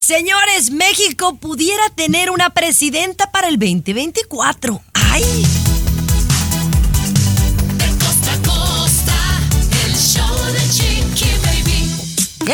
Señores, 0.00 0.70
México 0.70 1.36
pudiera 1.36 1.88
tener 1.94 2.30
una 2.30 2.50
presidenta 2.50 3.30
para 3.30 3.48
el 3.48 3.58
2024. 3.58 4.82
¡Ay! 4.94 5.24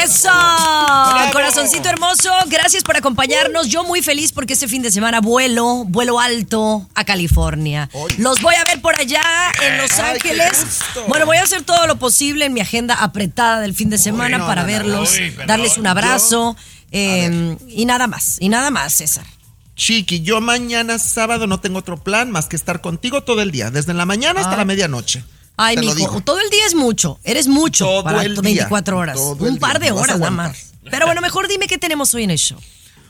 ¡Eso! 0.03 0.31
Corazoncito 1.33 1.89
hermoso, 1.89 2.31
gracias 2.49 2.83
por 2.83 2.97
acompañarnos. 2.97 3.69
Yo 3.69 3.85
muy 3.85 4.03
feliz 4.03 4.33
porque 4.33 4.53
este 4.55 4.69
fin 4.69 4.83
de 4.83 4.91
semana 4.91 5.21
vuelo, 5.21 5.85
vuelo 5.87 6.21
alto 6.21 6.89
a 6.95 7.05
California. 7.05 7.89
Los 8.19 8.41
voy 8.43 8.55
a 8.55 8.65
ver 8.65 8.81
por 8.81 8.95
allá 8.97 9.23
en 9.63 9.79
Los 9.79 9.93
Ay, 9.99 10.15
Ángeles. 10.17 10.81
Bueno, 11.09 11.27
voy 11.27 11.37
a 11.39 11.43
hacer 11.43 11.63
todo 11.63 11.87
lo 11.87 11.97
posible 11.97 12.45
en 12.47 12.53
mi 12.53 12.61
agenda 12.61 12.95
apretada 12.95 13.61
del 13.61 13.75
fin 13.75 13.91
de 13.91 13.99
semana 13.99 14.39
no, 14.39 14.47
para 14.47 14.63
no, 14.63 14.69
no. 14.69 14.73
verlos, 14.73 15.13
Uy, 15.13 15.35
darles 15.47 15.79
un 15.79 15.87
abrazo. 15.87 16.57
eh, 16.93 17.57
y 17.69 17.85
nada 17.87 18.07
más, 18.07 18.37
y 18.41 18.49
nada 18.49 18.71
más, 18.71 18.95
César. 18.95 19.25
Chiqui, 19.75 20.23
yo 20.23 20.41
mañana 20.41 20.99
sábado 20.99 21.47
no 21.47 21.61
tengo 21.61 21.79
otro 21.81 21.99
plan 22.03 22.31
más 22.31 22.47
que 22.47 22.57
estar 22.57 22.81
contigo 22.81 23.23
todo 23.25 23.43
el 23.43 23.51
día, 23.51 23.71
desde 23.71 23.93
la 23.93 24.07
mañana 24.07 24.41
hasta 24.41 24.55
Ah. 24.55 24.59
la 24.59 24.65
medianoche. 24.65 25.23
Ay, 25.57 25.77
mijo, 25.79 26.21
todo 26.21 26.41
el 26.41 26.51
día 26.51 26.67
es 26.67 26.75
mucho. 26.75 27.19
Eres 27.25 27.49
mucho 27.49 27.87
Todo 27.87 28.05
para 28.05 28.23
el 28.23 28.35
tu 28.35 28.43
día, 28.43 28.69
24 28.69 28.99
horas. 28.99 29.19
Un 29.19 29.59
par 29.59 29.81
día, 29.81 29.93
de 29.93 29.99
horas 29.99 30.19
nada 30.19 30.31
más. 30.31 30.73
Pero 30.91 31.07
bueno, 31.07 31.21
mejor 31.21 31.49
dime 31.49 31.67
qué 31.67 31.79
tenemos 31.79 32.13
hoy 32.15 32.25
en 32.25 32.31
el 32.31 32.39
show. 32.39 32.59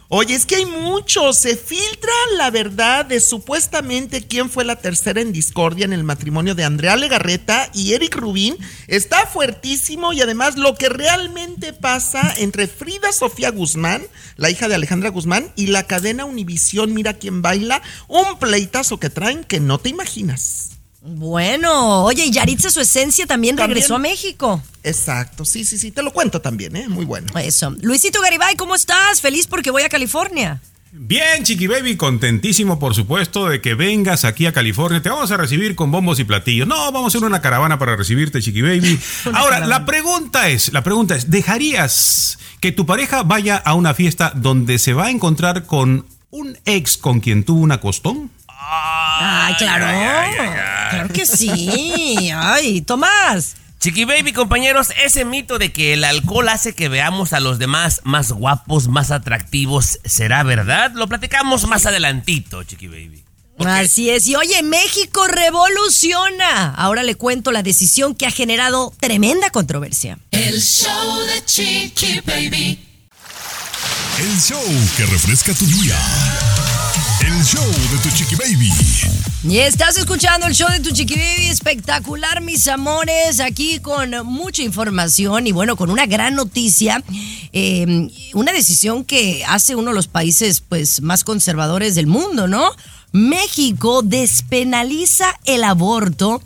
Oye, 0.09 0.37
es 0.37 0.47
que 0.47 0.55
hay 0.55 0.67
mucho. 0.67 1.33
Se 1.33 1.57
filtra 1.57 2.13
la 2.37 2.51
verdad 2.51 3.05
de 3.05 3.21
supuestamente 3.21 4.25
quién 4.25 4.49
fue 4.49 4.65
la 4.65 4.77
tercera 4.77 5.21
en 5.21 5.33
discordia 5.33 5.85
en 5.85 5.93
el 5.93 6.05
matrimonio 6.05 6.55
de 6.55 6.63
Andrea 6.63 6.95
Legarreta 6.95 7.69
y 7.75 7.95
Eric 7.95 8.15
Rubín. 8.15 8.57
Está 8.87 9.27
fuertísimo 9.27 10.13
y 10.13 10.21
además 10.21 10.57
lo 10.57 10.77
que 10.77 10.89
realmente 10.89 11.73
pasa 11.73 12.33
entre 12.39 12.69
Frida 12.69 13.11
Sofía 13.11 13.51
Guzmán, 13.51 14.07
la 14.37 14.49
hija 14.49 14.69
de 14.69 14.77
Alejandra 14.77 15.11
Guzmán, 15.11 15.51
y 15.57 15.67
la 15.67 15.89
cadena 15.89 16.25
Univisión 16.25 16.95
Mira 16.95 17.15
quién 17.15 17.43
baila. 17.43 17.83
Un 18.07 18.39
pleitazo 18.39 19.01
que 19.01 19.11
traen 19.11 19.43
que 19.43 19.59
no 19.59 19.79
te 19.79 19.89
imaginas. 19.89 20.76
Bueno, 21.09 22.05
oye, 22.05 22.25
y 22.25 22.31
Yaritza 22.33 22.69
su 22.71 22.81
esencia 22.81 23.27
también, 23.27 23.55
También. 23.57 23.77
regresó 23.77 23.95
a 23.95 23.99
México. 23.99 24.63
Exacto, 24.83 25.45
sí, 25.45 25.65
sí, 25.65 25.79
sí, 25.79 25.91
te 25.93 26.03
lo 26.03 26.13
cuento 26.13 26.41
también, 26.41 26.75
¿eh? 26.77 26.89
Muy 26.89 27.05
bueno. 27.05 27.27
Eso. 27.39 27.71
Luisito 27.81 28.21
Garibay, 28.21 28.57
¿cómo 28.57 28.75
estás? 28.75 29.21
Feliz 29.21 29.47
porque 29.47 29.71
voy 29.71 29.83
a 29.83 29.89
California. 29.89 30.61
Bien, 30.99 31.45
Chiqui 31.45 31.67
Baby, 31.67 31.97
contentísimo 31.97 32.79
por 32.79 32.95
supuesto 32.95 33.49
de 33.49 33.61
que 33.61 33.75
vengas 33.75 34.25
aquí 34.25 34.47
a 34.47 34.53
California. 34.53 35.03
Te 35.03 35.11
vamos 35.11 35.31
a 35.31 35.37
recibir 35.37 35.77
con 35.77 35.91
bombos 35.91 36.19
y 36.21 36.25
platillos. 36.25 36.67
No, 36.67 36.77
vamos 36.91 37.15
a 37.15 37.19
hacer 37.19 37.27
una 37.29 37.43
caravana 37.43 37.79
para 37.79 37.97
recibirte, 37.97 38.41
Chiqui 38.41 38.63
Baby. 38.63 38.99
Ahora, 39.27 39.57
caravana. 39.57 39.67
la 39.67 39.85
pregunta 39.85 40.49
es, 40.49 40.73
la 40.73 40.83
pregunta 40.83 41.15
es, 41.15 41.31
¿dejarías 41.31 42.39
que 42.61 42.73
tu 42.73 42.87
pareja 42.87 43.23
vaya 43.25 43.57
a 43.57 43.75
una 43.75 43.93
fiesta 43.95 44.33
donde 44.35 44.79
se 44.79 44.95
va 44.95 45.07
a 45.07 45.11
encontrar 45.11 45.67
con 45.67 46.07
un 46.31 46.59
ex 46.65 46.97
con 46.97 47.21
quien 47.21 47.45
tuvo 47.45 47.61
una 47.61 47.79
costón? 47.79 48.31
Ay, 48.49 49.55
claro. 49.57 49.87
Claro 50.91 51.09
que 51.13 51.27
sí. 51.27 52.31
Ay, 52.35 52.81
Tomás. 52.83 53.57
Chiqui 53.79 54.05
Baby, 54.05 54.33
compañeros, 54.33 54.89
ese 55.05 55.25
mito 55.25 55.59
de 55.59 55.71
que 55.71 55.93
el 55.93 56.05
alcohol 56.05 56.49
hace 56.49 56.75
que 56.75 56.89
veamos 56.89 57.33
a 57.33 57.41
los 57.41 57.59
demás 57.59 58.01
más 58.05 58.33
guapos, 58.33 58.89
más 58.89 59.11
atractivos, 59.11 60.01
¿será 60.05 60.43
verdad? 60.43 60.93
Lo 60.95 61.07
platicamos 61.07 61.67
más 61.67 61.87
adelantito, 61.87 62.65
Chiqui 62.65 62.89
Baby. 62.89 63.25
Así 63.59 64.11
es. 64.11 64.27
Y 64.27 64.37
oye, 64.37 64.63
México 64.63 65.27
revoluciona. 65.29 66.75
Ahora 66.75 67.03
le 67.03 67.15
cuento 67.15 67.53
la 67.53 67.63
decisión 67.63 68.15
que 68.15 68.27
ha 68.27 68.31
generado 68.31 68.93
tremenda 69.01 69.51
controversia. 69.51 70.19
El 70.31 70.61
show 70.61 71.19
de 71.27 71.45
Chiqui 71.45 72.21
Baby. 72.21 72.87
El 74.19 74.41
show 74.41 74.63
que 74.97 75.05
refresca 75.05 75.53
tu 75.53 75.67
día. 75.67 75.95
El 77.21 77.45
show 77.45 77.67
de 77.93 77.99
tu 77.99 78.11
chiqui 78.17 78.35
baby. 78.35 78.73
Y 79.49 79.59
estás 79.59 79.97
escuchando 79.97 80.49
el 80.49 80.55
show 80.55 80.69
de 80.71 80.81
tu 80.81 80.91
chiqui 80.91 81.15
espectacular, 81.49 82.41
mis 82.43 82.67
amores, 82.67 83.39
aquí 83.39 83.79
con 83.79 84.11
mucha 84.25 84.63
información 84.63 85.47
y 85.47 85.53
bueno, 85.53 85.77
con 85.77 85.89
una 85.91 86.05
gran 86.07 86.35
noticia, 86.35 87.01
eh, 87.53 88.09
una 88.35 88.53
decisión 88.53 89.05
que 89.05 89.45
hace 89.47 89.77
uno 89.77 89.91
de 89.91 89.95
los 89.95 90.09
países 90.09 90.61
pues 90.61 91.01
más 91.01 91.23
conservadores 91.23 91.95
del 91.95 92.09
mundo, 92.09 92.49
¿no? 92.49 92.71
México 93.13 94.03
despenaliza 94.03 95.27
el 95.45 95.63
aborto 95.63 96.43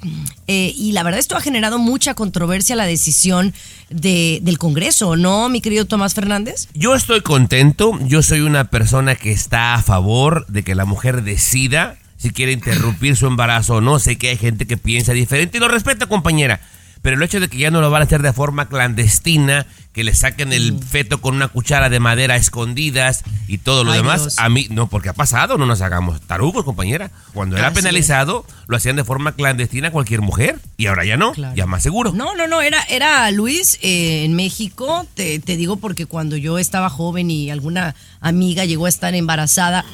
eh, 0.47 0.73
y 0.77 0.93
la 0.93 1.03
verdad 1.03 1.21
esto 1.21 1.37
ha 1.37 1.41
generado 1.41 1.79
mucha 1.79 2.13
controversia 2.13 2.77
la 2.77 2.85
decisión 2.85 3.55
de- 3.89 4.41
del 4.43 4.59
Congreso, 4.59 5.17
¿no, 5.17 5.49
mi 5.49 5.63
querido 5.63 5.87
Tomás 5.87 6.13
Fernández? 6.13 6.69
Yo 6.75 6.95
estoy 6.95 7.23
contento, 7.23 7.99
yo 8.03 8.23
soy 8.23 8.41
una 8.41 8.69
persona 8.69 9.15
que 9.17 9.33
está 9.33 9.73
a 9.73 9.83
favor 9.83 10.45
de 10.49 10.63
que 10.63 10.75
la 10.75 10.85
mujer 10.85 11.23
decida 11.23 11.97
si 12.21 12.31
quiere 12.31 12.53
interrumpir 12.53 13.17
su 13.17 13.27
embarazo 13.27 13.77
o 13.77 13.81
no. 13.81 13.99
Sé 13.99 14.19
que 14.19 14.29
hay 14.29 14.37
gente 14.37 14.67
que 14.67 14.77
piensa 14.77 15.13
diferente 15.13 15.57
y 15.57 15.61
lo 15.61 15.69
respeto, 15.69 16.09
compañera. 16.09 16.61
Pero 17.03 17.17
el 17.17 17.23
hecho 17.23 17.41
de 17.41 17.49
que 17.49 17.57
ya 17.57 17.71
no 17.71 17.81
lo 17.81 17.91
van 17.91 18.03
a 18.03 18.05
hacer 18.05 18.21
de 18.21 18.35
forma 18.35 18.69
clandestina, 18.69 19.67
que 19.95 20.05
le 20.05 20.15
saquen 20.15 20.53
el 20.53 20.79
feto 20.79 21.23
con 21.23 21.35
una 21.35 21.49
cuchara 21.49 21.89
de 21.89 21.99
madera 21.99 22.35
a 22.35 22.37
escondidas 22.37 23.23
y 23.49 23.57
todo 23.57 23.85
lo 23.85 23.93
Ay, 23.93 24.01
demás, 24.01 24.21
Dios. 24.21 24.39
a 24.39 24.51
mí, 24.51 24.67
no, 24.71 24.87
porque 24.89 25.09
ha 25.09 25.15
pasado, 25.15 25.57
no 25.57 25.65
nos 25.65 25.81
hagamos 25.81 26.21
tarugos, 26.21 26.63
compañera. 26.63 27.11
Cuando 27.33 27.57
era 27.57 27.69
Así 27.69 27.79
es. 27.79 27.83
penalizado, 27.85 28.45
lo 28.67 28.77
hacían 28.77 28.97
de 28.97 29.05
forma 29.05 29.33
clandestina 29.33 29.91
cualquier 29.91 30.21
mujer 30.21 30.59
y 30.77 30.87
ahora 30.89 31.07
ya 31.07 31.17
no, 31.17 31.33
Claro. 31.33 31.57
ya 31.57 31.65
más 31.65 31.83
seguro. 31.83 32.13
No, 32.13 32.35
no, 32.35 32.47
no, 32.47 32.61
era, 32.61 32.83
era 32.91 33.31
Luis 33.31 33.79
eh, 33.81 34.25
en 34.27 34.35
México, 34.35 35.07
te, 35.15 35.39
te 35.39 35.57
digo 35.57 35.77
porque 35.77 36.05
cuando 36.05 36.37
yo 36.37 36.59
estaba 36.59 36.91
joven 36.91 37.31
y 37.31 37.51
alguna 37.51 37.95
amiga 38.21 38.67
llegó 38.67 38.85
a 38.85 38.91
estar 38.91 39.15
embarazada 39.15 39.87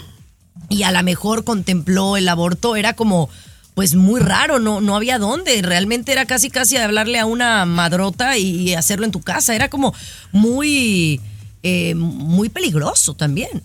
y 0.69 0.83
a 0.83 0.93
lo 0.93 1.03
mejor 1.03 1.45
contempló 1.45 2.17
el 2.17 2.29
aborto, 2.29 2.77
era 2.77 2.95
como 2.95 3.31
pues 3.75 3.95
muy 3.95 4.21
raro, 4.21 4.59
no, 4.59 4.81
no 4.81 4.97
había 4.97 5.19
dónde, 5.19 5.61
realmente 5.61 6.11
era 6.11 6.25
casi 6.25 6.49
casi 6.49 6.79
hablarle 6.79 7.19
a 7.19 7.27
una 7.27 7.67
madrota 7.67 8.39
y 8.39 8.73
hacerlo 8.73 9.05
en 9.05 9.13
tu 9.13 9.21
casa, 9.21 9.55
era 9.55 9.69
como 9.69 9.95
muy, 10.33 11.21
eh, 11.63 11.95
muy 11.95 12.49
peligroso 12.49 13.15
también. 13.15 13.63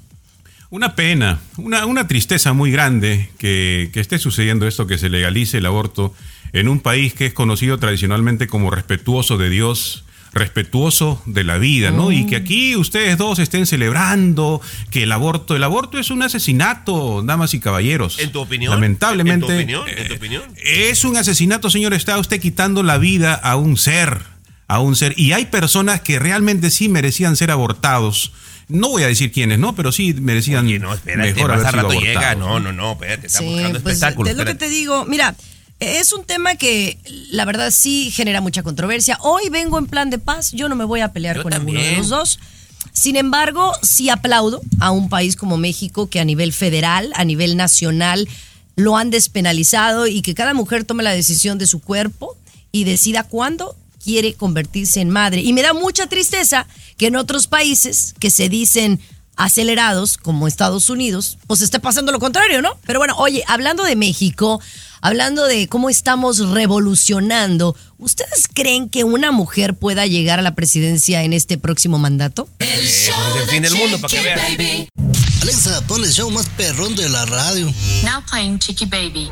Una 0.70 0.96
pena, 0.96 1.40
una, 1.56 1.86
una 1.86 2.08
tristeza 2.08 2.52
muy 2.52 2.72
grande 2.72 3.30
que, 3.38 3.90
que 3.94 4.02
esté 4.02 4.20
sucediendo 4.20 4.68
esto, 4.68 4.86
que 4.86 4.98
se 4.98 5.10
legalice 5.10 5.60
el 5.60 5.66
aborto 5.66 6.14
en 6.52 6.68
un 6.68 6.82
país 6.82 7.14
que 7.14 7.28
es 7.28 7.34
conocido 7.34 7.78
tradicionalmente 7.78 8.48
como 8.48 8.70
respetuoso 8.70 9.38
de 9.38 9.50
Dios, 9.50 10.04
respetuoso 10.34 11.22
de 11.26 11.44
la 11.44 11.58
vida, 11.58 11.92
¿no? 11.92 12.12
Y 12.12 12.26
que 12.26 12.38
aquí 12.38 12.76
ustedes 12.76 13.18
dos 13.18 13.40
estén 13.40 13.66
celebrando 13.66 14.62
que 14.90 15.04
el 15.04 15.12
aborto, 15.12 15.56
el 15.56 15.64
aborto 15.64 15.98
es 15.98 16.10
un 16.10 16.24
asesinato, 16.24 17.22
damas 17.22 17.54
y 17.54 17.60
caballeros. 17.60 18.18
¿En 18.20 18.32
tu 18.32 18.40
opinión? 18.40 18.72
Lamentablemente. 18.72 19.46
¿En 19.60 19.68
tu 19.68 19.78
opinión? 19.78 19.90
¿En 19.90 20.08
tu 20.08 20.14
eh, 20.14 20.18
opinión? 20.18 20.44
Es 20.64 21.04
un 21.04 21.18
asesinato, 21.18 21.70
señor. 21.70 21.94
Está 21.94 22.18
usted 22.18 22.40
quitando 22.40 22.82
la 22.82 22.98
vida 22.98 23.34
a 23.34 23.58
un 23.58 23.76
ser, 23.76 24.22
a 24.68 24.80
un 24.80 24.96
ser. 24.96 25.14
Y 25.18 25.34
hay 25.34 25.48
personas 25.48 26.00
que 26.02 26.18
realmente 26.18 26.72
sí 26.72 26.88
merecían 26.88 27.36
ser 27.36 27.52
abortados. 27.52 28.32
No 28.70 28.88
voy 28.88 29.04
a 29.04 29.08
decir 29.08 29.34
quiénes, 29.34 29.60
¿no? 29.60 29.76
Pero 29.76 29.92
sí 29.92 30.14
merecían 30.14 30.66
Oye, 30.66 30.80
no, 30.80 30.94
espérate, 30.94 31.34
mejor 31.34 31.52
haber 31.52 31.66
a 31.66 31.72
sido 31.72 31.82
rato 31.84 31.92
abortados. 31.92 32.22
llega. 32.22 32.36
No, 32.36 32.62
no, 32.62 32.72
no, 32.72 32.94
espérate, 32.94 33.28
está 33.28 33.40
Sí, 33.40 33.46
buscando 33.46 33.82
pues, 33.82 33.96
espectáculo. 33.96 34.30
Es 34.30 34.38
lo 34.38 34.46
que 34.46 34.56
te 34.56 34.70
digo. 34.70 35.04
Mira, 35.06 35.36
es 35.82 36.14
un 36.14 36.24
tema 36.24 36.56
que 36.56 36.98
la 37.32 37.44
verdad 37.44 37.72
sí 37.72 38.12
genera 38.12 38.40
mucha 38.40 38.62
controversia. 38.62 39.18
Hoy 39.22 39.50
vengo 39.50 39.80
en 39.80 39.88
plan 39.88 40.10
de 40.12 40.20
paz. 40.20 40.52
Yo 40.52 40.70
no 40.70 40.76
me 40.76 40.86
voy 40.86 41.02
a 41.02 41.12
pelear 41.12 41.38
Yo 41.38 41.44
con 41.44 41.52
ninguno 41.52 41.72
de 41.80 41.86
también. 41.86 41.98
los 41.98 42.10
dos. 42.10 42.40
Sin 42.94 43.16
embargo, 43.16 43.74
sí 43.82 44.10
aplaudo 44.10 44.62
a 44.80 44.92
un 44.92 45.10
país 45.10 45.36
como 45.36 45.58
México 45.58 46.08
que 46.08 46.20
a 46.20 46.26
nivel 46.26 46.54
federal, 46.54 47.12
a 47.16 47.26
nivel 47.26 47.58
nacional, 47.58 48.30
lo 48.76 48.96
han 48.96 49.10
despenalizado 49.10 50.06
y 50.08 50.22
que 50.22 50.36
cada 50.36 50.54
mujer 50.54 50.84
tome 50.84 51.04
la 51.04 51.12
decisión 51.12 51.58
de 51.58 51.68
su 51.68 51.82
cuerpo 51.82 52.38
y 52.72 52.84
decida 52.84 53.24
cuándo 53.24 53.76
quiere 54.04 54.36
convertirse 54.36 55.02
en 55.02 55.10
madre. 55.10 55.42
Y 55.42 55.52
me 55.54 55.64
da 55.64 55.74
mucha 55.74 56.08
tristeza 56.08 56.68
que 56.98 57.08
en 57.08 57.16
otros 57.16 57.48
países 57.48 58.14
que 58.20 58.30
se 58.30 58.50
dicen 58.50 59.00
acelerados, 59.36 60.18
como 60.18 60.48
Estados 60.48 60.90
Unidos, 60.92 61.40
pues 61.48 61.62
esté 61.62 61.80
pasando 61.80 62.12
lo 62.12 62.20
contrario, 62.20 62.62
¿no? 62.62 62.78
Pero 62.86 63.00
bueno, 63.00 63.16
oye, 63.18 63.44
hablando 63.48 63.84
de 63.84 63.96
México, 63.96 64.62
hablando 65.02 65.46
de 65.46 65.68
cómo 65.68 65.90
estamos 65.90 66.40
revolucionando, 66.50 67.76
¿ustedes 67.98 68.48
creen 68.54 68.90
que 68.90 69.04
una 69.04 69.32
mujer 69.32 69.76
pueda 69.76 70.06
llegar 70.06 70.40
a 70.40 70.42
la 70.42 70.56
presidencia 70.56 71.24
en 71.24 71.34
este 71.34 71.58
próximo 71.58 72.00
mandato? 72.00 72.48
El 72.60 72.88
show 72.88 73.16
es 73.36 73.42
el 73.44 73.50
fin 73.50 73.62
de 73.64 73.70
del 73.70 73.78
mundo, 73.78 74.00
para 74.00 74.10
que 74.10 74.18
Chiqui. 74.18 74.58
Baby. 74.58 74.90
Alexa, 75.42 75.82
pon 75.88 76.04
el 76.04 76.12
show 76.12 76.30
más 76.30 76.48
perrón 76.50 76.96
de 76.96 77.10
la 77.10 77.26
radio. 77.26 77.66
Now 78.04 78.22
playing 78.30 78.60
Chicky 78.60 78.86
Baby. 78.86 79.32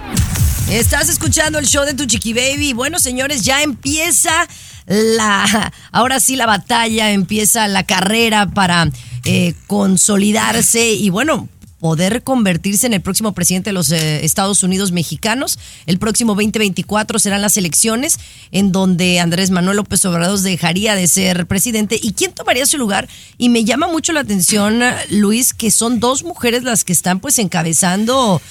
Estás 0.70 1.10
escuchando 1.10 1.60
el 1.60 1.68
show 1.68 1.84
de 1.84 1.94
tu 1.94 2.06
chiqui 2.06 2.34
baby. 2.34 2.74
Bueno, 2.74 3.00
señores, 3.00 3.42
ya 3.44 3.64
empieza 3.64 4.48
la, 4.86 5.74
ahora 5.92 6.20
sí 6.20 6.36
la 6.36 6.46
batalla, 6.46 7.12
empieza 7.12 7.68
la 7.68 7.84
carrera 7.84 8.48
para 8.48 8.90
eh, 9.26 9.56
consolidarse 9.68 10.92
y 10.92 11.10
bueno, 11.10 11.50
poder 11.80 12.24
convertirse 12.24 12.88
en 12.88 12.94
el 12.94 13.02
próximo 13.02 13.34
presidente 13.34 13.70
de 13.70 13.74
los 13.74 13.92
eh, 13.92 14.26
Estados 14.26 14.64
Unidos 14.64 14.92
mexicanos. 14.92 15.58
El 15.86 15.98
próximo 15.98 16.36
2024 16.36 17.20
serán 17.20 17.42
las 17.42 17.58
elecciones 17.58 18.20
en 18.52 18.72
donde 18.72 19.20
Andrés 19.20 19.50
Manuel 19.50 19.78
López 19.78 20.04
Obrador 20.06 20.40
dejaría 20.40 20.96
de 20.96 21.08
ser 21.08 21.48
presidente. 21.48 22.00
¿Y 22.02 22.14
quién 22.14 22.34
tomaría 22.34 22.66
su 22.66 22.78
lugar? 22.78 23.08
Y 23.38 23.50
me 23.50 23.64
llama 23.64 23.88
mucho 23.88 24.14
la 24.14 24.22
atención, 24.22 24.82
Luis, 25.10 25.54
que 25.54 25.72
son 25.72 26.00
dos 26.00 26.24
mujeres 26.24 26.64
las 26.64 26.84
que 26.84 26.94
están 26.94 27.20
pues 27.20 27.40
encabezando 27.40 28.42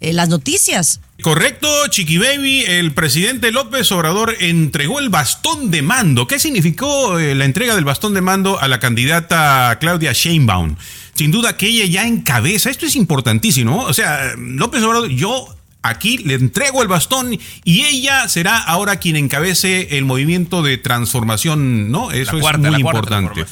eh, 0.00 0.12
las 0.12 0.28
noticias. 0.28 1.00
Correcto, 1.22 1.68
Chiqui 1.88 2.18
Baby. 2.18 2.64
El 2.64 2.92
presidente 2.92 3.50
López 3.50 3.90
Obrador 3.90 4.36
entregó 4.38 5.00
el 5.00 5.08
bastón 5.08 5.72
de 5.72 5.82
mando. 5.82 6.28
¿Qué 6.28 6.38
significó 6.38 7.18
eh, 7.18 7.34
la 7.34 7.44
entrega 7.44 7.74
del 7.74 7.84
bastón 7.84 8.14
de 8.14 8.20
mando 8.20 8.60
a 8.60 8.68
la 8.68 8.78
candidata 8.78 9.76
Claudia 9.80 10.12
Sheinbaum? 10.12 10.76
Sin 11.18 11.32
duda 11.32 11.56
que 11.56 11.66
ella 11.66 11.84
ya 11.84 12.06
encabeza. 12.06 12.70
Esto 12.70 12.86
es 12.86 12.94
importantísimo. 12.94 13.82
O 13.82 13.92
sea, 13.92 14.34
López 14.38 14.84
Obrador, 14.84 15.08
yo 15.08 15.48
aquí 15.82 16.18
le 16.18 16.34
entrego 16.34 16.80
el 16.80 16.86
bastón 16.86 17.36
y 17.64 17.84
ella 17.86 18.28
será 18.28 18.56
ahora 18.56 19.00
quien 19.00 19.16
encabece 19.16 19.98
el 19.98 20.04
movimiento 20.04 20.62
de 20.62 20.78
transformación, 20.78 21.90
¿no? 21.90 22.12
Eso 22.12 22.36
La 22.36 22.50
es 22.50 22.58
muy 22.58 22.70
la 22.70 22.78
cuarta 22.78 23.18
importante. 23.18 23.46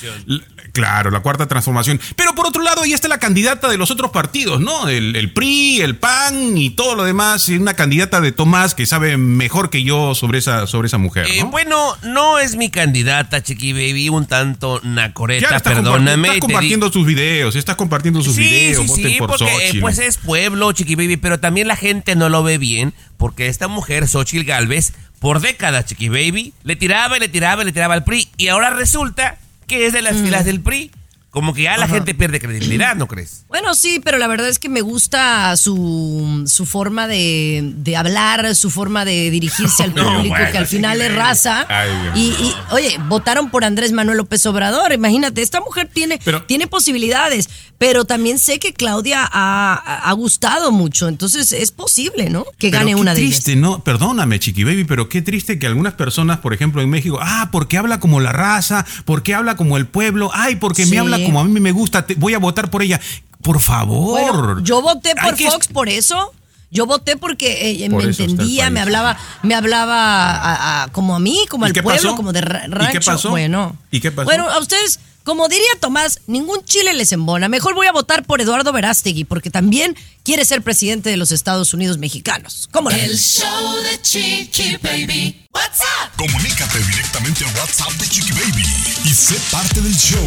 Claro, 0.77 1.11
la 1.11 1.21
cuarta 1.21 1.47
transformación. 1.49 1.99
Pero 2.17 2.35
por 2.35 2.47
otro 2.47 2.63
lado, 2.63 2.83
ahí 2.83 2.93
está 2.93 3.09
la 3.09 3.19
candidata 3.19 3.69
de 3.69 3.79
los 3.79 3.91
otros 3.91 4.11
partidos, 4.11 4.61
¿no? 4.61 4.89
El, 4.89 5.17
el 5.17 5.33
PRI, 5.33 5.81
el 5.81 5.97
PAN 5.97 6.57
y 6.59 6.71
todo 6.71 6.95
lo 6.95 7.05
demás. 7.05 7.49
Y 7.49 7.57
Una 7.57 7.75
candidata 7.75 8.21
de 8.21 8.31
Tomás 8.33 8.75
que 8.75 8.85
sabe 8.87 9.17
mejor 9.17 9.71
que 9.71 9.83
yo 9.83 10.15
sobre 10.15 10.39
esa, 10.39 10.67
sobre 10.67 10.87
esa 10.89 10.99
mujer, 10.99 11.27
Eh, 11.31 11.41
¿no? 11.41 11.51
bueno, 11.51 11.97
no 12.03 12.39
es 12.39 12.57
mi 12.57 12.71
candidata, 12.71 13.43
Chiqui 13.43 13.73
Baby, 13.73 14.11
un 14.11 14.27
tanto 14.27 14.81
Ya 14.83 14.89
nacoreta, 14.89 15.49
comparti- 15.49 15.63
perdóname. 15.63 16.29
estás 16.29 16.41
compartiendo 16.41 16.93
sus 16.93 17.07
videos, 17.07 17.57
estás 17.57 17.77
compartiendo 17.77 18.23
sus 18.23 18.35
sí, 18.35 18.43
videos, 18.43 18.83
sí, 18.83 18.89
voten 18.89 19.11
sí, 19.13 19.19
por 19.19 19.29
porque 19.31 19.45
eh, 19.47 19.59
Xochitl. 19.67 19.81
pues 19.81 19.99
es 19.99 20.19
pueblo, 20.19 20.73
Chiqui 20.73 20.95
Baby, 20.95 21.17
pero 21.17 21.41
también 21.41 21.69
la 21.69 21.77
gente 21.77 22.15
no 22.17 22.29
lo 22.29 22.43
ve 22.43 22.59
bien, 22.59 22.93
porque 23.17 23.47
esta 23.49 23.67
mujer, 23.69 24.07
Xochitl 24.07 24.45
Galvez, 24.45 24.93
por 25.21 25.41
décadas, 25.41 25.87
Chiqui 25.87 26.11
Baby, 26.11 26.53
le 26.65 26.77
tiraba 26.77 27.17
y 27.17 27.21
le 27.21 27.29
tiraba 27.29 27.63
y 27.63 27.65
le 27.65 27.73
tiraba 27.73 27.95
al 27.95 28.05
PRI, 28.05 28.29
y 28.37 28.49
ahora 28.49 28.69
resulta 28.71 29.39
que 29.67 29.87
es 29.87 29.93
de 29.93 30.03
las 30.03 30.17
filas 30.17 30.45
del 30.45 30.61
PRI. 30.61 30.91
Como 31.37 31.53
que 31.53 31.65
ya 31.65 31.77
la 31.77 31.87
gente 31.87 32.15
pierde 32.15 32.41
credibilidad, 32.41 32.97
¿no 32.97 33.07
crees? 33.07 33.45
Bueno, 33.49 33.75
sí, 33.75 34.01
pero 34.03 34.17
la 34.17 34.27
verdad 34.27 34.49
es 34.49 34.59
que 34.59 34.71
me 34.71 34.81
gusta 34.81 35.55
su, 35.59 36.45
su 36.47 36.65
forma 36.65 37.07
de, 37.07 37.61
de 37.77 37.95
hablar, 37.95 38.55
su 38.57 38.71
forma 38.71 39.05
de 39.05 39.31
dirigirse 39.31 39.83
al 39.83 39.95
No, 39.95 40.05
público, 40.15 40.29
bueno, 40.35 40.51
que 40.51 40.57
al 40.57 40.67
final 40.67 40.99
es 41.03 41.15
raza. 41.15 41.67
Ay, 41.69 41.91
y, 42.15 42.55
oye, 42.71 42.99
votaron 43.07 43.51
por 43.51 43.67
Andrés 43.67 43.93
Manuel 43.93 44.17
López 44.17 44.47
Obrador. 44.47 44.95
Imagínate, 44.95 45.43
esta 45.43 45.61
mujer 45.61 45.91
tiene, 45.93 46.19
Pero- 46.25 46.43
tiene 46.45 46.69
posibilidades, 46.69 47.51
pero 47.77 48.07
también 48.07 48.39
sé 48.39 48.59
que 48.59 48.73
Claudia 48.73 49.29
ha, 49.31 49.75
ha 50.09 50.13
gustado 50.15 50.73
mucho, 50.73 51.09
entonces 51.09 51.53
es 51.53 51.71
posible, 51.71 52.31
¿no? 52.31 52.45
Que 52.57 52.71
Pero 52.71 52.79
gane 52.79 52.93
qué 52.93 53.01
una 53.03 53.13
de 53.15 53.21
triste, 53.21 53.51
ellas. 53.53 53.61
¿no? 53.63 53.85
Perdóname, 53.85 54.41
Chiqui 54.41 54.65
Baby, 54.65 54.85
pero 54.85 55.11
qué 55.11 55.21
triste 55.21 55.59
que 55.59 55.67
algunas 55.67 55.93
personas, 55.93 56.39
por 56.39 56.55
ejemplo, 56.55 56.81
en 56.81 56.89
México, 56.89 57.19
ah, 57.21 57.51
porque 57.53 57.77
habla 57.77 58.01
como 58.01 58.21
la 58.21 58.33
raza, 58.33 58.87
porque 59.05 59.35
habla 59.35 59.57
como 59.57 59.77
el 59.77 59.87
pueblo, 59.87 60.31
ay, 60.33 60.57
porque 60.57 60.87
Sí. 60.87 60.91
me 60.93 60.99
habla 61.01 61.19
como 61.27 61.41
a 61.41 61.45
mí 61.45 61.61
me 61.61 61.73
gusta, 61.73 62.07
te- 62.07 62.15
voy 62.15 62.35
a 62.35 62.39
votar 62.39 62.71
por 62.71 62.83
ella. 62.83 63.01
Por 63.43 63.61
favor. 63.61 64.21
Bueno, 64.21 64.61
yo 64.65 64.81
voté 64.83 65.15
por 65.15 65.35
que- 65.37 65.51
Fox 65.51 65.69
por 65.69 65.89
eso. 65.89 66.33
Yo 66.71 66.85
voté 66.85 67.17
porque 67.17 67.85
eh, 67.85 67.89
Por 67.91 68.03
me 68.03 68.09
entendía, 68.11 68.71
me 68.71 68.81
hablaba, 68.81 69.17
me 69.43 69.55
hablaba 69.55 70.31
a- 70.33 70.83
a- 70.85 70.89
como 70.89 71.15
a 71.15 71.21
mí, 71.21 71.45
como 71.49 71.65
¿Y 71.65 71.69
al 71.69 71.75
pueblo, 71.75 71.93
pasó? 72.03 72.17
como 72.17 72.33
de 72.33 72.41
ra- 72.41 72.65
¿Y 72.67 72.71
rancho. 72.71 72.93
qué 72.93 73.01
pasó? 73.01 73.31
Bueno. 73.31 73.77
¿Y 73.93 74.01
qué 74.01 74.11
pasó? 74.11 74.25
Bueno, 74.25 74.49
a 74.51 74.59
ustedes, 74.59 74.99
como 75.27 75.49
diría 75.49 75.67
Tomás, 75.81 76.21
ningún 76.29 76.65
chile 76.65 76.95
les 76.95 77.11
embona. 77.11 77.49
Mejor 77.49 77.75
voy 77.75 77.89
a 77.89 77.93
votar 77.93 78.25
por 78.25 78.41
Eduardo 78.41 78.73
Verástegui, 78.73 79.25
porque 79.25 79.51
también 79.51 79.97
quiere 80.23 80.45
ser 80.45 80.63
presidente 80.63 81.11
de 81.11 81.17
los 81.17 81.33
Estados 81.33 81.75
Unidos 81.75 81.99
mexicanos. 81.99 82.69
¿Cómo 82.71 82.91
la 82.91 82.97
El 82.97 83.19
show 83.19 83.75
de 83.83 84.01
Chiqui 84.01 84.77
Baby. 84.77 85.45
What's 85.53 85.81
up? 85.81 86.13
Comunícate 86.17 86.79
directamente 86.79 87.45
al 87.45 87.53
WhatsApp 87.57 87.91
de 87.95 88.09
Chiqui 88.09 88.31
Baby 88.35 88.65
y 89.05 89.09
sé 89.09 89.35
parte 89.51 89.81
del 89.81 89.97
show. 89.97 90.25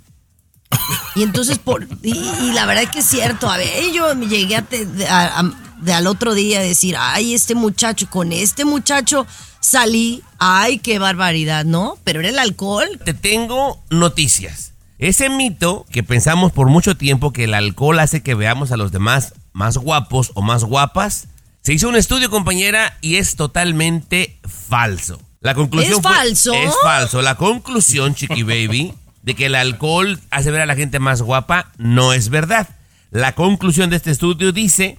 Y 1.14 1.24
entonces, 1.24 1.58
por, 1.58 1.86
y, 2.02 2.12
y 2.16 2.52
la 2.52 2.64
verdad 2.64 2.84
es 2.84 2.90
que 2.90 3.00
es 3.00 3.06
cierto, 3.06 3.50
a 3.50 3.58
ver, 3.58 3.68
yo 3.92 4.14
me 4.14 4.28
llegué 4.28 4.56
a 4.56 4.62
te- 4.62 4.86
de- 4.86 5.06
a- 5.06 5.40
a- 5.40 5.52
de 5.82 5.92
al 5.92 6.06
otro 6.06 6.32
día 6.32 6.60
a 6.60 6.62
decir, 6.62 6.94
ay, 6.98 7.34
este 7.34 7.54
muchacho, 7.54 8.06
con 8.08 8.32
este 8.32 8.64
muchacho 8.64 9.26
salí, 9.70 10.22
ay, 10.38 10.78
qué 10.78 10.98
barbaridad, 10.98 11.64
¿no? 11.64 11.96
Pero 12.04 12.20
era 12.20 12.28
el 12.30 12.38
alcohol. 12.38 13.00
Te 13.04 13.14
tengo 13.14 13.82
noticias. 13.90 14.72
Ese 14.98 15.30
mito 15.30 15.86
que 15.90 16.02
pensamos 16.02 16.52
por 16.52 16.68
mucho 16.68 16.96
tiempo 16.96 17.32
que 17.32 17.44
el 17.44 17.54
alcohol 17.54 17.98
hace 18.00 18.22
que 18.22 18.34
veamos 18.34 18.72
a 18.72 18.76
los 18.76 18.92
demás 18.92 19.34
más 19.52 19.76
guapos 19.78 20.32
o 20.34 20.42
más 20.42 20.64
guapas, 20.64 21.28
se 21.62 21.72
hizo 21.72 21.88
un 21.88 21.96
estudio, 21.96 22.30
compañera, 22.30 22.96
y 23.00 23.16
es 23.16 23.36
totalmente 23.36 24.38
falso. 24.68 25.20
La 25.40 25.54
conclusión 25.54 25.94
¿Es 25.98 26.02
fue- 26.02 26.12
falso? 26.14 26.52
Es 26.52 26.74
falso. 26.82 27.22
La 27.22 27.36
conclusión, 27.36 28.14
Chiqui 28.14 28.42
Baby, 28.42 28.94
de 29.22 29.34
que 29.34 29.46
el 29.46 29.54
alcohol 29.54 30.18
hace 30.30 30.50
ver 30.50 30.62
a 30.62 30.66
la 30.66 30.74
gente 30.76 30.98
más 30.98 31.22
guapa, 31.22 31.70
no 31.78 32.12
es 32.12 32.28
verdad. 32.28 32.68
La 33.10 33.34
conclusión 33.34 33.88
de 33.90 33.96
este 33.96 34.10
estudio 34.10 34.52
dice 34.52 34.98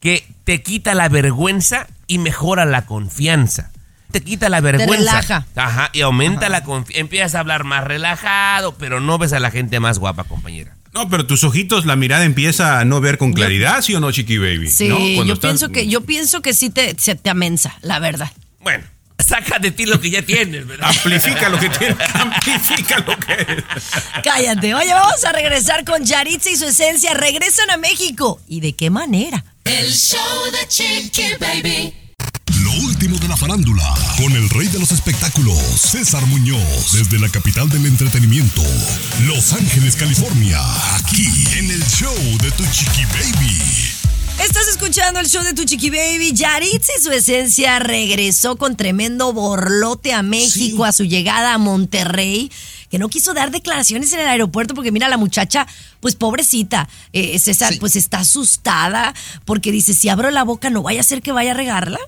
que 0.00 0.24
te 0.44 0.62
quita 0.62 0.94
la 0.94 1.08
vergüenza 1.08 1.86
y 2.06 2.18
mejora 2.18 2.64
la 2.64 2.86
confianza. 2.86 3.71
Te 4.12 4.20
quita 4.22 4.48
la 4.48 4.60
vergüenza. 4.60 4.94
relaja. 4.96 5.46
Ajá, 5.56 5.90
y 5.92 6.02
aumenta 6.02 6.48
la 6.48 6.62
confianza. 6.64 7.00
Empiezas 7.00 7.34
a 7.34 7.40
hablar 7.40 7.64
más 7.64 7.82
relajado, 7.84 8.74
pero 8.78 9.00
no 9.00 9.18
ves 9.18 9.32
a 9.32 9.40
la 9.40 9.50
gente 9.50 9.80
más 9.80 9.98
guapa, 9.98 10.24
compañera. 10.24 10.76
No, 10.92 11.08
pero 11.08 11.26
tus 11.26 11.42
ojitos, 11.44 11.86
la 11.86 11.96
mirada 11.96 12.24
empieza 12.24 12.78
a 12.78 12.84
no 12.84 13.00
ver 13.00 13.16
con 13.16 13.32
claridad, 13.32 13.80
¿sí 13.80 13.94
o 13.94 14.00
no, 14.00 14.12
Chiqui 14.12 14.36
Baby? 14.36 14.68
Sí, 14.70 14.88
¿No? 14.88 14.98
Yo 15.24 15.32
estás- 15.34 15.38
pienso 15.50 15.68
que, 15.70 15.88
yo 15.88 16.02
pienso 16.02 16.42
que 16.42 16.52
sí 16.52 16.68
te, 16.68 16.94
se 16.98 17.14
te 17.14 17.30
amensa, 17.30 17.74
la 17.80 17.98
verdad. 17.98 18.30
Bueno, 18.60 18.84
saca 19.18 19.58
de 19.58 19.70
ti 19.70 19.86
lo 19.86 19.98
que 20.00 20.10
ya 20.10 20.20
tienes, 20.20 20.66
¿verdad? 20.66 20.90
Amplifica 20.90 21.48
lo 21.48 21.58
que 21.58 21.68
tiene, 21.78 21.96
amplifica 22.12 22.98
lo 22.98 23.16
que 23.18 23.32
es. 23.32 23.64
Cállate. 24.22 24.74
Oye, 24.74 24.92
vamos 24.92 25.24
a 25.24 25.32
regresar 25.32 25.84
con 25.86 26.04
Yaritza 26.04 26.50
y 26.50 26.56
su 26.56 26.66
esencia. 26.66 27.14
Regresan 27.14 27.70
a 27.70 27.78
México. 27.78 28.40
¿Y 28.46 28.60
de 28.60 28.74
qué 28.74 28.90
manera? 28.90 29.44
El 29.64 29.90
show 29.92 30.18
de 30.52 30.68
Chiqui 30.68 31.36
Baby. 31.40 31.94
La 33.32 33.38
farándula, 33.38 33.94
con 34.18 34.30
el 34.32 34.46
rey 34.50 34.68
de 34.68 34.78
los 34.78 34.92
espectáculos, 34.92 35.56
César 35.74 36.26
Muñoz, 36.26 36.92
desde 36.92 37.18
la 37.18 37.30
capital 37.30 37.66
del 37.70 37.86
entretenimiento, 37.86 38.60
Los 39.24 39.54
Ángeles, 39.54 39.96
California, 39.96 40.60
aquí 40.96 41.24
en 41.56 41.70
el 41.70 41.82
show 41.86 42.14
de 42.42 42.50
Tu 42.50 42.62
Chiqui 42.66 43.06
Baby. 43.06 43.58
Estás 44.38 44.68
escuchando 44.68 45.18
el 45.18 45.30
show 45.30 45.42
de 45.44 45.54
tu 45.54 45.64
chiqui 45.64 45.88
baby. 45.88 46.32
Yaritza 46.34 46.92
y 46.98 47.02
su 47.02 47.10
esencia 47.10 47.78
regresó 47.78 48.56
con 48.56 48.76
tremendo 48.76 49.32
borlote 49.32 50.12
a 50.12 50.22
México 50.22 50.84
a 50.84 50.92
su 50.92 51.04
llegada 51.04 51.54
a 51.54 51.58
Monterrey. 51.58 52.50
Que 52.90 52.98
no 52.98 53.08
quiso 53.08 53.32
dar 53.32 53.50
declaraciones 53.50 54.12
en 54.12 54.20
el 54.20 54.26
aeropuerto 54.26 54.74
porque 54.74 54.92
mira 54.92 55.08
la 55.08 55.16
muchacha, 55.16 55.66
pues 56.00 56.16
pobrecita, 56.16 56.88
eh, 57.14 57.38
César, 57.38 57.72
pues 57.80 57.96
está 57.96 58.18
asustada 58.18 59.14
porque 59.46 59.72
dice, 59.72 59.94
si 59.94 60.10
abro 60.10 60.30
la 60.30 60.42
boca 60.42 60.68
no 60.68 60.82
vaya 60.82 61.00
a 61.00 61.04
ser 61.04 61.22
que 61.22 61.32
vaya 61.32 61.52
a 61.52 61.54
regarla. 61.54 61.98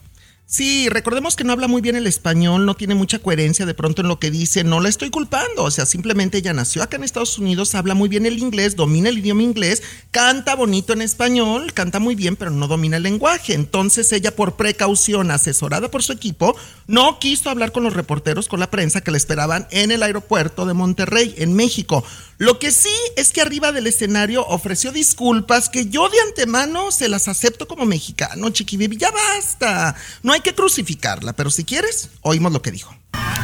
Sí, 0.46 0.90
recordemos 0.90 1.36
que 1.36 1.44
no 1.44 1.54
habla 1.54 1.68
muy 1.68 1.80
bien 1.80 1.96
el 1.96 2.06
español, 2.06 2.66
no 2.66 2.74
tiene 2.74 2.94
mucha 2.94 3.18
coherencia 3.18 3.64
de 3.64 3.72
pronto 3.72 4.02
en 4.02 4.08
lo 4.08 4.18
que 4.18 4.30
dice, 4.30 4.62
no 4.62 4.78
la 4.78 4.90
estoy 4.90 5.08
culpando, 5.08 5.64
o 5.64 5.70
sea, 5.70 5.86
simplemente 5.86 6.36
ella 6.36 6.52
nació 6.52 6.82
acá 6.82 6.96
en 6.98 7.04
Estados 7.04 7.38
Unidos, 7.38 7.74
habla 7.74 7.94
muy 7.94 8.10
bien 8.10 8.26
el 8.26 8.38
inglés, 8.38 8.76
domina 8.76 9.08
el 9.08 9.18
idioma 9.18 9.42
inglés, 9.42 9.82
canta 10.10 10.54
bonito 10.54 10.92
en 10.92 11.00
español, 11.00 11.72
canta 11.72 11.98
muy 11.98 12.14
bien, 12.14 12.36
pero 12.36 12.50
no 12.50 12.68
domina 12.68 12.98
el 12.98 13.04
lenguaje. 13.04 13.54
Entonces 13.54 14.12
ella 14.12 14.36
por 14.36 14.56
precaución, 14.56 15.30
asesorada 15.30 15.90
por 15.90 16.02
su 16.02 16.12
equipo, 16.12 16.54
no 16.86 17.18
quiso 17.18 17.48
hablar 17.48 17.72
con 17.72 17.82
los 17.82 17.94
reporteros, 17.94 18.46
con 18.46 18.60
la 18.60 18.70
prensa 18.70 19.00
que 19.00 19.10
la 19.10 19.16
esperaban 19.16 19.66
en 19.70 19.92
el 19.92 20.02
aeropuerto 20.02 20.66
de 20.66 20.74
Monterrey, 20.74 21.34
en 21.38 21.54
México. 21.54 22.04
Lo 22.36 22.58
que 22.58 22.70
sí 22.72 22.94
es 23.16 23.32
que 23.32 23.40
arriba 23.40 23.72
del 23.72 23.86
escenario 23.86 24.44
ofreció 24.46 24.92
disculpas 24.92 25.68
que 25.68 25.86
yo 25.86 26.08
de 26.08 26.20
antemano 26.20 26.90
se 26.90 27.08
las 27.08 27.28
acepto 27.28 27.66
como 27.66 27.86
mexicano, 27.86 28.50
Chiqui 28.50 28.76
Baby, 28.76 28.98
ya 28.98 29.10
basta. 29.10 29.94
Hay 30.34 30.40
que 30.40 30.54
crucificarla, 30.54 31.32
pero 31.32 31.48
si 31.48 31.64
quieres, 31.64 32.10
oímos 32.22 32.52
lo 32.52 32.60
que 32.60 32.72
dijo. 32.72 32.94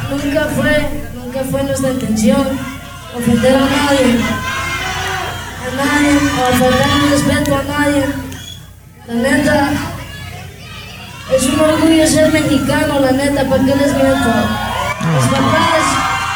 Nunca 0.09 0.45
fue, 0.47 0.89
nunca 1.15 1.43
fue 1.45 1.63
nuestra 1.63 1.91
intención 1.91 2.45
ofender 3.15 3.55
a 3.55 3.59
nadie, 3.61 4.19
a 5.65 5.75
nadie, 5.77 6.17
o 6.17 6.57
faltar 6.57 6.89
el 7.03 7.09
respeto 7.11 7.55
a 7.55 7.63
nadie. 7.63 8.05
La 9.07 9.13
neta, 9.13 9.71
es 11.33 11.43
un 11.45 11.59
orgullo 11.61 12.07
ser 12.07 12.31
mexicano, 12.31 12.99
la 12.99 13.11
neta, 13.13 13.47
¿para 13.49 13.63
qué 13.63 13.75
les 13.75 13.95
miento? 13.95 14.29
Mis 15.13 15.27
papás 15.31 15.85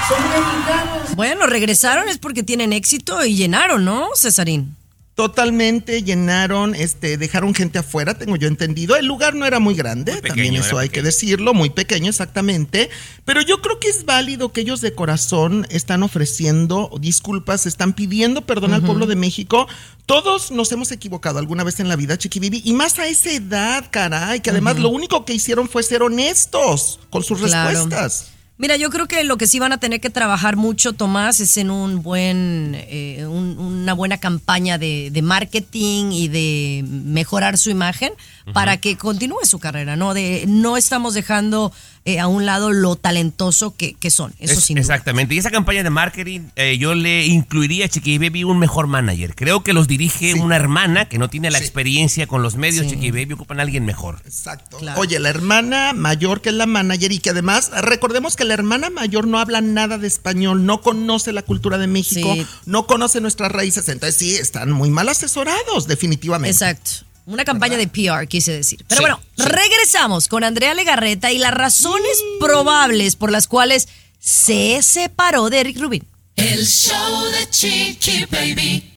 son 0.08 0.24
mexicanos. 0.30 1.16
Bueno, 1.16 1.48
regresaron 1.48 2.08
es 2.08 2.18
porque 2.18 2.44
tienen 2.44 2.72
éxito 2.72 3.26
y 3.26 3.36
llenaron, 3.36 3.84
¿no, 3.84 4.08
Cesarín? 4.16 4.78
Totalmente 5.16 6.04
llenaron, 6.04 6.76
este, 6.76 7.18
dejaron 7.18 7.56
gente 7.56 7.80
afuera, 7.80 8.18
tengo 8.18 8.36
yo 8.36 8.50
entendido. 8.50 8.98
El 8.98 9.06
lugar 9.06 9.34
no 9.34 9.46
era 9.46 9.60
muy 9.60 9.74
grande, 9.74 10.12
Muy 10.12 10.22
pequeño, 10.22 10.36
también 10.44 10.56
eso 10.58 10.78
hay 10.78 10.90
que 10.90 11.02
decirlo, 11.02 11.54
muy 11.54 11.70
pequeño 11.70 12.10
exactamente. 12.10 12.90
Pero 13.24 13.42
yo 13.42 13.62
creo 13.62 13.80
que 13.80 13.88
es 13.88 14.04
válido 14.04 14.52
que 14.52 14.60
ellos 14.60 14.82
de 14.82 14.94
corazón 14.94 15.66
están 15.70 16.04
ofreciendo 16.04 16.92
disculpas, 17.00 17.66
están 17.66 17.94
pidiendo 17.94 18.42
perdón 18.42 18.74
al 18.74 18.82
pueblo 18.82 19.06
de 19.06 19.16
México. 19.16 19.68
Todos 20.06 20.52
nos 20.52 20.70
hemos 20.74 20.92
equivocado 20.92 21.40
alguna 21.40 21.64
vez 21.64 21.80
en 21.80 21.88
la 21.88 21.96
vida, 21.96 22.18
Chiquibibi, 22.18 22.62
y 22.66 22.74
más 22.74 23.00
a 23.00 23.08
esa 23.08 23.32
edad, 23.32 23.86
caray, 23.90 24.42
que 24.42 24.50
además 24.50 24.78
lo 24.80 24.90
único 24.90 25.24
que 25.24 25.34
hicieron 25.34 25.70
fue 25.70 25.82
ser 25.84 26.04
honestos 26.04 27.00
con 27.10 27.24
sus 27.24 27.40
Claro. 27.40 27.70
respuestas. 27.70 28.35
Mira, 28.58 28.78
yo 28.78 28.90
creo 28.90 29.06
que 29.06 29.22
lo 29.26 29.36
que 29.38 29.48
sí 29.48 29.60
van 29.60 29.74
a 29.74 29.80
tener 29.80 30.00
que 30.00 30.10
trabajar 30.10 30.56
mucho, 30.56 30.94
Tomás, 30.94 31.42
es 31.42 31.58
en 31.58 31.70
un 31.72 32.02
buen, 32.02 32.72
eh, 32.88 33.26
un- 33.28 33.58
una 33.60 33.94
buena 33.94 34.18
campaña 34.18 34.78
de, 34.78 35.10
de 35.12 35.22
marketing 35.22 36.12
y 36.14 36.30
de 36.30 36.86
mejorar 36.88 37.58
su 37.58 37.70
imagen 37.70 38.14
para 38.54 38.78
que 38.78 38.96
continúe 38.96 39.44
su 39.44 39.60
carrera, 39.60 39.98
¿no? 39.98 40.14
De 40.14 40.46
no 40.48 40.78
estamos 40.78 41.14
dejando 41.16 41.74
eh, 42.06 42.20
a 42.20 42.28
un 42.28 42.46
lado 42.46 42.72
lo 42.72 42.96
talentoso 42.96 43.76
que, 43.76 43.96
que 43.96 44.10
son. 44.12 44.34
Eso 44.40 44.54
Es- 44.54 44.64
sin 44.64 44.76
duda. 44.76 44.82
exactamente. 44.82 45.34
Y 45.36 45.40
esa 45.40 45.50
campaña 45.52 45.82
de 45.84 45.90
marketing, 45.90 46.42
eh, 46.56 46.78
yo 46.78 46.94
le 46.96 47.26
incluiría 47.26 47.86
a 47.86 47.90
Chiqui 47.90 48.18
Baby 48.20 48.44
un 48.44 48.60
mejor 48.60 48.88
manager. 48.88 49.34
Creo 49.36 49.64
que 49.64 49.74
los 49.74 49.88
dirige 49.88 50.36
una 50.36 50.56
hermana 50.56 51.10
que 51.10 51.18
no 51.18 51.30
tiene 51.30 51.50
la 51.52 51.58
Sí. 51.58 51.64
experiencia 51.66 52.28
con 52.28 52.44
los 52.44 52.56
medios. 52.56 52.86
Sí. 52.86 52.92
Chiqui 52.92 53.12
Baby 53.12 53.34
ocupan 53.34 53.60
a 53.60 53.64
alguien 53.64 53.86
mejor. 53.86 54.22
Exacto. 54.26 54.78
Claro. 54.78 55.02
Oye, 55.02 55.20
la 55.20 55.30
hermana 55.30 55.94
mayor 55.94 56.42
que 56.42 56.50
es 56.50 56.56
la 56.56 56.66
manager 56.68 57.12
y 57.12 57.20
que 57.20 57.32
además 57.32 57.72
recordemos 57.82 58.36
que 58.36 58.46
la 58.46 58.54
hermana 58.54 58.90
mayor 58.90 59.26
no 59.28 59.40
habla 59.40 59.62
nada 59.62 59.98
de 59.98 60.08
español, 60.08 60.66
no 60.66 60.82
conoce 60.82 61.34
la 61.34 61.42
cultura 61.42 61.78
de 61.80 61.88
México, 61.88 62.34
Sí. 62.36 62.46
no 62.68 62.86
conoce 62.86 63.20
nuestras 63.22 63.52
raíces, 63.52 63.90
entonces 63.90 64.16
sí, 64.16 64.36
están 64.36 64.72
muy 64.72 64.90
mal 64.92 65.10
asesorados, 65.10 65.88
definitivamente. 65.88 66.52
Exacto. 66.52 66.92
Una 67.26 67.44
campaña 67.44 67.78
de 67.78 67.88
PR, 67.88 68.28
quise 68.28 68.52
decir. 68.52 68.86
Pero 68.88 68.98
Sí, 69.00 69.02
bueno, 69.02 69.20
sí. 69.38 69.44
regresamos 69.44 70.28
con 70.28 70.44
Andrea 70.44 70.74
Legarreta 70.74 71.32
y 71.32 71.38
las 71.40 71.54
razones 71.54 72.18
probables 72.40 73.16
por 73.16 73.32
las 73.32 73.48
cuales 73.48 73.88
se 74.20 74.82
separó 74.84 75.50
de 75.50 75.60
Eric 75.62 75.80
Rubin. 75.80 76.08
El 76.36 76.66
show 76.68 77.24
de 77.32 77.50
Chiqui 77.50 78.26
Baby. 78.30 78.92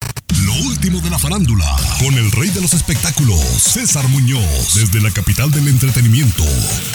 Lo 0.45 0.53
último 0.69 1.01
de 1.01 1.09
la 1.11 1.19
farándula, 1.19 1.65
con 2.01 2.15
el 2.15 2.31
rey 2.33 2.51
de 2.51 2.61
los 2.61 2.73
espectáculos, 2.75 3.39
César 3.41 4.07
Muñoz, 4.09 4.75
desde 4.75 5.01
la 5.01 5.11
capital 5.11 5.51
del 5.51 5.69
entretenimiento, 5.69 6.45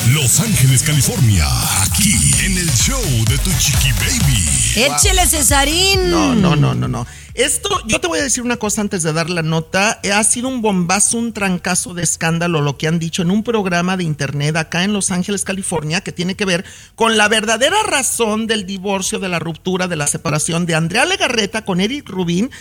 Los 0.10 0.40
Ángeles, 0.40 0.84
California, 0.84 1.46
aquí 1.84 2.14
en 2.46 2.58
el 2.58 2.70
show 2.74 3.02
de 3.28 3.38
tu 3.40 3.52
chiqui 3.60 3.92
baby. 3.94 4.48
Échele, 4.76 5.26
Cesarín. 5.28 6.10
No, 6.12 6.36
no, 6.36 6.56
no, 6.56 6.74
no, 6.76 6.88
no. 6.88 7.08
Esto, 7.34 7.82
yo 7.88 8.00
te 8.00 8.08
voy 8.08 8.20
a 8.20 8.24
decir 8.24 8.44
una 8.44 8.58
cosa 8.58 8.82
antes 8.82 9.02
de 9.02 9.12
dar 9.12 9.30
la 9.30 9.42
nota. 9.42 10.00
Eh, 10.04 10.12
Ha 10.12 10.24
sido 10.24 10.48
un 10.50 10.62
bombazo, 10.62 11.18
un 11.18 11.34
trancazo 11.34 11.94
de 11.96 12.04
escándalo 12.04 12.62
lo 12.62 12.78
que 12.78 12.88
han 12.88 13.00
dicho 13.00 13.24
en 13.24 13.32
un 13.32 13.44
programa 13.44 13.98
de 13.98 14.04
internet 14.04 14.56
acá 14.56 14.84
en 14.84 14.94
Los 14.94 15.10
Ángeles, 15.10 15.44
California, 15.44 16.02
que 16.02 16.12
tiene 16.12 16.36
que 16.36 16.46
ver 16.46 16.64
con 16.96 17.18
la 17.18 17.28
verdadera 17.28 17.82
razón 17.84 18.46
del 18.46 18.68
divorcio, 18.68 19.18
de 19.18 19.30
la 19.30 19.40
ruptura, 19.40 19.88
de 19.88 19.96
la 19.96 20.06
separación 20.06 20.68
de 20.68 20.76
Andrea 20.76 21.06
Legarreta 21.06 21.66
con 21.66 21.82
Eric 21.82 22.08
Rubin, 22.08 22.52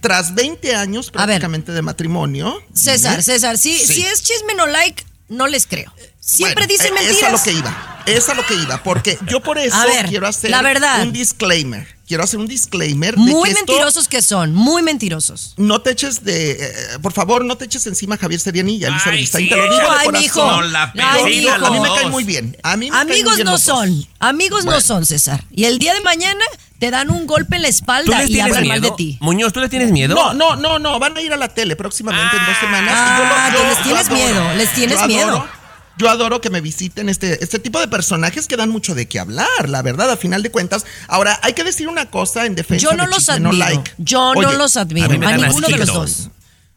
tras 0.00 0.34
20 0.36 0.76
años 0.76 1.10
prácticamente 1.10 1.72
de 1.72 1.82
matrimonio. 1.82 2.62
César. 2.72 3.22
César, 3.24 3.58
sí, 3.58 3.76
Sí. 3.76 3.94
si 3.94 4.02
es 4.02 4.22
chisme 4.22 4.54
no 4.54 4.66
like, 4.66 5.04
no 5.28 5.48
les 5.48 5.66
creo. 5.66 5.92
Siempre 6.20 6.66
Bueno, 6.66 6.68
dicen 6.72 6.92
eh, 6.96 7.00
mentiras. 7.02 7.16
Es 7.18 7.24
a 7.24 7.30
lo 7.30 7.42
que 7.42 7.52
iba. 7.52 8.02
Es 8.06 8.28
a 8.28 8.34
lo 8.34 8.46
que 8.46 8.54
iba. 8.54 8.82
Porque 8.84 9.18
yo 9.26 9.40
por 9.40 9.58
eso 9.58 9.76
quiero 10.08 10.28
hacer 10.28 10.50
la 10.50 10.62
verdad. 10.62 11.02
un 11.02 11.12
disclaimer. 11.12 11.99
Quiero 12.10 12.24
hacer 12.24 12.40
un 12.40 12.48
disclaimer. 12.48 13.14
de 13.14 13.20
Muy 13.20 13.50
esto- 13.50 13.60
mentirosos 13.64 14.08
que 14.08 14.20
son, 14.20 14.52
muy 14.52 14.82
mentirosos. 14.82 15.54
No 15.56 15.80
te 15.80 15.92
eches 15.92 16.24
de. 16.24 16.50
eh, 16.54 16.72
por 17.00 17.12
favor, 17.12 17.44
no 17.44 17.56
te 17.56 17.66
eches 17.66 17.86
encima 17.86 18.16
a 18.16 18.18
Javier 18.18 18.40
Seriani 18.40 18.78
y 18.78 18.84
a 18.84 18.88
Elisa 18.88 19.10
Ay, 19.10 19.24
sí, 19.28 19.48
te 19.48 19.54
lo 19.54 19.62
digo 19.62 19.76
de 19.76 20.18
Ay. 20.18 20.28
No 20.34 20.62
la 20.62 20.92
Ay. 20.98 21.46
A 21.46 21.70
mí 21.70 21.78
me 21.78 21.88
caen 21.94 22.10
muy 22.10 22.24
bien. 22.24 22.56
A 22.64 22.76
mí 22.76 22.86
me 22.86 22.96
caen 22.96 23.06
muy 23.06 23.14
Amigos 23.14 23.36
bien 23.36 23.44
no 23.46 23.52
los 23.52 23.64
dos. 23.64 23.76
son, 23.78 24.06
amigos 24.18 24.64
no 24.64 24.80
son, 24.80 25.06
César. 25.06 25.44
Y 25.52 25.66
el 25.66 25.78
día 25.78 25.94
de 25.94 26.00
mañana 26.00 26.44
te 26.80 26.90
dan 26.90 27.10
un 27.12 27.28
golpe 27.28 27.54
en 27.54 27.62
la 27.62 27.68
¿Tú 27.68 27.74
espalda 27.76 28.24
y 28.24 28.40
hablan 28.40 28.66
mal 28.66 28.80
de 28.80 28.90
ti. 28.90 29.16
Muñoz, 29.20 29.52
¿tú 29.52 29.60
les 29.60 29.70
tienes 29.70 29.92
miedo? 29.92 30.16
No, 30.16 30.34
no, 30.34 30.56
no, 30.56 30.80
no. 30.80 30.98
Van 30.98 31.16
a 31.16 31.20
ir 31.20 31.32
a 31.32 31.36
la 31.36 31.46
tele 31.46 31.76
próximamente 31.76 32.36
en 32.36 32.44
dos 32.44 32.56
semanas. 32.58 32.92
Ah, 32.96 33.14
y 33.14 33.54
yo 33.54 33.62
lo- 33.62 33.62
yo- 33.62 33.68
les 33.70 33.82
tienes 33.84 34.10
miedo, 34.10 34.54
les 34.56 34.74
tienes 34.74 35.06
miedo. 35.06 35.46
Yo 35.98 36.08
adoro 36.08 36.40
que 36.40 36.50
me 36.50 36.60
visiten 36.60 37.08
este, 37.08 37.42
este 37.44 37.58
tipo 37.58 37.78
de 37.78 37.88
personajes 37.88 38.48
que 38.48 38.56
dan 38.56 38.70
mucho 38.70 38.94
de 38.94 39.06
qué 39.06 39.18
hablar, 39.18 39.68
la 39.68 39.82
verdad, 39.82 40.10
a 40.10 40.16
final 40.16 40.42
de 40.42 40.50
cuentas. 40.50 40.86
Ahora, 41.08 41.38
hay 41.42 41.52
que 41.52 41.64
decir 41.64 41.88
una 41.88 42.10
cosa 42.10 42.46
en 42.46 42.54
defensa 42.54 42.82
Yo 42.82 42.96
no 42.96 43.04
de 43.04 43.10
los 43.10 43.18
Chisme 43.18 43.40
No 43.40 43.50
admiro. 43.50 43.66
Like. 43.66 43.92
Yo 43.98 44.34
no 44.34 44.52
los 44.52 44.76
admiro. 44.76 45.06
a 45.06 45.08
mí 45.10 45.18
me 45.18 45.26
A 45.26 45.36
ninguno 45.36 45.68
de 45.68 45.76
los 45.76 45.92
dos. 45.92 46.30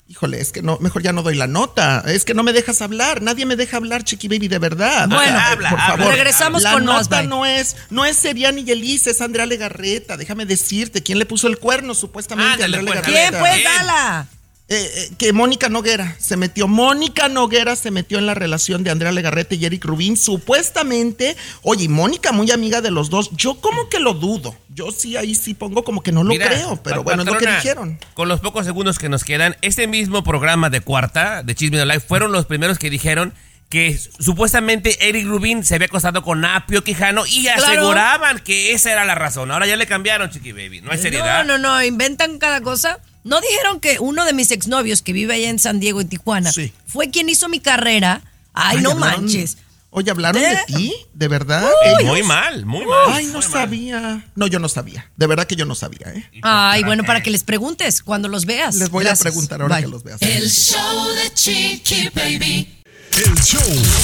Híjole, 0.09 0.41
es 0.41 0.51
que 0.51 0.61
no, 0.61 0.77
mejor 0.79 1.01
ya 1.01 1.13
no 1.13 1.23
doy 1.23 1.33
la 1.35 1.47
nota. 1.47 2.03
Es 2.05 2.25
que 2.25 2.33
no 2.33 2.43
me 2.43 2.53
dejas 2.53 2.81
hablar. 2.81 3.21
Nadie 3.21 3.45
me 3.45 3.55
deja 3.55 3.77
hablar, 3.77 4.03
Chiqui 4.03 4.27
Baby, 4.27 4.47
de 4.47 4.59
verdad. 4.59 5.07
Bueno, 5.07 5.39
habla, 5.39 5.69
por 5.69 5.79
habla. 5.79 5.97
favor. 5.97 6.13
Regresamos 6.13 6.61
la 6.61 6.73
con 6.73 6.85
más, 6.85 7.05
nota 7.05 7.19
bye. 7.21 7.27
no 7.27 7.45
es, 7.45 7.77
no 7.89 8.05
es 8.05 8.17
Seriani 8.17 8.63
y 8.67 8.71
Elise, 8.71 9.11
es 9.11 9.21
Andrea 9.21 9.45
Legarreta. 9.45 10.17
Déjame 10.17 10.45
decirte, 10.45 11.01
¿quién 11.01 11.17
le 11.17 11.25
puso 11.25 11.47
el 11.47 11.57
cuerno 11.57 11.95
supuestamente 11.95 12.61
a 12.61 12.65
Ándale, 12.65 12.77
Andrea 12.77 13.01
pues, 13.01 13.07
Legarreta? 13.07 13.39
¿Quién? 13.39 13.63
Pues 13.63 13.63
dala. 13.63 14.27
Eh, 14.69 14.89
eh, 14.95 15.09
que 15.17 15.33
Mónica 15.33 15.67
Noguera 15.67 16.15
se 16.19 16.37
metió. 16.37 16.67
Mónica 16.69 17.27
Noguera 17.27 17.75
se 17.75 17.91
metió 17.91 18.17
en 18.17 18.25
la 18.25 18.33
relación 18.33 18.83
de 18.83 18.91
Andrea 18.91 19.11
Legarreta 19.11 19.55
y 19.55 19.65
Eric 19.65 19.83
Rubín. 19.83 20.15
Supuestamente, 20.15 21.35
oye, 21.63 21.89
Mónica 21.89 22.31
muy 22.31 22.49
amiga 22.49 22.79
de 22.81 22.89
los 22.89 23.09
dos. 23.09 23.29
Yo 23.33 23.55
como 23.59 23.89
que 23.89 23.99
lo 23.99 24.13
dudo. 24.13 24.55
Yo 24.73 24.91
sí 24.91 25.17
ahí 25.17 25.35
sí 25.35 25.53
pongo 25.53 25.83
como 25.83 26.01
que 26.01 26.11
no 26.13 26.23
lo 26.23 26.29
Mira, 26.29 26.47
creo, 26.47 26.81
pero 26.81 26.97
pa- 26.97 27.01
bueno, 27.03 27.23
es 27.23 27.25
lo 27.27 27.33
que 27.33 27.39
patrona, 27.39 27.57
dijeron. 27.57 27.99
Con 28.13 28.29
los 28.29 28.39
pocos 28.39 28.65
segundos 28.65 28.97
que 28.99 29.09
nos 29.09 29.23
quedan, 29.25 29.57
este 29.61 29.85
mismo 29.87 30.23
programa 30.23 30.69
de 30.69 30.79
cuarta, 30.81 31.43
de 31.43 31.53
Chisme 31.55 31.77
No 31.77 31.85
Live, 31.85 31.99
fueron 31.99 32.31
los 32.31 32.45
primeros 32.45 32.79
que 32.79 32.89
dijeron 32.89 33.33
que 33.69 33.99
supuestamente 34.19 35.09
Eric 35.09 35.25
Rubin 35.27 35.63
se 35.65 35.75
había 35.75 35.87
acostado 35.87 36.23
con 36.23 36.45
Apio 36.45 36.83
Quijano 36.83 37.25
y 37.25 37.41
Claro. 37.43 37.63
aseguraban 37.65 38.39
que 38.39 38.71
esa 38.73 38.91
era 38.91 39.03
la 39.03 39.15
razón. 39.15 39.51
Ahora 39.51 39.67
ya 39.67 39.75
le 39.75 39.87
cambiaron, 39.87 40.29
Chiqui 40.29 40.51
Baby. 40.53 40.81
No 40.81 40.91
hay 40.91 40.97
seriedad. 40.99 41.43
No, 41.43 41.57
no, 41.57 41.75
no, 41.75 41.83
inventan 41.83 42.37
cada 42.39 42.61
cosa. 42.61 42.99
No 43.23 43.39
dijeron 43.41 43.79
que 43.79 43.99
uno 43.99 44.25
de 44.25 44.33
mis 44.33 44.51
exnovios 44.51 45.01
que 45.01 45.13
vive 45.13 45.33
allá 45.35 45.49
en 45.49 45.59
San 45.59 45.79
Diego 45.79 46.01
y 46.01 46.05
Tijuana 46.05 46.51
Sí. 46.51 46.73
fue 46.85 47.09
quien 47.09 47.29
hizo 47.29 47.47
mi 47.49 47.59
carrera. 47.59 48.21
Ay, 48.53 48.79
no 48.81 48.91
hablaron- 48.91 49.21
manches. 49.23 49.57
Oye, 49.95 50.09
¿hablaron 50.09 50.41
¿Eh? 50.41 50.49
de 50.67 50.73
ti? 50.75 50.93
¿De 51.13 51.27
verdad? 51.27 51.69
Muy 52.05 52.23
mal, 52.23 52.65
muy 52.65 52.83
mal. 52.83 53.09
Ay, 53.11 53.27
no 53.27 53.33
mal. 53.33 53.43
sabía. 53.43 54.25
No, 54.35 54.47
yo 54.47 54.57
no 54.57 54.67
sabía. 54.67 55.09
De 55.15 55.27
verdad 55.27 55.45
que 55.45 55.55
yo 55.55 55.65
no 55.65 55.75
sabía, 55.75 56.07
¿eh? 56.15 56.27
Ay, 56.41 56.83
bueno, 56.83 57.03
para 57.03 57.21
que 57.21 57.29
les 57.29 57.43
preguntes 57.43 58.01
cuando 58.01 58.27
los 58.27 58.45
veas. 58.45 58.75
Les 58.75 58.89
voy 58.89 59.03
Gracias. 59.03 59.21
a 59.21 59.23
preguntar 59.29 59.61
ahora 59.61 59.75
Bye. 59.75 59.85
que 59.85 59.91
los 59.91 60.03
veas. 60.03 60.19
El 60.21 60.49
show 60.49 61.07
de 61.13 61.31
Chiqui 61.35 62.09
Baby. 62.15 62.82
El 63.15 63.35
show 63.43 63.61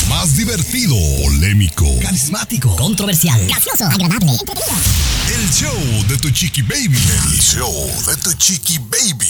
más 0.08 0.38
divertido, 0.38 0.96
polémico, 1.24 1.86
Carismático, 2.00 2.76
controversial, 2.76 3.44
gracioso, 3.48 3.86
agradable, 3.86 4.32
entretenido. 4.32 4.78
el 5.36 5.50
show 5.52 6.08
de 6.08 6.18
tu 6.20 6.30
chiqui 6.30 6.62
baby. 6.62 7.00
El 7.32 7.40
show 7.42 7.74
de 8.06 8.16
tu 8.18 8.32
chiqui 8.34 8.78
baby. 8.78 9.28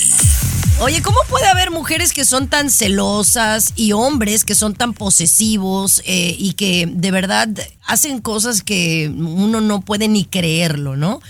Oye, 0.82 1.02
¿cómo 1.02 1.20
puede 1.30 1.46
haber 1.48 1.72
mujeres 1.72 2.12
que 2.12 2.26
son 2.26 2.50
tan 2.50 2.70
celosas 2.70 3.72
y 3.78 3.94
hombres 3.94 4.44
que 4.44 4.54
son 4.54 4.74
tan 4.74 4.94
posesivos 4.94 6.02
eh, 6.06 6.36
y 6.38 6.54
que 6.54 6.90
de 6.92 7.12
verdad 7.12 7.48
hacen 7.86 8.20
cosas 8.20 8.62
que 8.64 9.10
uno 9.16 9.62
no 9.62 9.80
puede 9.80 10.10
ni 10.10 10.26
creerlo, 10.26 10.98
¿no? 10.98 11.22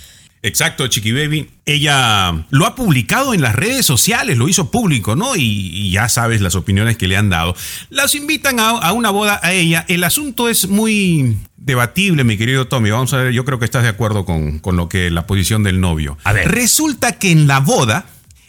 Exacto, 0.41 0.87
Chiqui 0.87 1.11
Baby. 1.11 1.49
Ella 1.65 2.45
lo 2.49 2.65
ha 2.65 2.75
publicado 2.75 3.33
en 3.33 3.41
las 3.41 3.55
redes 3.55 3.85
sociales, 3.85 4.37
lo 4.37 4.47
hizo 4.47 4.71
público, 4.71 5.15
¿no? 5.15 5.35
Y, 5.35 5.41
y 5.41 5.91
ya 5.91 6.07
sabes 6.07 6.39
las 6.39 6.55
opiniones 6.55 6.97
que 6.97 7.07
le 7.07 7.17
han 7.17 7.29
dado. 7.29 7.55
Las 7.89 8.15
invitan 8.15 8.59
a, 8.59 8.69
a 8.69 8.93
una 8.93 9.09
boda 9.09 9.39
a 9.43 9.51
ella. 9.51 9.85
El 9.89 10.03
asunto 10.03 10.47
es 10.47 10.69
muy 10.69 11.37
debatible, 11.57 12.23
mi 12.23 12.37
querido 12.37 12.67
Tommy. 12.67 12.89
Vamos 12.89 13.13
a 13.13 13.17
ver, 13.17 13.33
yo 13.33 13.43
creo 13.43 13.59
que 13.59 13.65
estás 13.65 13.83
de 13.83 13.89
acuerdo 13.89 14.23
con, 14.23 14.59
con 14.59 14.77
lo 14.77 14.87
que 14.87 15.11
la 15.11 15.27
posición 15.27 15.63
del 15.63 15.81
novio. 15.81 16.17
A 16.23 16.31
ver. 16.31 16.49
Resulta 16.49 17.11
que 17.13 17.31
en 17.31 17.47
la 17.47 17.59
boda, 17.59 18.05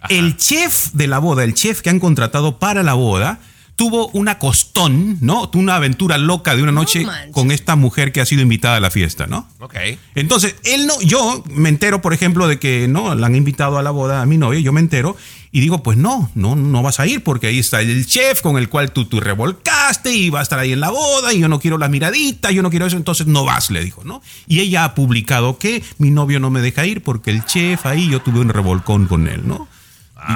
el 0.08 0.36
chef 0.36 0.92
de 0.92 1.08
la 1.08 1.18
boda, 1.18 1.42
el 1.42 1.54
chef 1.54 1.80
que 1.80 1.90
han 1.90 1.98
contratado 1.98 2.58
para 2.60 2.84
la 2.84 2.94
boda, 2.94 3.40
tuvo 3.80 4.08
una 4.08 4.38
costón, 4.38 5.16
¿no? 5.22 5.48
Tuvo 5.48 5.62
una 5.62 5.76
aventura 5.76 6.18
loca 6.18 6.54
de 6.54 6.62
una 6.62 6.70
noche 6.70 7.06
con 7.32 7.50
esta 7.50 7.76
mujer 7.76 8.12
que 8.12 8.20
ha 8.20 8.26
sido 8.26 8.42
invitada 8.42 8.76
a 8.76 8.80
la 8.80 8.90
fiesta, 8.90 9.26
¿no? 9.26 9.48
Ok. 9.58 9.74
Entonces, 10.14 10.56
él 10.64 10.86
no, 10.86 11.00
yo 11.00 11.42
me 11.48 11.70
entero, 11.70 12.02
por 12.02 12.12
ejemplo, 12.12 12.46
de 12.46 12.58
que 12.58 12.88
no, 12.88 13.14
la 13.14 13.28
han 13.28 13.36
invitado 13.36 13.78
a 13.78 13.82
la 13.82 13.90
boda 13.90 14.20
a 14.20 14.26
mi 14.26 14.36
novia, 14.36 14.60
yo 14.60 14.74
me 14.74 14.80
entero 14.80 15.16
y 15.50 15.60
digo, 15.60 15.82
pues 15.82 15.96
no, 15.96 16.30
no, 16.34 16.56
no 16.56 16.82
vas 16.82 17.00
a 17.00 17.06
ir 17.06 17.24
porque 17.24 17.46
ahí 17.46 17.58
está 17.58 17.80
el 17.80 18.04
chef 18.04 18.42
con 18.42 18.58
el 18.58 18.68
cual 18.68 18.92
tú, 18.92 19.06
tú 19.06 19.18
revolcaste 19.18 20.12
y 20.14 20.28
va 20.28 20.40
a 20.40 20.42
estar 20.42 20.58
ahí 20.58 20.72
en 20.72 20.80
la 20.80 20.90
boda 20.90 21.32
y 21.32 21.40
yo 21.40 21.48
no 21.48 21.58
quiero 21.58 21.78
la 21.78 21.88
miradita, 21.88 22.50
yo 22.50 22.60
no 22.60 22.68
quiero 22.68 22.84
eso, 22.84 22.98
entonces 22.98 23.28
no 23.28 23.46
vas, 23.46 23.70
le 23.70 23.82
dijo, 23.82 24.04
¿no? 24.04 24.20
Y 24.46 24.60
ella 24.60 24.84
ha 24.84 24.94
publicado 24.94 25.56
que 25.56 25.82
mi 25.96 26.10
novio 26.10 26.38
no 26.38 26.50
me 26.50 26.60
deja 26.60 26.84
ir 26.84 27.02
porque 27.02 27.30
el 27.30 27.46
chef 27.46 27.86
ahí 27.86 28.10
yo 28.10 28.20
tuve 28.20 28.40
un 28.40 28.50
revolcón 28.50 29.06
con 29.06 29.26
él, 29.26 29.48
¿no? 29.48 29.68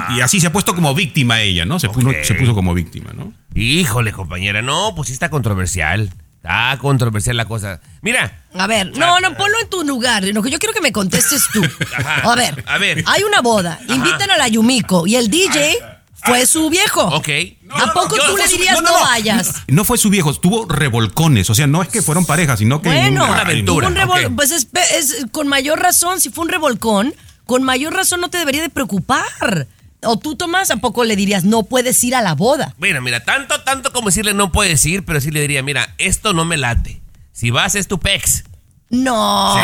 Y, 0.09 0.17
y 0.17 0.21
así 0.21 0.39
se 0.39 0.47
ha 0.47 0.51
puesto 0.51 0.73
como 0.75 0.93
víctima 0.95 1.41
ella, 1.41 1.65
¿no? 1.65 1.79
Se, 1.79 1.89
puso, 1.89 2.09
Ok. 2.09 2.15
se 2.23 2.33
puso 2.35 2.53
como 2.55 2.73
víctima, 2.73 3.11
¿no? 3.13 3.33
Híjole, 3.53 4.11
compañera, 4.11 4.61
no, 4.61 4.93
pues 4.95 5.07
sí 5.07 5.13
está 5.13 5.29
controversial. 5.29 6.11
Está 6.37 6.77
controversial 6.79 7.35
la 7.37 7.45
cosa. 7.45 7.81
Mira, 8.01 8.43
A 8.53 8.67
ver, 8.67 8.95
no, 8.97 9.19
no, 9.19 9.35
ponlo 9.35 9.59
en 9.59 9.69
tu 9.69 9.83
lugar. 9.83 10.23
Lo 10.25 10.43
que 10.43 10.51
yo 10.51 10.59
quiero 10.59 10.73
que 10.73 10.81
me 10.81 10.91
contestes 10.91 11.43
tú. 11.51 11.63
Ajá. 11.97 12.31
A 12.31 12.35
ver, 12.35 12.63
A 12.67 12.77
ver. 12.77 13.03
hay 13.07 13.23
una 13.23 13.41
boda, 13.41 13.79
invitan 13.87 14.29
a 14.29 14.37
la 14.37 14.47
Yumiko 14.47 15.07
y 15.07 15.15
el 15.15 15.29
DJ 15.29 15.77
fue 16.13 16.45
su 16.45 16.69
viejo. 16.69 17.01
ok. 17.01 17.29
¿A 17.71 17.93
poco 17.93 18.15
tú 18.15 18.37
le 18.37 18.43
no, 18.43 18.49
dirías 18.49 18.81
no, 18.83 18.93
vayas? 19.01 19.53
No 19.67 19.83
fue 19.83 19.97
su 19.97 20.09
viejo, 20.11 20.33
tuvo 20.35 20.65
revolcones, 20.67 21.49
o 21.49 21.55
sea, 21.55 21.65
no 21.67 21.81
es 21.81 21.89
que 21.89 22.01
fueron 22.03 22.25
parejas, 22.25 22.59
sino 22.59 22.79
que... 22.81 22.89
Bueno, 22.89 23.25
Una 23.25 23.41
aventura, 23.41 23.87
un 23.87 24.35
pues 24.35 24.51
es, 24.51 24.67
es- 24.97 25.25
con 25.31 25.47
mayor 25.47 25.79
razón, 25.79 26.21
si 26.21 26.29
fue 26.29 26.45
un 26.45 26.51
revolcón, 26.51 27.13
con 27.45 27.63
mayor 27.63 27.93
razón 27.93 28.21
no 28.21 28.29
te 28.29 28.37
debería 28.37 28.61
de 28.61 28.69
preocupar. 28.69 29.67
O 30.03 30.19
tú, 30.19 30.35
Tomás, 30.35 30.69
¿a 30.71 30.77
poco 30.77 31.03
le 31.03 31.15
dirías 31.15 31.43
no 31.45 31.63
puedes 31.63 32.03
ir 32.03 32.15
a 32.15 32.21
la 32.21 32.35
boda? 32.35 32.75
Mira, 32.77 33.01
mira, 33.01 33.23
tanto, 33.23 33.61
tanto 33.61 33.91
como 33.91 34.09
decirle 34.09 34.33
no 34.33 34.51
puedes 34.51 34.85
ir, 34.85 35.03
pero 35.03 35.19
sí 35.19 35.31
le 35.31 35.41
diría, 35.41 35.63
mira, 35.63 35.95
esto 35.97 36.33
no 36.33 36.45
me 36.45 36.57
late. 36.57 37.01
Si 37.31 37.49
vas 37.49 37.75
es 37.75 37.87
tu 37.87 37.99
pex. 37.99 38.43
No. 38.89 39.55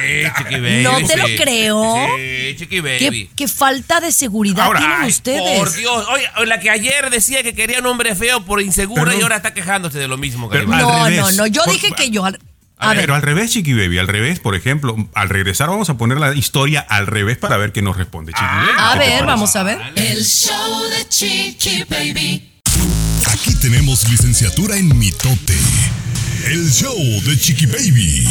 Sí, 0.00 0.22
chiqui 0.38 0.54
baby. 0.60 0.82
No 0.82 1.06
te 1.06 1.16
lo 1.16 1.24
creo. 1.36 2.06
Sí, 2.16 2.56
chiqui 2.56 2.80
baby. 2.80 2.98
¿Qué, 2.98 3.30
qué 3.34 3.48
falta 3.48 4.00
de 4.00 4.12
seguridad 4.12 4.64
Ahora, 4.66 4.78
tienen 4.78 4.98
Ay, 5.02 5.10
ustedes? 5.10 5.58
Por 5.58 5.72
Dios. 5.74 6.06
Oye, 6.08 6.46
la 6.46 6.60
que 6.60 6.70
ayer 6.70 7.10
decía 7.10 7.42
que 7.42 7.54
quería 7.54 7.80
un 7.80 7.86
hombre 7.86 8.14
feo 8.14 8.44
por 8.44 8.62
insegura 8.62 9.02
Perdón. 9.02 9.20
y 9.20 9.22
ahora 9.22 9.36
está 9.36 9.52
quejándose 9.54 9.98
de 9.98 10.08
lo 10.08 10.16
mismo. 10.16 10.48
Pero- 10.48 10.66
No, 10.66 11.10
no, 11.10 11.32
no. 11.32 11.46
Yo 11.46 11.64
Por- 11.64 11.72
dije 11.72 11.92
que 11.92 12.10
yo. 12.10 12.24
A 12.82 12.88
ver, 12.90 13.00
pero 13.00 13.14
al 13.14 13.22
revés, 13.22 13.50
Chiqui 13.52 13.72
Baby, 13.74 13.98
al 13.98 14.08
revés, 14.08 14.40
por 14.40 14.54
ejemplo, 14.54 14.96
al 15.14 15.28
regresar 15.28 15.68
vamos 15.68 15.88
a 15.90 15.96
poner 15.96 16.18
la 16.18 16.34
historia 16.34 16.80
al 16.80 17.06
revés 17.06 17.38
para 17.38 17.56
ver 17.56 17.72
qué 17.72 17.82
nos 17.82 17.96
responde 17.96 18.32
Chiqui 18.32 18.44
Baby. 18.44 18.68
a 18.78 18.92
¿Qué 18.94 18.98
te 18.98 19.10
ver, 19.10 19.26
vamos 19.26 19.56
a 19.56 19.62
ver. 19.62 19.78
El 19.96 20.24
show 20.24 20.82
de 20.90 21.08
Chiqui 21.08 21.84
Baby. 21.88 22.48
Aquí 23.32 23.54
tenemos 23.56 24.08
licenciatura 24.08 24.76
en 24.76 24.96
mitote. 24.98 25.56
El 26.46 26.70
show 26.70 26.96
de 27.24 27.38
Chiqui 27.38 27.66
Baby. 27.66 28.28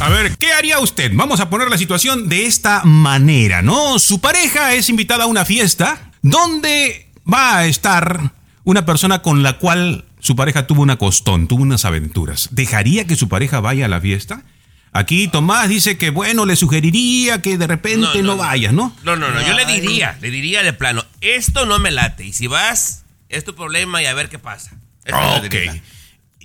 A 0.00 0.08
ver, 0.10 0.36
¿qué 0.36 0.52
haría 0.52 0.78
usted? 0.78 1.10
Vamos 1.14 1.40
a 1.40 1.48
poner 1.48 1.68
la 1.68 1.78
situación 1.78 2.28
de 2.28 2.46
esta 2.46 2.82
manera, 2.84 3.62
¿no? 3.62 3.98
Su 3.98 4.20
pareja 4.20 4.74
es 4.74 4.88
invitada 4.90 5.24
a 5.24 5.26
una 5.26 5.44
fiesta 5.44 6.10
donde 6.22 7.10
va 7.32 7.58
a 7.58 7.66
estar 7.66 8.32
una 8.64 8.84
persona 8.84 9.22
con 9.22 9.42
la 9.42 9.54
cual 9.58 10.04
su 10.26 10.34
pareja 10.34 10.66
tuvo 10.66 10.82
una 10.82 10.96
costón, 10.96 11.46
tuvo 11.46 11.62
unas 11.62 11.84
aventuras. 11.84 12.48
¿Dejaría 12.50 13.06
que 13.06 13.14
su 13.14 13.28
pareja 13.28 13.60
vaya 13.60 13.84
a 13.84 13.88
la 13.88 14.00
fiesta? 14.00 14.42
Aquí 14.90 15.28
Tomás 15.28 15.68
dice 15.68 15.98
que, 15.98 16.10
bueno, 16.10 16.46
le 16.46 16.56
sugeriría 16.56 17.42
que 17.42 17.56
de 17.56 17.68
repente 17.68 18.24
no, 18.24 18.36
vayas, 18.36 18.72
¿no? 18.72 18.92
No, 19.04 19.14
no, 19.14 19.30
no. 19.30 19.46
Yo 19.46 19.52
le 19.52 19.64
diría, 19.66 20.18
le 20.20 20.32
diría 20.32 20.64
de 20.64 20.72
plano, 20.72 21.04
esto 21.20 21.64
no 21.64 21.78
me 21.78 21.92
late. 21.92 22.24
Y 22.24 22.32
si 22.32 22.48
vas, 22.48 23.04
es 23.28 23.44
tu 23.44 23.54
problema 23.54 24.02
y 24.02 24.06
a 24.06 24.14
ver 24.14 24.28
qué 24.28 24.40
pasa. 24.40 24.72
Ok. 25.06 25.54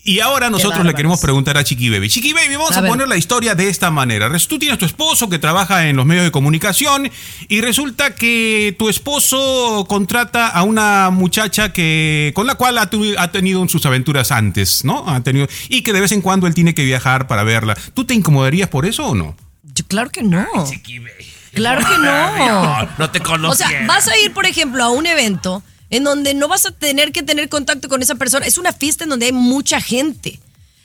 Y 0.03 0.19
ahora 0.19 0.49
nosotros 0.49 0.83
le 0.83 0.93
queremos 0.95 1.19
preguntar 1.21 1.57
a 1.57 1.63
Chiqui 1.63 1.89
Baby. 1.89 2.09
Chiqui 2.09 2.33
Baby, 2.33 2.55
vamos 2.55 2.75
A 2.75 2.81
poner 2.83 3.07
la 3.07 3.17
historia 3.17 3.53
de 3.53 3.69
esta 3.69 3.91
manera. 3.91 4.31
Tú 4.47 4.57
tienes 4.57 4.79
tu 4.79 4.85
esposo 4.85 5.29
que 5.29 5.37
trabaja 5.37 5.87
en 5.87 5.95
los 5.95 6.05
medios 6.07 6.23
de 6.25 6.31
comunicación 6.31 7.11
y 7.47 7.61
resulta 7.61 8.15
que 8.15 8.75
tu 8.79 8.89
esposo 8.89 9.85
contrata 9.87 10.47
a 10.47 10.63
una 10.63 11.11
muchacha 11.11 11.71
que 11.71 12.31
con 12.33 12.47
la 12.47 12.55
cual 12.55 12.79
ha, 12.79 12.89
tu- 12.89 13.13
ha 13.17 13.31
tenido 13.31 13.67
sus 13.69 13.85
aventuras 13.85 14.31
antes, 14.31 14.83
¿no? 14.85 15.07
Ha 15.07 15.21
tenido 15.21 15.47
y 15.69 15.81
que 15.83 15.93
de 15.93 16.01
vez 16.01 16.11
en 16.13 16.21
cuando 16.21 16.47
él 16.47 16.55
tiene 16.55 16.73
que 16.73 16.83
viajar 16.83 17.27
para 17.27 17.43
verla. 17.43 17.77
¿Tú 17.93 18.03
te 18.05 18.15
incomodarías 18.15 18.69
por 18.69 18.87
eso 18.87 19.05
o 19.05 19.13
no? 19.15 19.35
Yo- 19.75 19.85
claro 19.87 20.09
que 20.09 20.23
no. 20.23 20.47
Chiqui 20.67 20.97
baby. 20.99 21.11
Claro 21.53 21.85
que 21.85 21.97
no. 21.99 22.87
No 22.97 23.11
te 23.11 23.19
O 23.19 23.23
conozco. 23.23 23.55
sea, 23.67 23.85
vas 23.85 24.07
a 24.07 24.17
ir, 24.17 24.33
por 24.33 24.45
ejemplo, 24.45 24.83
a 24.83 24.89
un 24.89 25.05
evento 25.05 25.61
en 25.91 26.05
donde 26.05 26.33
no 26.33 26.47
vas 26.47 26.65
a 26.65 26.71
tener 26.71 27.11
que 27.11 27.21
tener 27.21 27.49
contacto 27.49 27.89
con 27.89 28.01
esa 28.01 28.15
persona. 28.15 28.45
Es 28.45 28.57
una 28.57 28.73
fiesta 28.73 29.03
en 29.03 29.11
donde 29.11 29.27
hay 29.27 29.31
mucha 29.33 29.79
gente. 29.79 30.39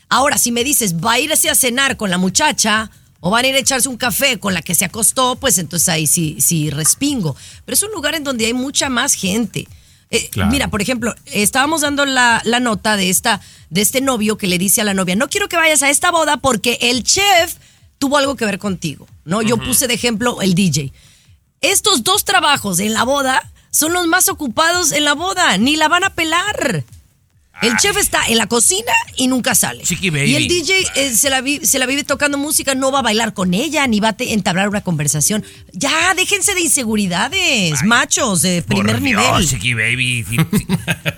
Ahora, 0.09 0.37
si 0.37 0.53
me 0.53 0.65
dices, 0.65 0.97
va 0.97 1.13
a 1.13 1.21
irse 1.21 1.49
a 1.49 1.55
cenar 1.55 1.97
con 1.97 2.11
la 2.11 2.19
muchacha 2.19 2.91
o 3.21 3.31
van 3.31 3.45
a 3.45 3.49
ir 3.49 3.55
a 3.55 3.59
echarse 3.59 3.89
un 3.89 3.97
café 3.97 4.39
con 4.39 4.53
la 4.53 4.63
que 4.63 4.75
se 4.75 4.85
acostó, 4.85 5.37
pues 5.37 5.59
entonces 5.59 5.89
ahí 5.89 6.07
sí, 6.07 6.37
sí 6.41 6.71
respingo. 6.71 7.37
Pero 7.65 7.75
es 7.75 7.83
un 7.83 7.93
lugar 7.93 8.15
en 8.15 8.25
donde 8.25 8.47
hay 8.47 8.53
mucha 8.53 8.89
más 8.89 9.15
gente. 9.15 9.67
Eh, 10.11 10.29
Claro. 10.31 10.51
Mira, 10.51 10.69
por 10.69 10.83
ejemplo, 10.83 11.15
estábamos 11.27 11.81
dando 11.81 12.05
la, 12.05 12.41
la 12.45 12.61
nota 12.61 12.97
de, 12.97 13.09
esta, 13.09 13.41
de 13.71 13.81
este 13.83 14.01
novio 14.01 14.37
que 14.37 14.47
le 14.47 14.59
dice 14.59 14.81
a 14.81 14.85
la 14.85 14.95
novia, 14.95 15.17
no 15.17 15.29
quiero 15.29 15.49
que 15.49 15.57
vayas 15.57 15.83
a 15.83 15.91
esta 15.91 16.11
boda 16.11 16.37
porque 16.37 16.79
el 16.81 17.03
chef 17.05 17.55
tuvo 17.99 18.19
algo 18.19 18.37
que 18.37 18.45
ver 18.45 18.59
contigo. 18.59 19.07
¿no? 19.25 19.43
Yo 19.43 19.57
puse 19.57 19.87
de 19.87 19.95
ejemplo 19.95 20.43
el 20.43 20.55
DJ. 20.55 20.93
Estos 21.61 22.03
dos 22.03 22.25
trabajos 22.25 22.81
en 22.81 22.93
la 22.93 23.05
boda 23.05 23.43
son 23.77 23.93
los 23.93 24.07
más 24.07 24.29
ocupados 24.29 24.93
en 24.93 25.05
la 25.05 25.15
boda, 25.15 25.59
ni 25.59 25.77
la 25.77 25.89
van 25.89 26.05
a 26.05 26.11
pelar. 26.11 26.85
El 27.63 27.75
chef 27.79 27.97
está 27.97 28.21
en 28.29 28.37
la 28.37 28.47
cocina 28.49 28.93
y 29.17 29.29
nunca 29.29 29.55
sale. 29.55 29.83
Chiqui 29.83 30.11
baby. 30.11 30.31
Y 30.31 30.37
el 30.37 30.47
DJ 30.47 30.87
eh, 30.95 31.15
se, 31.17 31.31
la 31.31 31.41
vi- 31.41 31.65
se 31.65 31.79
la 31.79 31.87
vive 31.87 32.05
tocando 32.05 32.37
música, 32.37 32.75
no 32.75 32.93
va 32.93 32.99
a 32.99 33.03
bailar 33.03 33.33
con 33.33 33.55
ella, 33.55 33.87
ni 33.87 33.99
va 33.99 34.09
a 34.09 34.13
te- 34.13 34.35
entablar 34.35 34.69
una 34.69 34.83
conversación. 34.83 35.43
Ya, 35.73 36.13
déjense 36.15 36.55
de 36.55 36.61
inseguridades, 36.61 37.83
machos 37.83 38.43
de 38.43 38.61
Por 38.61 38.85
primer 38.85 39.01
Dios, 39.01 39.23
nivel. 39.23 39.49
Chiqui 39.49 39.73
baby. 39.73 40.27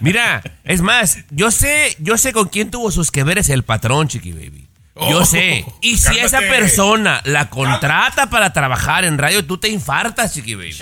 Mira, 0.00 0.42
es 0.62 0.80
más, 0.80 1.18
yo 1.30 1.50
sé, 1.50 1.96
yo 1.98 2.16
sé 2.16 2.32
con 2.32 2.46
quién 2.48 2.70
tuvo 2.70 2.92
sus 2.92 3.10
que 3.10 3.24
veres 3.24 3.48
el 3.48 3.64
patrón, 3.64 4.06
Chiqui 4.06 4.30
baby. 4.30 4.68
Yo 5.10 5.18
Oh, 5.20 5.24
sé. 5.24 5.64
Y 5.80 5.96
si 5.96 6.04
cálmate. 6.04 6.24
esa 6.26 6.38
persona 6.40 7.20
la 7.24 7.50
contrata 7.50 8.30
para 8.30 8.52
trabajar 8.52 9.04
en 9.04 9.18
radio, 9.18 9.44
tú 9.44 9.58
te 9.58 9.68
infartas, 9.70 10.34
Chiqui 10.34 10.54
baby. 10.54 10.72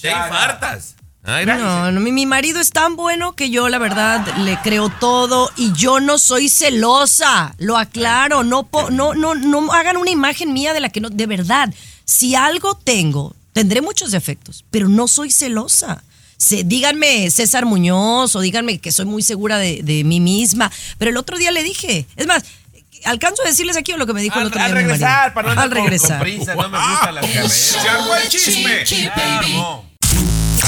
Te 0.00 0.10
infartas. 0.10 0.96
Ay. 1.22 1.44
No, 1.44 1.92
no, 1.92 2.00
mi, 2.00 2.12
mi 2.12 2.24
marido 2.26 2.60
es 2.60 2.70
tan 2.70 2.96
bueno 2.96 3.34
que 3.36 3.50
yo 3.50 3.68
la 3.68 3.76
verdad 3.78 4.26
le 4.38 4.58
creo 4.62 4.88
todo 4.88 5.50
y 5.56 5.70
yo 5.74 6.00
no 6.00 6.18
soy 6.18 6.48
celosa, 6.48 7.54
lo 7.58 7.76
aclaro, 7.76 8.42
no, 8.42 8.62
po- 8.66 8.90
no, 8.90 9.14
no, 9.14 9.34
no 9.34 9.72
hagan 9.72 9.96
una 9.98 10.10
imagen 10.10 10.52
mía 10.52 10.72
de 10.72 10.80
la 10.80 10.88
que 10.88 11.00
no, 11.00 11.10
de 11.10 11.26
verdad, 11.26 11.72
si 12.06 12.34
algo 12.34 12.74
tengo, 12.74 13.36
tendré 13.52 13.82
muchos 13.82 14.12
defectos, 14.12 14.64
pero 14.70 14.88
no 14.88 15.08
soy 15.08 15.30
celosa. 15.30 16.02
Se, 16.38 16.64
díganme 16.64 17.30
César 17.30 17.66
Muñoz 17.66 18.34
o 18.34 18.40
díganme 18.40 18.78
que 18.78 18.90
soy 18.90 19.04
muy 19.04 19.22
segura 19.22 19.58
de, 19.58 19.82
de 19.82 20.04
mí 20.04 20.20
misma, 20.20 20.72
pero 20.96 21.10
el 21.10 21.18
otro 21.18 21.36
día 21.36 21.50
le 21.50 21.62
dije, 21.62 22.06
es 22.16 22.26
más, 22.26 22.44
alcanzo 23.04 23.42
a 23.42 23.46
decirles 23.46 23.76
aquí 23.76 23.92
lo 23.92 24.06
que 24.06 24.14
me 24.14 24.22
dijo 24.22 24.40
el 24.40 24.46
otro 24.46 24.56
día 24.58 24.64
al 24.64 24.72
regresar, 24.72 25.34
para 25.34 25.54
no 25.54 25.60
andar 25.60 25.64
al 25.64 25.70
con- 25.70 25.78
con 25.82 25.84
regresar. 25.90 26.20
prisa, 26.22 26.54
no 26.54 26.68
me 26.70 26.78
gustan 26.78 27.14
las 27.14 27.26
carreras. 27.26 27.52
¡Se 27.52 27.88
armó 27.90 28.14
el 28.14 28.28
chisme! 28.30 28.84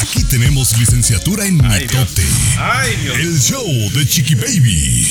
Aquí 0.03 0.25
tenemos 0.25 0.77
licenciatura 0.79 1.47
en 1.47 1.59
mitote. 1.59 2.27
¡Ay, 2.59 2.97
Dios! 2.97 3.17
El 3.17 3.41
show 3.41 3.65
de 3.95 4.05
Chiqui 4.05 4.35
Baby. 4.35 5.09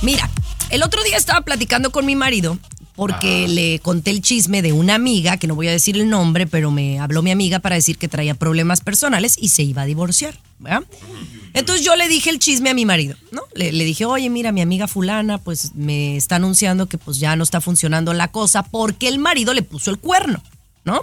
Mira, 0.00 0.30
el 0.70 0.82
otro 0.82 1.04
día 1.04 1.18
estaba 1.18 1.42
platicando 1.42 1.92
con 1.92 2.06
mi 2.06 2.16
marido 2.16 2.58
porque 2.96 3.46
le 3.46 3.78
conté 3.80 4.10
el 4.10 4.22
chisme 4.22 4.62
de 4.62 4.72
una 4.72 4.94
amiga, 4.94 5.36
que 5.36 5.46
no 5.46 5.54
voy 5.54 5.68
a 5.68 5.72
decir 5.72 5.98
el 5.98 6.08
nombre, 6.08 6.46
pero 6.46 6.70
me 6.70 6.98
habló 6.98 7.20
mi 7.22 7.30
amiga 7.30 7.58
para 7.58 7.76
decir 7.76 7.98
que 7.98 8.08
traía 8.08 8.34
problemas 8.34 8.80
personales 8.80 9.36
y 9.38 9.50
se 9.50 9.64
iba 9.64 9.82
a 9.82 9.86
divorciar. 9.86 10.38
¿verdad? 10.58 10.82
Entonces 11.52 11.84
yo 11.84 11.94
le 11.94 12.08
dije 12.08 12.30
el 12.30 12.38
chisme 12.38 12.70
a 12.70 12.74
mi 12.74 12.86
marido, 12.86 13.16
¿no? 13.32 13.42
Le, 13.54 13.70
le 13.70 13.84
dije, 13.84 14.06
oye, 14.06 14.30
mira, 14.30 14.50
mi 14.50 14.62
amiga 14.62 14.88
fulana, 14.88 15.36
pues 15.36 15.74
me 15.74 16.16
está 16.16 16.36
anunciando 16.36 16.88
que 16.88 16.96
pues 16.96 17.18
ya 17.18 17.36
no 17.36 17.44
está 17.44 17.60
funcionando 17.60 18.14
la 18.14 18.28
cosa 18.28 18.62
porque 18.62 19.08
el 19.08 19.18
marido 19.18 19.52
le 19.52 19.60
puso 19.60 19.90
el 19.90 19.98
cuerno, 19.98 20.42
¿no? 20.84 21.02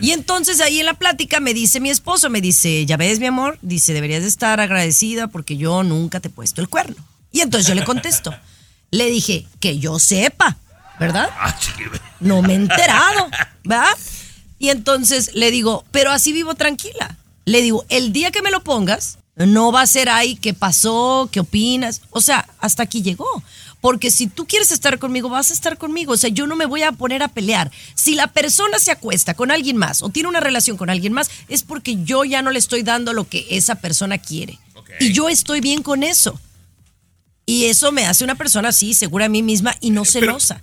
Y 0.00 0.12
entonces 0.12 0.60
ahí 0.60 0.80
en 0.80 0.86
la 0.86 0.94
plática 0.94 1.40
me 1.40 1.54
dice 1.54 1.80
mi 1.80 1.90
esposo, 1.90 2.30
me 2.30 2.40
dice, 2.40 2.86
ya 2.86 2.96
ves 2.96 3.20
mi 3.20 3.26
amor, 3.26 3.58
dice, 3.62 3.92
deberías 3.92 4.22
de 4.22 4.28
estar 4.28 4.60
agradecida 4.60 5.28
porque 5.28 5.56
yo 5.56 5.82
nunca 5.82 6.20
te 6.20 6.28
he 6.28 6.30
puesto 6.30 6.60
el 6.60 6.68
cuerno. 6.68 6.96
Y 7.32 7.40
entonces 7.40 7.68
yo 7.68 7.74
le 7.74 7.84
contesto, 7.84 8.34
le 8.90 9.06
dije, 9.10 9.46
que 9.60 9.78
yo 9.78 9.98
sepa, 9.98 10.56
¿verdad? 10.98 11.28
Ah. 11.38 11.58
No 12.20 12.42
me 12.42 12.54
he 12.54 12.56
enterado, 12.56 13.28
¿verdad? 13.64 13.96
Y 14.58 14.70
entonces 14.70 15.34
le 15.34 15.50
digo, 15.50 15.84
pero 15.90 16.10
así 16.10 16.32
vivo 16.32 16.54
tranquila. 16.54 17.16
Le 17.44 17.62
digo, 17.62 17.84
el 17.88 18.12
día 18.12 18.30
que 18.30 18.42
me 18.42 18.50
lo 18.50 18.64
pongas, 18.64 19.18
no 19.36 19.70
va 19.70 19.82
a 19.82 19.86
ser 19.86 20.08
ahí 20.08 20.36
qué 20.36 20.54
pasó, 20.54 21.28
qué 21.30 21.40
opinas. 21.40 22.00
O 22.10 22.20
sea, 22.20 22.48
hasta 22.58 22.82
aquí 22.82 23.02
llegó. 23.02 23.42
Porque 23.86 24.10
si 24.10 24.26
tú 24.26 24.48
quieres 24.48 24.72
estar 24.72 24.98
conmigo, 24.98 25.28
vas 25.28 25.52
a 25.52 25.54
estar 25.54 25.78
conmigo. 25.78 26.14
O 26.14 26.16
sea, 26.16 26.28
yo 26.28 26.48
no 26.48 26.56
me 26.56 26.66
voy 26.66 26.82
a 26.82 26.90
poner 26.90 27.22
a 27.22 27.28
pelear. 27.28 27.70
Si 27.94 28.16
la 28.16 28.26
persona 28.26 28.80
se 28.80 28.90
acuesta 28.90 29.34
con 29.34 29.52
alguien 29.52 29.76
más 29.76 30.02
o 30.02 30.08
tiene 30.08 30.28
una 30.28 30.40
relación 30.40 30.76
con 30.76 30.90
alguien 30.90 31.12
más, 31.12 31.30
es 31.46 31.62
porque 31.62 32.02
yo 32.02 32.24
ya 32.24 32.42
no 32.42 32.50
le 32.50 32.58
estoy 32.58 32.82
dando 32.82 33.12
lo 33.12 33.28
que 33.28 33.46
esa 33.48 33.76
persona 33.76 34.18
quiere. 34.18 34.58
Y 34.98 35.12
yo 35.12 35.28
estoy 35.28 35.60
bien 35.60 35.84
con 35.84 36.02
eso. 36.02 36.36
Y 37.46 37.66
eso 37.66 37.92
me 37.92 38.06
hace 38.06 38.24
una 38.24 38.34
persona 38.34 38.70
así, 38.70 38.92
segura 38.92 39.26
a 39.26 39.28
mí 39.28 39.44
misma 39.44 39.76
y 39.80 39.90
no 39.90 40.04
celosa. 40.04 40.62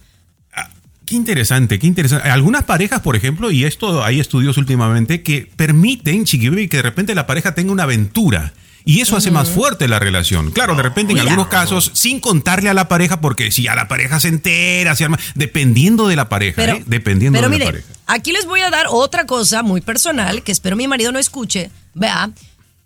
Qué 1.06 1.16
interesante, 1.16 1.80
qué 1.80 1.88
interesante. 1.88 2.30
Algunas 2.30 2.66
parejas, 2.66 3.00
por 3.00 3.16
ejemplo, 3.16 3.52
y 3.52 3.64
esto 3.64 4.04
hay 4.04 4.20
estudios 4.20 4.58
últimamente, 4.58 5.24
que 5.24 5.50
permiten, 5.56 6.26
Chiquibaby, 6.26 6.68
que 6.68 6.78
de 6.78 6.84
repente 6.84 7.16
la 7.16 7.26
pareja 7.26 7.56
tenga 7.56 7.72
una 7.72 7.84
aventura. 7.84 8.52
Y 8.86 9.00
eso 9.02 9.16
hace 9.16 9.32
más 9.32 9.50
fuerte 9.50 9.88
la 9.88 9.98
relación. 10.00 10.52
Claro, 10.52 10.76
de 10.76 10.84
repente 10.84 11.14
en 11.14 11.20
Mira. 11.20 11.30
algunos 11.32 11.48
casos, 11.48 11.92
sin 11.94 12.20
contarle 12.20 12.70
a 12.70 12.74
la 12.74 12.88
pareja, 12.90 13.22
porque 13.22 13.52
si 13.52 13.68
a 13.68 13.76
la 13.76 13.88
pareja 13.88 14.20
se 14.20 14.28
entera, 14.28 14.96
se 14.96 15.06
arma, 15.06 15.18
dependiendo 15.36 16.08
de 16.08 16.16
la 16.18 16.28
pareja, 16.28 16.56
Pero, 16.58 16.74
¿eh? 16.74 16.84
dependiendo 16.86 17.38
pero 17.38 17.50
de 17.50 17.54
mire, 17.56 17.66
la 17.66 17.72
pareja. 17.72 17.88
aquí 18.08 18.32
les 18.34 18.46
voy 18.46 18.60
a 18.62 18.70
dar 18.70 18.88
otra 18.90 19.26
cosa 19.26 19.64
muy 19.64 19.80
personal 19.82 20.44
que 20.44 20.52
espero 20.52 20.76
mi 20.76 20.88
marido 20.88 21.12
no 21.14 21.20
escuche, 21.20 21.72
vea, 21.94 22.30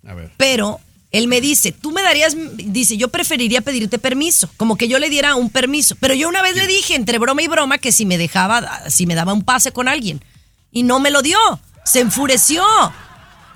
A 0.06 0.14
ver. 0.14 0.30
pero 0.36 0.78
él 1.10 1.26
me 1.26 1.40
dice, 1.40 1.72
tú 1.72 1.90
me 1.90 2.02
darías, 2.02 2.36
dice, 2.56 2.96
yo 2.96 3.08
preferiría 3.08 3.60
pedirte 3.62 3.98
permiso, 3.98 4.48
como 4.56 4.76
que 4.76 4.86
yo 4.88 4.98
le 5.00 5.08
diera 5.10 5.34
un 5.34 5.50
permiso, 5.50 5.96
pero 5.98 6.14
yo 6.14 6.28
una 6.28 6.42
vez 6.42 6.54
le 6.54 6.66
dije 6.68 6.94
entre 6.94 7.18
broma 7.18 7.42
y 7.42 7.48
broma 7.48 7.78
que 7.78 7.90
si 7.92 8.06
me 8.06 8.18
dejaba, 8.18 8.88
si 8.88 9.06
me 9.06 9.14
daba 9.16 9.32
un 9.32 9.42
pase 9.42 9.72
con 9.72 9.88
alguien 9.88 10.22
y 10.70 10.82
no 10.84 11.00
me 11.00 11.10
lo 11.10 11.22
dio, 11.22 11.38
se 11.84 12.00
enfureció. 12.00 12.62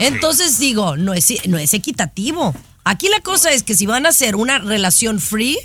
Entonces 0.07 0.59
digo, 0.59 0.97
no 0.97 1.15
es, 1.15 1.33
no 1.49 1.59
es 1.59 1.75
equitativo. 1.75 2.55
Aquí 2.85 3.09
la 3.09 3.21
cosa 3.21 3.51
es 3.53 3.63
que 3.63 3.75
si 3.75 3.87
van 3.87 4.07
a 4.07 4.11
hacer 4.11 4.35
una 4.37 4.59
relación 4.59 5.21
free, 5.21 5.57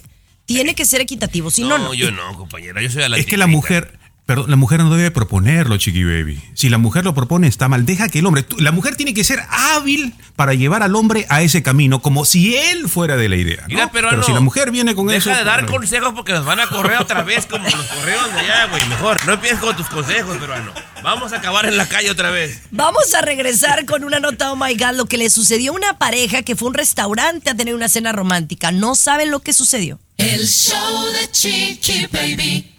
tiene 0.45 0.75
que 0.75 0.85
ser 0.85 1.01
equitativo, 1.01 1.51
si 1.51 1.63
no, 1.63 1.77
No, 1.77 1.85
no. 1.85 1.93
yo 1.93 2.11
no, 2.11 2.35
compañera. 2.37 2.81
Yo 2.81 2.89
soy 2.89 3.03
a 3.03 3.09
la 3.09 3.17
Es 3.17 3.25
que 3.25 3.35
la 3.37 3.47
mujer, 3.47 3.97
perdón, 4.25 4.49
la 4.49 4.55
mujer 4.55 4.79
no 4.81 4.95
debe 4.95 5.11
proponerlo, 5.11 5.75
Chiqui 5.77 6.03
Baby. 6.03 6.39
Si 6.53 6.69
la 6.69 6.77
mujer 6.77 7.03
lo 7.03 7.13
propone, 7.13 7.47
está 7.47 7.67
mal. 7.67 7.85
Deja 7.85 8.07
que 8.07 8.19
el 8.19 8.25
hombre, 8.27 8.45
la 8.59 8.71
mujer 8.71 8.95
tiene 8.95 9.13
que 9.13 9.23
ser 9.23 9.39
hábil 9.49 10.13
para 10.35 10.53
llevar 10.53 10.83
al 10.83 10.95
hombre 10.95 11.25
a 11.29 11.41
ese 11.41 11.63
camino, 11.63 12.01
como 12.01 12.23
si 12.23 12.55
él 12.55 12.87
fuera 12.87 13.17
de 13.17 13.27
la 13.29 13.35
idea. 13.35 13.61
¿no? 13.63 13.67
Mira, 13.69 13.91
peruano, 13.91 14.17
Pero 14.17 14.27
si 14.27 14.33
la 14.33 14.39
mujer 14.39 14.71
viene 14.71 14.93
con 14.95 15.07
deja 15.07 15.17
eso. 15.31 15.37
de 15.39 15.43
dar 15.43 15.65
consejos 15.65 16.13
porque 16.15 16.31
nos 16.33 16.45
van 16.45 16.59
a 16.59 16.67
correr 16.67 16.97
otra 16.99 17.23
vez 17.23 17.45
como 17.47 17.63
los 17.65 17.73
correos 17.87 18.31
de 18.33 18.39
allá, 18.39 18.67
güey. 18.67 18.87
Mejor, 18.87 19.25
no 19.25 19.33
empieces 19.33 19.59
con 19.59 19.75
tus 19.75 19.87
consejos, 19.87 20.37
peruano. 20.37 20.71
Vamos 21.03 21.33
a 21.33 21.37
acabar 21.37 21.65
en 21.65 21.77
la 21.77 21.87
calle 21.87 22.11
otra 22.11 22.31
vez. 22.31 22.61
Vamos 22.71 23.13
a 23.13 23.21
regresar 23.21 23.85
con 23.85 24.03
una 24.03 24.19
nota, 24.19 24.51
oh 24.51 24.55
my 24.55 24.75
God, 24.75 24.95
lo 24.95 25.05
que 25.05 25.17
le 25.17 25.29
sucedió 25.29 25.71
a 25.71 25.75
una 25.75 25.97
pareja 25.97 26.41
que 26.41 26.55
fue 26.55 26.67
a 26.67 26.69
un 26.69 26.73
restaurante 26.73 27.49
a 27.49 27.55
tener 27.55 27.75
una 27.75 27.89
cena 27.89 28.11
romántica. 28.11 28.71
No 28.71 28.95
saben 28.95 29.31
lo 29.31 29.39
que 29.39 29.53
sucedió. 29.53 29.99
El 30.17 30.47
show 30.47 31.05
de 31.13 31.31
Chiqui 31.31 32.07
Baby. 32.07 32.73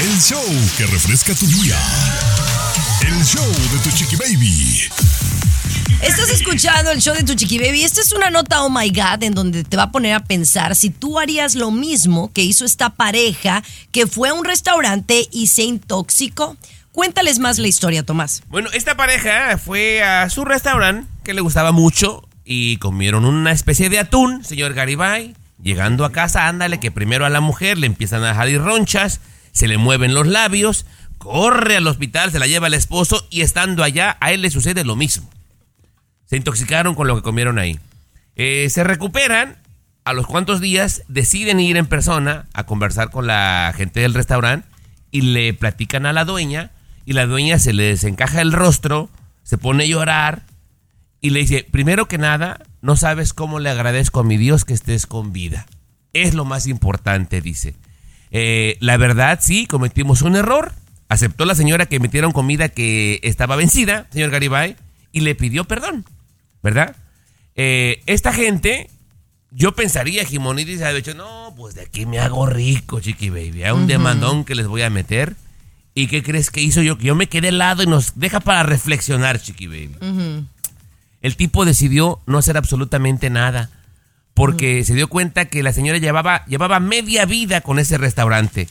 El 0.00 0.20
show 0.20 0.44
que 0.76 0.86
refresca 0.86 1.34
tu 1.34 1.46
día. 1.46 1.78
El 3.06 3.24
show 3.24 3.46
de 3.46 3.78
tu 3.78 3.96
chiqui 3.96 4.16
baby. 4.16 4.80
Estás 6.02 6.30
escuchando 6.30 6.90
el 6.90 7.00
show 7.00 7.14
de 7.14 7.22
tu 7.22 7.34
chiqui 7.34 7.58
baby. 7.58 7.84
Esta 7.84 8.00
es 8.00 8.12
una 8.12 8.28
nota, 8.28 8.64
oh 8.64 8.70
my 8.70 8.90
God, 8.90 9.22
en 9.22 9.34
donde 9.34 9.62
te 9.62 9.76
va 9.76 9.84
a 9.84 9.92
poner 9.92 10.14
a 10.14 10.24
pensar 10.24 10.74
si 10.74 10.90
tú 10.90 11.20
harías 11.20 11.54
lo 11.54 11.70
mismo 11.70 12.32
que 12.32 12.42
hizo 12.42 12.64
esta 12.64 12.90
pareja 12.90 13.62
que 13.92 14.06
fue 14.06 14.30
a 14.30 14.34
un 14.34 14.44
restaurante 14.44 15.28
y 15.30 15.46
se 15.46 15.62
intoxicó. 15.62 16.56
Cuéntales 16.94 17.40
más 17.40 17.58
la 17.58 17.66
historia, 17.66 18.04
Tomás. 18.04 18.44
Bueno, 18.46 18.70
esta 18.72 18.96
pareja 18.96 19.58
fue 19.58 20.04
a 20.04 20.30
su 20.30 20.44
restaurante 20.44 21.10
que 21.24 21.34
le 21.34 21.40
gustaba 21.40 21.72
mucho 21.72 22.22
y 22.44 22.76
comieron 22.76 23.24
una 23.24 23.50
especie 23.50 23.90
de 23.90 23.98
atún, 23.98 24.44
señor 24.44 24.74
Garibay. 24.74 25.34
Llegando 25.60 26.04
a 26.04 26.12
casa, 26.12 26.46
ándale 26.46 26.78
que 26.78 26.92
primero 26.92 27.26
a 27.26 27.30
la 27.30 27.40
mujer 27.40 27.78
le 27.78 27.88
empiezan 27.88 28.22
a 28.22 28.36
salir 28.36 28.60
ronchas, 28.60 29.20
se 29.50 29.66
le 29.66 29.76
mueven 29.76 30.14
los 30.14 30.28
labios, 30.28 30.86
corre 31.18 31.78
al 31.78 31.86
hospital, 31.88 32.30
se 32.30 32.38
la 32.38 32.46
lleva 32.46 32.68
el 32.68 32.74
esposo 32.74 33.26
y 33.28 33.40
estando 33.40 33.82
allá 33.82 34.16
a 34.20 34.30
él 34.30 34.42
le 34.42 34.50
sucede 34.52 34.84
lo 34.84 34.94
mismo. 34.94 35.28
Se 36.26 36.36
intoxicaron 36.36 36.94
con 36.94 37.08
lo 37.08 37.16
que 37.16 37.22
comieron 37.22 37.58
ahí. 37.58 37.80
Eh, 38.36 38.68
se 38.70 38.84
recuperan, 38.84 39.56
a 40.04 40.12
los 40.12 40.28
cuantos 40.28 40.60
días 40.60 41.02
deciden 41.08 41.58
ir 41.58 41.76
en 41.76 41.86
persona 41.86 42.46
a 42.52 42.66
conversar 42.66 43.10
con 43.10 43.26
la 43.26 43.74
gente 43.76 43.98
del 43.98 44.14
restaurante 44.14 44.68
y 45.10 45.22
le 45.22 45.54
platican 45.54 46.06
a 46.06 46.12
la 46.12 46.24
dueña 46.24 46.70
y 47.04 47.12
la 47.12 47.26
dueña 47.26 47.58
se 47.58 47.72
le 47.72 47.84
desencaja 47.84 48.40
el 48.40 48.52
rostro, 48.52 49.10
se 49.42 49.58
pone 49.58 49.84
a 49.84 49.86
llorar 49.86 50.42
y 51.20 51.30
le 51.30 51.40
dice, 51.40 51.66
primero 51.70 52.06
que 52.06 52.18
nada, 52.18 52.60
no 52.82 52.96
sabes 52.96 53.32
cómo 53.32 53.58
le 53.58 53.70
agradezco 53.70 54.20
a 54.20 54.24
mi 54.24 54.36
Dios 54.36 54.64
que 54.64 54.74
estés 54.74 55.06
con 55.06 55.32
vida. 55.32 55.66
Es 56.12 56.34
lo 56.34 56.44
más 56.44 56.66
importante, 56.66 57.40
dice. 57.40 57.74
Eh, 58.30 58.76
la 58.80 58.96
verdad, 58.96 59.38
sí, 59.40 59.66
cometimos 59.66 60.22
un 60.22 60.36
error. 60.36 60.72
Aceptó 61.08 61.44
la 61.44 61.54
señora 61.54 61.86
que 61.86 62.00
metieron 62.00 62.32
comida 62.32 62.68
que 62.68 63.20
estaba 63.22 63.56
vencida, 63.56 64.06
señor 64.10 64.30
Garibay, 64.30 64.76
y 65.12 65.20
le 65.20 65.34
pidió 65.34 65.64
perdón, 65.64 66.04
¿verdad? 66.62 66.96
Eh, 67.54 68.02
esta 68.06 68.32
gente, 68.32 68.90
yo 69.50 69.74
pensaría, 69.74 70.24
Jimonidis 70.24 70.82
ha 70.82 70.92
dicho, 70.92 71.14
no, 71.14 71.54
pues 71.56 71.74
de 71.74 71.82
aquí 71.82 72.04
me 72.04 72.18
hago 72.18 72.46
rico, 72.46 73.00
chiqui 73.00 73.30
baby. 73.30 73.62
Hay 73.62 73.72
un 73.72 73.86
demandón 73.86 74.44
que 74.44 74.54
les 74.54 74.66
voy 74.66 74.82
a 74.82 74.90
meter. 74.90 75.36
¿Y 75.94 76.08
qué 76.08 76.22
crees 76.22 76.50
que 76.50 76.60
hizo 76.60 76.82
yo? 76.82 76.98
Que 76.98 77.06
yo 77.06 77.14
me 77.14 77.28
quedé 77.28 77.48
helado 77.48 77.82
y 77.82 77.86
nos 77.86 78.18
deja 78.18 78.40
para 78.40 78.64
reflexionar, 78.64 79.40
chiqui 79.40 79.66
baby. 79.66 80.46
El 81.22 81.36
tipo 81.36 81.64
decidió 81.64 82.20
no 82.26 82.38
hacer 82.38 82.56
absolutamente 82.56 83.30
nada 83.30 83.70
porque 84.34 84.84
se 84.84 84.94
dio 84.94 85.08
cuenta 85.08 85.44
que 85.46 85.62
la 85.62 85.72
señora 85.72 85.98
llevaba, 85.98 86.44
llevaba 86.46 86.80
media 86.80 87.24
vida 87.24 87.60
con 87.60 87.78
ese 87.78 87.96
restaurante. 87.96 88.68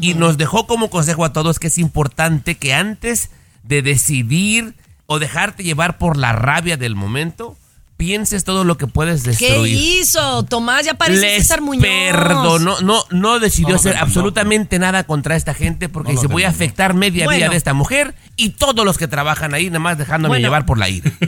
Y 0.00 0.14
nos 0.14 0.36
dejó 0.36 0.66
como 0.66 0.90
consejo 0.90 1.24
a 1.24 1.32
todos 1.32 1.60
que 1.60 1.68
es 1.68 1.78
importante 1.78 2.56
que 2.56 2.74
antes 2.74 3.30
de 3.62 3.82
decidir 3.82 4.74
o 5.06 5.20
dejarte 5.20 5.62
llevar 5.62 5.96
por 5.96 6.16
la 6.16 6.32
rabia 6.32 6.76
del 6.76 6.96
momento, 6.96 7.56
pienses 7.96 8.44
todo 8.44 8.64
lo 8.64 8.76
que 8.76 8.86
puedes 8.86 9.22
¿Qué 9.22 9.30
destruir. 9.30 9.74
hizo? 9.78 10.42
Tomás, 10.44 10.84
ya 10.84 10.94
parece 10.94 11.20
Les 11.22 11.42
César 11.42 11.60
Muñoz. 11.62 11.82
perdonó, 11.82 12.80
no, 12.80 13.02
no 13.10 13.38
decidió 13.40 13.70
No 13.70 13.76
hacer 13.76 13.96
absolutamente 13.96 14.78
nada 14.78 15.04
contra 15.04 15.34
esta 15.36 15.54
gente 15.54 15.88
porque 15.88 16.12
dice 16.12 16.26
voy 16.26 16.44
a 16.44 16.48
afectar 16.50 16.94
media 16.94 17.24
Bueno. 17.24 17.38
vida 17.38 17.48
de 17.48 17.56
esta 17.56 17.72
mujer 17.74 18.14
y 18.36 18.50
todos 18.50 18.84
los 18.84 18.98
que 18.98 19.08
trabajan 19.08 19.54
ahí, 19.54 19.66
nada 19.68 19.78
más 19.78 19.98
dejándome 19.98 20.32
Bueno. 20.32 20.46
llevar 20.46 20.66
por 20.66 20.78
la 20.78 20.88
ira. 20.88 21.10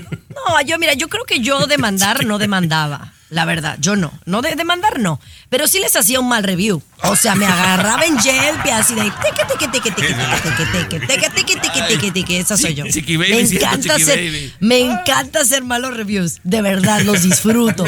No, 0.48 0.60
yo 0.64 0.78
mira, 0.78 0.94
yo 0.94 1.08
creo 1.08 1.24
que 1.24 1.40
yo 1.40 1.66
demandar 1.66 2.24
no 2.24 2.38
demandaba. 2.38 3.12
La 3.30 3.44
verdad, 3.44 3.76
yo 3.78 3.94
no. 3.94 4.12
No 4.24 4.40
de 4.40 4.54
demandar 4.56 5.00
no. 5.00 5.20
Pero 5.50 5.68
sí 5.68 5.78
les 5.80 5.94
hacía 5.96 6.18
un 6.18 6.28
mal 6.28 6.44
review. 6.44 6.82
O 7.02 7.14
sea, 7.14 7.34
me 7.34 7.44
agarraba 7.46 8.04
en 8.04 8.16
yelpe 8.18 8.72
así 8.72 8.94
de 8.94 9.02
teque, 9.02 9.44
teque, 9.46 9.68
teque, 9.68 9.90
teque, 9.90 10.14
teque, 10.14 10.66
teque, 10.66 11.00
teque, 11.06 11.30
teque, 11.30 11.56
teque, 11.56 11.82
teque, 11.88 12.10
teque. 12.10 12.38
Esa 12.40 12.56
soy 12.56 12.74
yo. 12.74 12.84
Me 12.84 13.40
encanta 13.40 13.94
hacer, 13.94 14.52
me 14.60 14.80
encanta 14.80 15.40
hacer 15.40 15.62
malos 15.62 15.94
reviews. 15.94 16.40
De 16.42 16.62
verdad, 16.62 17.02
los 17.02 17.22
disfruto. 17.22 17.84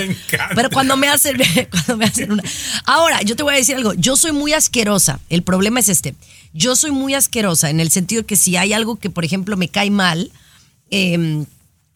Pero 0.55 0.71
cuando 0.71 0.97
me 0.99 1.09
hacen, 1.09 1.39
cuando 1.71 1.97
me 1.97 2.05
hacen 2.05 2.33
una. 2.33 2.43
Ahora, 2.85 3.23
yo 3.23 3.35
te 3.35 3.43
voy 3.43 3.55
a 3.55 3.57
decir 3.57 3.77
algo. 3.77 3.95
Yo 3.95 4.17
soy 4.17 4.33
muy 4.33 4.53
asquerosa. 4.53 5.21
El 5.31 5.43
problema 5.43 5.81
es 5.81 5.89
este. 5.89 6.15
Yo 6.53 6.77
soy 6.77 6.91
muy 6.91 7.15
asquerosa 7.15 7.71
en 7.71 7.81
el 7.81 7.91
sentido 7.91 8.27
que 8.27 8.37
si 8.37 8.57
hay 8.57 8.75
algo 8.75 8.99
que, 8.99 9.09
por 9.09 9.25
ejemplo, 9.25 9.57
me 9.57 9.69
cae 9.69 9.91
mal, 9.91 10.33
eh, 10.91 11.45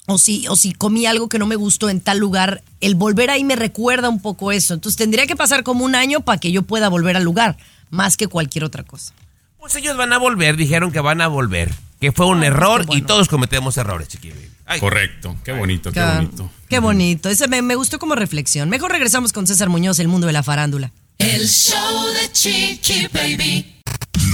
o 0.06 0.18
si, 0.18 0.46
o 0.48 0.56
si 0.56 0.72
comí 0.72 1.06
algo 1.06 1.28
que 1.28 1.38
no 1.38 1.46
me 1.46 1.56
gustó 1.56 1.88
en 1.88 2.00
tal 2.00 2.18
lugar, 2.18 2.62
el 2.80 2.94
volver 2.94 3.30
ahí 3.30 3.44
me 3.44 3.56
recuerda 3.56 4.08
un 4.08 4.20
poco 4.20 4.52
eso. 4.52 4.74
Entonces 4.74 4.96
tendría 4.96 5.26
que 5.26 5.36
pasar 5.36 5.62
como 5.64 5.84
un 5.84 5.94
año 5.94 6.20
para 6.20 6.38
que 6.38 6.52
yo 6.52 6.62
pueda 6.62 6.88
volver 6.88 7.16
al 7.16 7.22
lugar, 7.24 7.56
más 7.90 8.16
que 8.16 8.26
cualquier 8.28 8.64
otra 8.64 8.82
cosa. 8.82 9.14
Pues 9.58 9.74
ellos 9.76 9.96
van 9.96 10.12
a 10.12 10.18
volver, 10.18 10.56
dijeron 10.56 10.92
que 10.92 11.00
van 11.00 11.20
a 11.20 11.28
volver. 11.28 11.72
Que 12.00 12.12
fue 12.12 12.26
un 12.26 12.42
Ah, 12.42 12.46
error 12.48 12.84
bueno. 12.84 13.02
y 13.02 13.06
todos 13.06 13.28
cometemos 13.28 13.78
errores, 13.78 14.08
chiqui 14.08 14.28
baby. 14.28 14.50
Ay, 14.66 14.78
Correcto, 14.80 15.36
qué 15.42 15.52
bonito, 15.52 15.90
qué 15.90 16.00
Qué- 16.00 16.06
bonito. 16.06 16.50
Qué 16.68 16.78
bonito. 16.80 17.28
Ese 17.30 17.48
me, 17.48 17.62
me 17.62 17.74
gustó 17.76 17.98
como 17.98 18.14
reflexión. 18.14 18.68
Mejor 18.68 18.90
regresamos 18.92 19.32
con 19.32 19.46
César 19.46 19.70
Muñoz, 19.70 19.98
el 20.00 20.08
mundo 20.08 20.26
de 20.26 20.34
la 20.34 20.42
farándula. 20.42 20.92
El 21.16 21.48
show 21.48 22.06
de 22.20 22.30
Chiqui 22.32 23.06
Baby. 23.12 23.73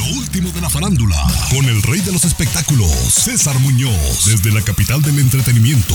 Lo 0.01 0.07
último 0.17 0.51
de 0.51 0.63
la 0.63 0.71
farándula, 0.71 1.23
con 1.51 1.67
el 1.67 1.83
rey 1.83 2.01
de 2.01 2.11
los 2.11 2.25
espectáculos, 2.25 2.91
César 2.91 3.59
Muñoz, 3.59 4.25
desde 4.25 4.51
la 4.51 4.63
capital 4.63 5.03
del 5.03 5.19
entretenimiento, 5.19 5.95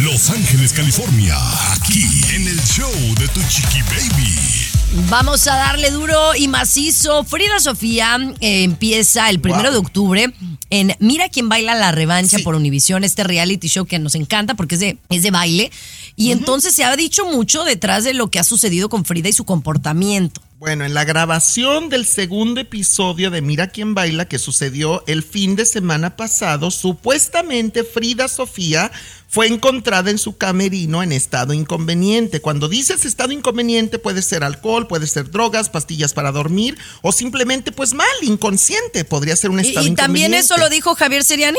Los 0.00 0.30
Ángeles, 0.30 0.72
California, 0.72 1.36
aquí 1.74 2.06
en 2.34 2.48
el 2.48 2.58
show 2.62 2.90
de 3.18 3.28
tu 3.28 3.42
chiqui 3.42 3.82
baby. 3.82 4.64
Vamos 5.10 5.46
a 5.46 5.56
darle 5.56 5.90
duro 5.90 6.34
y 6.34 6.48
macizo. 6.48 7.22
Frida 7.24 7.60
Sofía 7.60 8.16
eh, 8.40 8.62
empieza 8.62 9.28
el 9.28 9.40
primero 9.40 9.70
de 9.72 9.76
octubre 9.76 10.32
en 10.70 10.96
Mira 11.00 11.28
quién 11.28 11.48
baila 11.50 11.74
la 11.74 11.92
revancha 11.92 12.38
por 12.44 12.54
Univisión, 12.54 13.04
este 13.04 13.24
reality 13.24 13.68
show 13.68 13.84
que 13.84 13.98
nos 13.98 14.14
encanta 14.14 14.54
porque 14.54 14.76
es 14.76 14.80
de, 14.80 14.98
es 15.10 15.22
de 15.22 15.30
baile. 15.30 15.70
Y 16.16 16.30
entonces 16.30 16.74
se 16.74 16.84
ha 16.84 16.94
dicho 16.96 17.24
mucho 17.26 17.64
detrás 17.64 18.04
de 18.04 18.14
lo 18.14 18.30
que 18.30 18.38
ha 18.38 18.44
sucedido 18.44 18.88
con 18.88 19.04
Frida 19.04 19.28
y 19.28 19.32
su 19.32 19.44
comportamiento. 19.44 20.40
Bueno, 20.58 20.84
en 20.84 20.94
la 20.94 21.04
grabación 21.04 21.88
del 21.90 22.06
segundo 22.06 22.60
episodio 22.60 23.30
de 23.30 23.42
Mira 23.42 23.66
quién 23.66 23.94
baila 23.94 24.26
que 24.26 24.38
sucedió 24.38 25.04
el 25.06 25.22
fin 25.22 25.56
de 25.56 25.66
semana 25.66 26.16
pasado, 26.16 26.70
supuestamente 26.70 27.84
Frida 27.84 28.28
Sofía 28.28 28.90
fue 29.28 29.48
encontrada 29.48 30.10
en 30.10 30.16
su 30.16 30.38
camerino 30.38 31.02
en 31.02 31.12
estado 31.12 31.52
inconveniente. 31.52 32.40
Cuando 32.40 32.68
dices 32.68 33.04
estado 33.04 33.32
inconveniente 33.32 33.98
puede 33.98 34.22
ser 34.22 34.44
alcohol, 34.44 34.86
puede 34.86 35.08
ser 35.08 35.30
drogas, 35.30 35.68
pastillas 35.68 36.14
para 36.14 36.30
dormir 36.30 36.78
o 37.02 37.10
simplemente 37.10 37.72
pues 37.72 37.92
mal, 37.92 38.06
inconsciente, 38.22 39.04
podría 39.04 39.36
ser 39.36 39.50
un 39.50 39.58
¿Y, 39.58 39.68
estado 39.68 39.86
y 39.86 39.94
también 39.94 40.26
inconveniente. 40.26 40.38
eso 40.38 40.56
lo 40.56 40.70
dijo 40.70 40.94
Javier 40.94 41.24
Seriani? 41.24 41.58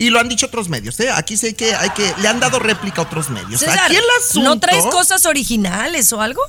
Y 0.00 0.08
lo 0.08 0.18
han 0.18 0.28
dicho 0.30 0.46
otros 0.46 0.68
medios, 0.70 0.98
¿eh? 1.00 1.10
Aquí 1.10 1.36
sí 1.36 1.48
hay 1.48 1.54
que, 1.54 1.74
hay 1.74 1.90
que, 1.90 2.14
le 2.22 2.26
han 2.26 2.40
dado 2.40 2.58
réplica 2.58 3.02
a 3.02 3.04
otros 3.04 3.28
medios. 3.28 3.60
César, 3.60 3.78
Aquí 3.84 3.96
el 3.96 4.02
asunto. 4.18 4.48
¿no 4.48 4.58
traes 4.58 4.84
cosas 4.86 5.26
originales 5.26 6.10
o 6.14 6.22
algo? 6.22 6.40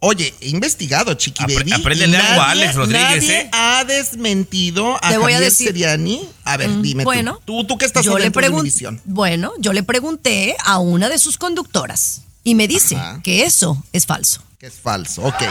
Oye, 0.00 0.34
he 0.40 0.48
investigado, 0.48 1.14
Chiqui 1.14 1.44
Apre- 1.44 1.54
Baby. 1.58 1.72
apréndele 1.72 2.16
algo 2.18 2.42
a 2.42 2.50
Alex 2.50 2.74
Rodríguez, 2.74 3.08
Nadie 3.22 3.40
¿eh? 3.42 3.50
ha 3.52 3.84
desmentido 3.84 4.98
a 5.02 5.10
Te 5.10 5.18
voy 5.18 5.32
a 5.34 5.40
decir- 5.40 5.68
Seriani. 5.68 6.28
A 6.44 6.56
ver, 6.56 6.68
Mm, 6.68 6.82
dime 6.82 7.04
bueno, 7.04 7.40
tú. 7.44 7.60
Tú, 7.62 7.66
tú 7.68 7.78
que 7.78 7.86
estás 7.86 8.04
yo 8.04 8.18
le 8.18 8.28
de. 8.30 9.00
Bueno, 9.04 9.52
yo 9.58 9.72
le 9.72 9.82
pregunté 9.84 10.56
a 10.64 10.78
una 10.78 11.08
de 11.08 11.18
sus 11.18 11.38
conductoras 11.38 12.22
y 12.44 12.54
me 12.56 12.66
dice 12.68 12.96
Ajá. 12.96 13.20
que 13.22 13.44
eso 13.44 13.82
es 13.92 14.04
falso. 14.04 14.42
Que 14.58 14.68
es 14.68 14.80
falso. 14.80 15.22
Ok. 15.22 15.42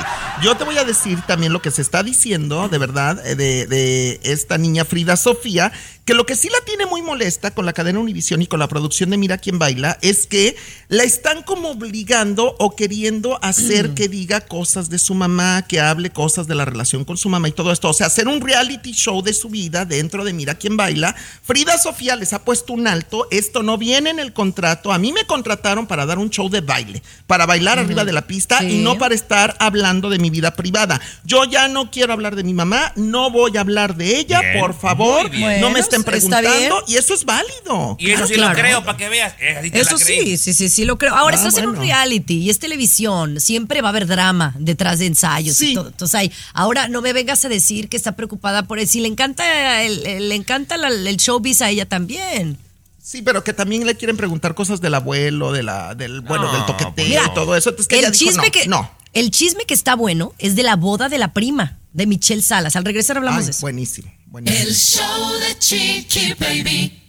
Yo 0.41 0.57
te 0.57 0.63
voy 0.63 0.79
a 0.79 0.83
decir 0.83 1.21
también 1.27 1.53
lo 1.53 1.61
que 1.61 1.69
se 1.69 1.83
está 1.83 2.01
diciendo, 2.01 2.69
de 2.69 2.79
verdad, 2.79 3.23
eh, 3.23 3.35
de, 3.35 3.67
de 3.67 4.19
esta 4.23 4.57
niña 4.57 4.83
Frida 4.83 5.15
Sofía, 5.15 5.71
que 6.05 6.13
lo 6.15 6.25
que 6.25 6.35
sí 6.35 6.49
la 6.49 6.63
tiene 6.65 6.85
muy 6.85 7.01
molesta 7.01 7.51
con 7.51 7.65
la 7.65 7.73
cadena 7.73 7.99
Univisión 7.99 8.41
y 8.41 8.47
con 8.47 8.59
la 8.59 8.67
producción 8.67 9.09
de 9.09 9.17
Mira 9.17 9.39
quién 9.39 9.57
baila 9.57 9.97
es 10.01 10.27
que 10.27 10.55
la 10.87 11.03
están 11.03 11.41
como 11.41 11.71
obligando 11.71 12.55
o 12.59 12.75
queriendo 12.75 13.39
hacer 13.43 13.95
que 13.95 14.07
diga 14.07 14.41
cosas 14.41 14.89
de 14.89 14.99
su 14.99 15.15
mamá, 15.15 15.63
que 15.67 15.79
hable 15.79 16.11
cosas 16.11 16.47
de 16.47 16.53
la 16.53 16.65
relación 16.65 17.05
con 17.05 17.17
su 17.17 17.29
mamá 17.29 17.47
y 17.47 17.53
todo 17.53 17.71
esto. 17.71 17.89
O 17.89 17.93
sea, 17.93 18.07
hacer 18.07 18.27
un 18.27 18.41
reality 18.41 18.91
show 18.91 19.21
de 19.23 19.33
su 19.33 19.49
vida 19.49 19.85
dentro 19.85 20.23
de 20.23 20.33
Mira 20.33 20.55
quién 20.55 20.77
baila. 20.77 21.15
Frida 21.43 21.77
Sofía 21.77 22.15
les 22.15 22.33
ha 22.33 22.43
puesto 22.43 22.73
un 22.73 22.87
alto. 22.87 23.27
Esto 23.31 23.63
no 23.63 23.77
viene 23.77 24.11
en 24.11 24.19
el 24.19 24.33
contrato. 24.33 24.91
A 24.93 24.99
mí 24.99 25.11
me 25.11 25.25
contrataron 25.25 25.87
para 25.87 26.05
dar 26.05 26.19
un 26.19 26.29
show 26.29 26.49
de 26.49 26.61
baile, 26.61 27.01
para 27.25 27.45
bailar 27.47 27.79
arriba 27.79 28.05
de 28.05 28.13
la 28.13 28.25
pista 28.25 28.63
y 28.63 28.77
Sí. 28.94 28.94
No 28.95 28.99
para 28.99 29.15
estar 29.15 29.55
hablando 29.59 30.09
de 30.09 30.19
mi 30.19 30.29
vida 30.29 30.55
privada. 30.55 30.99
Yo 31.23 31.43
ya 31.45 31.67
no 31.67 31.91
quiero 31.91 32.13
hablar 32.13 32.35
de 32.35 32.43
mi 32.43 32.53
mamá, 32.53 32.91
no 32.95 33.29
voy 33.29 33.55
a 33.57 33.61
hablar 33.61 33.95
de 33.95 34.17
ella, 34.19 34.41
Bien, 34.41 34.59
por 34.59 34.77
favor. 34.77 35.29
No 35.59 35.69
me 35.69 35.79
estén 35.79 36.03
preguntando 36.03 36.83
y 36.87 36.95
eso 36.95 37.13
es 37.13 37.25
válido. 37.25 37.95
Y 37.99 38.11
eso 38.11 38.15
Claro, 38.15 38.27
sí 38.27 38.33
claro. 38.35 38.53
lo 38.55 38.59
creo, 38.61 38.83
para 38.85 38.97
que 38.97 39.09
veas. 39.09 39.33
Eh, 39.39 39.69
Eso 39.73 39.97
sí, 39.97 40.37
sí, 40.37 40.53
sí, 40.53 40.69
sí 40.69 40.85
lo 40.85 40.97
creo. 40.97 41.15
Ahora, 41.15 41.35
Ah, 41.35 41.39
estás 41.47 41.57
en 41.61 41.69
un 41.69 41.75
reality 41.75 42.39
y 42.43 42.49
es 42.49 42.59
televisión, 42.59 43.39
siempre 43.39 43.81
va 43.81 43.89
a 43.89 43.91
haber 43.91 44.07
drama 44.07 44.53
detrás 44.57 44.99
de 44.99 45.05
ensayos 45.07 45.57
Sí. 45.57 45.71
y 45.71 45.75
todo. 45.75 45.87
Entonces, 45.89 46.15
ay, 46.15 46.31
ahora 46.53 46.87
no 46.87 47.01
me 47.01 47.13
vengas 47.13 47.43
a 47.45 47.49
decir 47.49 47.89
que 47.89 47.97
está 47.97 48.13
preocupada 48.15 48.63
por 48.63 48.79
eso. 48.79 48.93
Si 48.93 48.99
le 49.01 49.07
encanta 49.07 49.83
el, 49.83 50.05
el- 50.05 50.29
le 50.29 50.35
encanta 50.35 50.77
la- 50.77 50.87
el 50.87 51.17
showbiz 51.17 51.61
a 51.61 51.69
ella 51.69 51.85
también. 51.85 52.57
Sí, 53.05 53.21
pero 53.21 53.43
que 53.43 53.53
también 53.53 53.85
le 53.85 53.95
quieren 53.95 54.17
preguntar 54.17 54.55
cosas 54.55 54.81
del 54.81 54.95
abuelo, 54.95 55.51
de 55.51 55.61
la, 55.61 55.93
del, 55.93 56.21
bueno, 56.21 56.45
No, 56.45 56.53
del 56.53 56.65
toqueteo 56.65 56.91
pues 56.95 57.07
y 57.07 57.33
todo 57.35 57.55
eso. 57.55 57.69
Entonces 57.69 57.87
que 57.87 57.99
ella 57.99 58.07
el 58.07 58.13
dijo, 58.13 58.25
chisme 58.31 58.45
no, 58.47 58.51
que 58.51 58.67
no. 58.67 58.91
el 59.13 59.29
chisme 59.29 59.65
que 59.67 59.75
está 59.75 59.95
bueno 59.95 60.33
es 60.39 60.55
de 60.55 60.63
la 60.63 60.75
boda 60.75 61.07
de 61.07 61.19
la 61.19 61.31
prima 61.31 61.77
de 61.93 62.07
Michelle 62.07 62.41
Salas. 62.41 62.75
Al 62.75 62.83
regresar 62.83 63.17
hablamos 63.17 63.41
Ay, 63.41 63.45
de 63.45 63.51
eso. 63.51 63.61
buenísimo, 63.61 64.11
buenísimo. 64.25 64.59
El 64.59 64.73
show 64.75 65.33
de 65.39 65.59
Chiqui 65.59 66.33
Baby. 66.39 67.03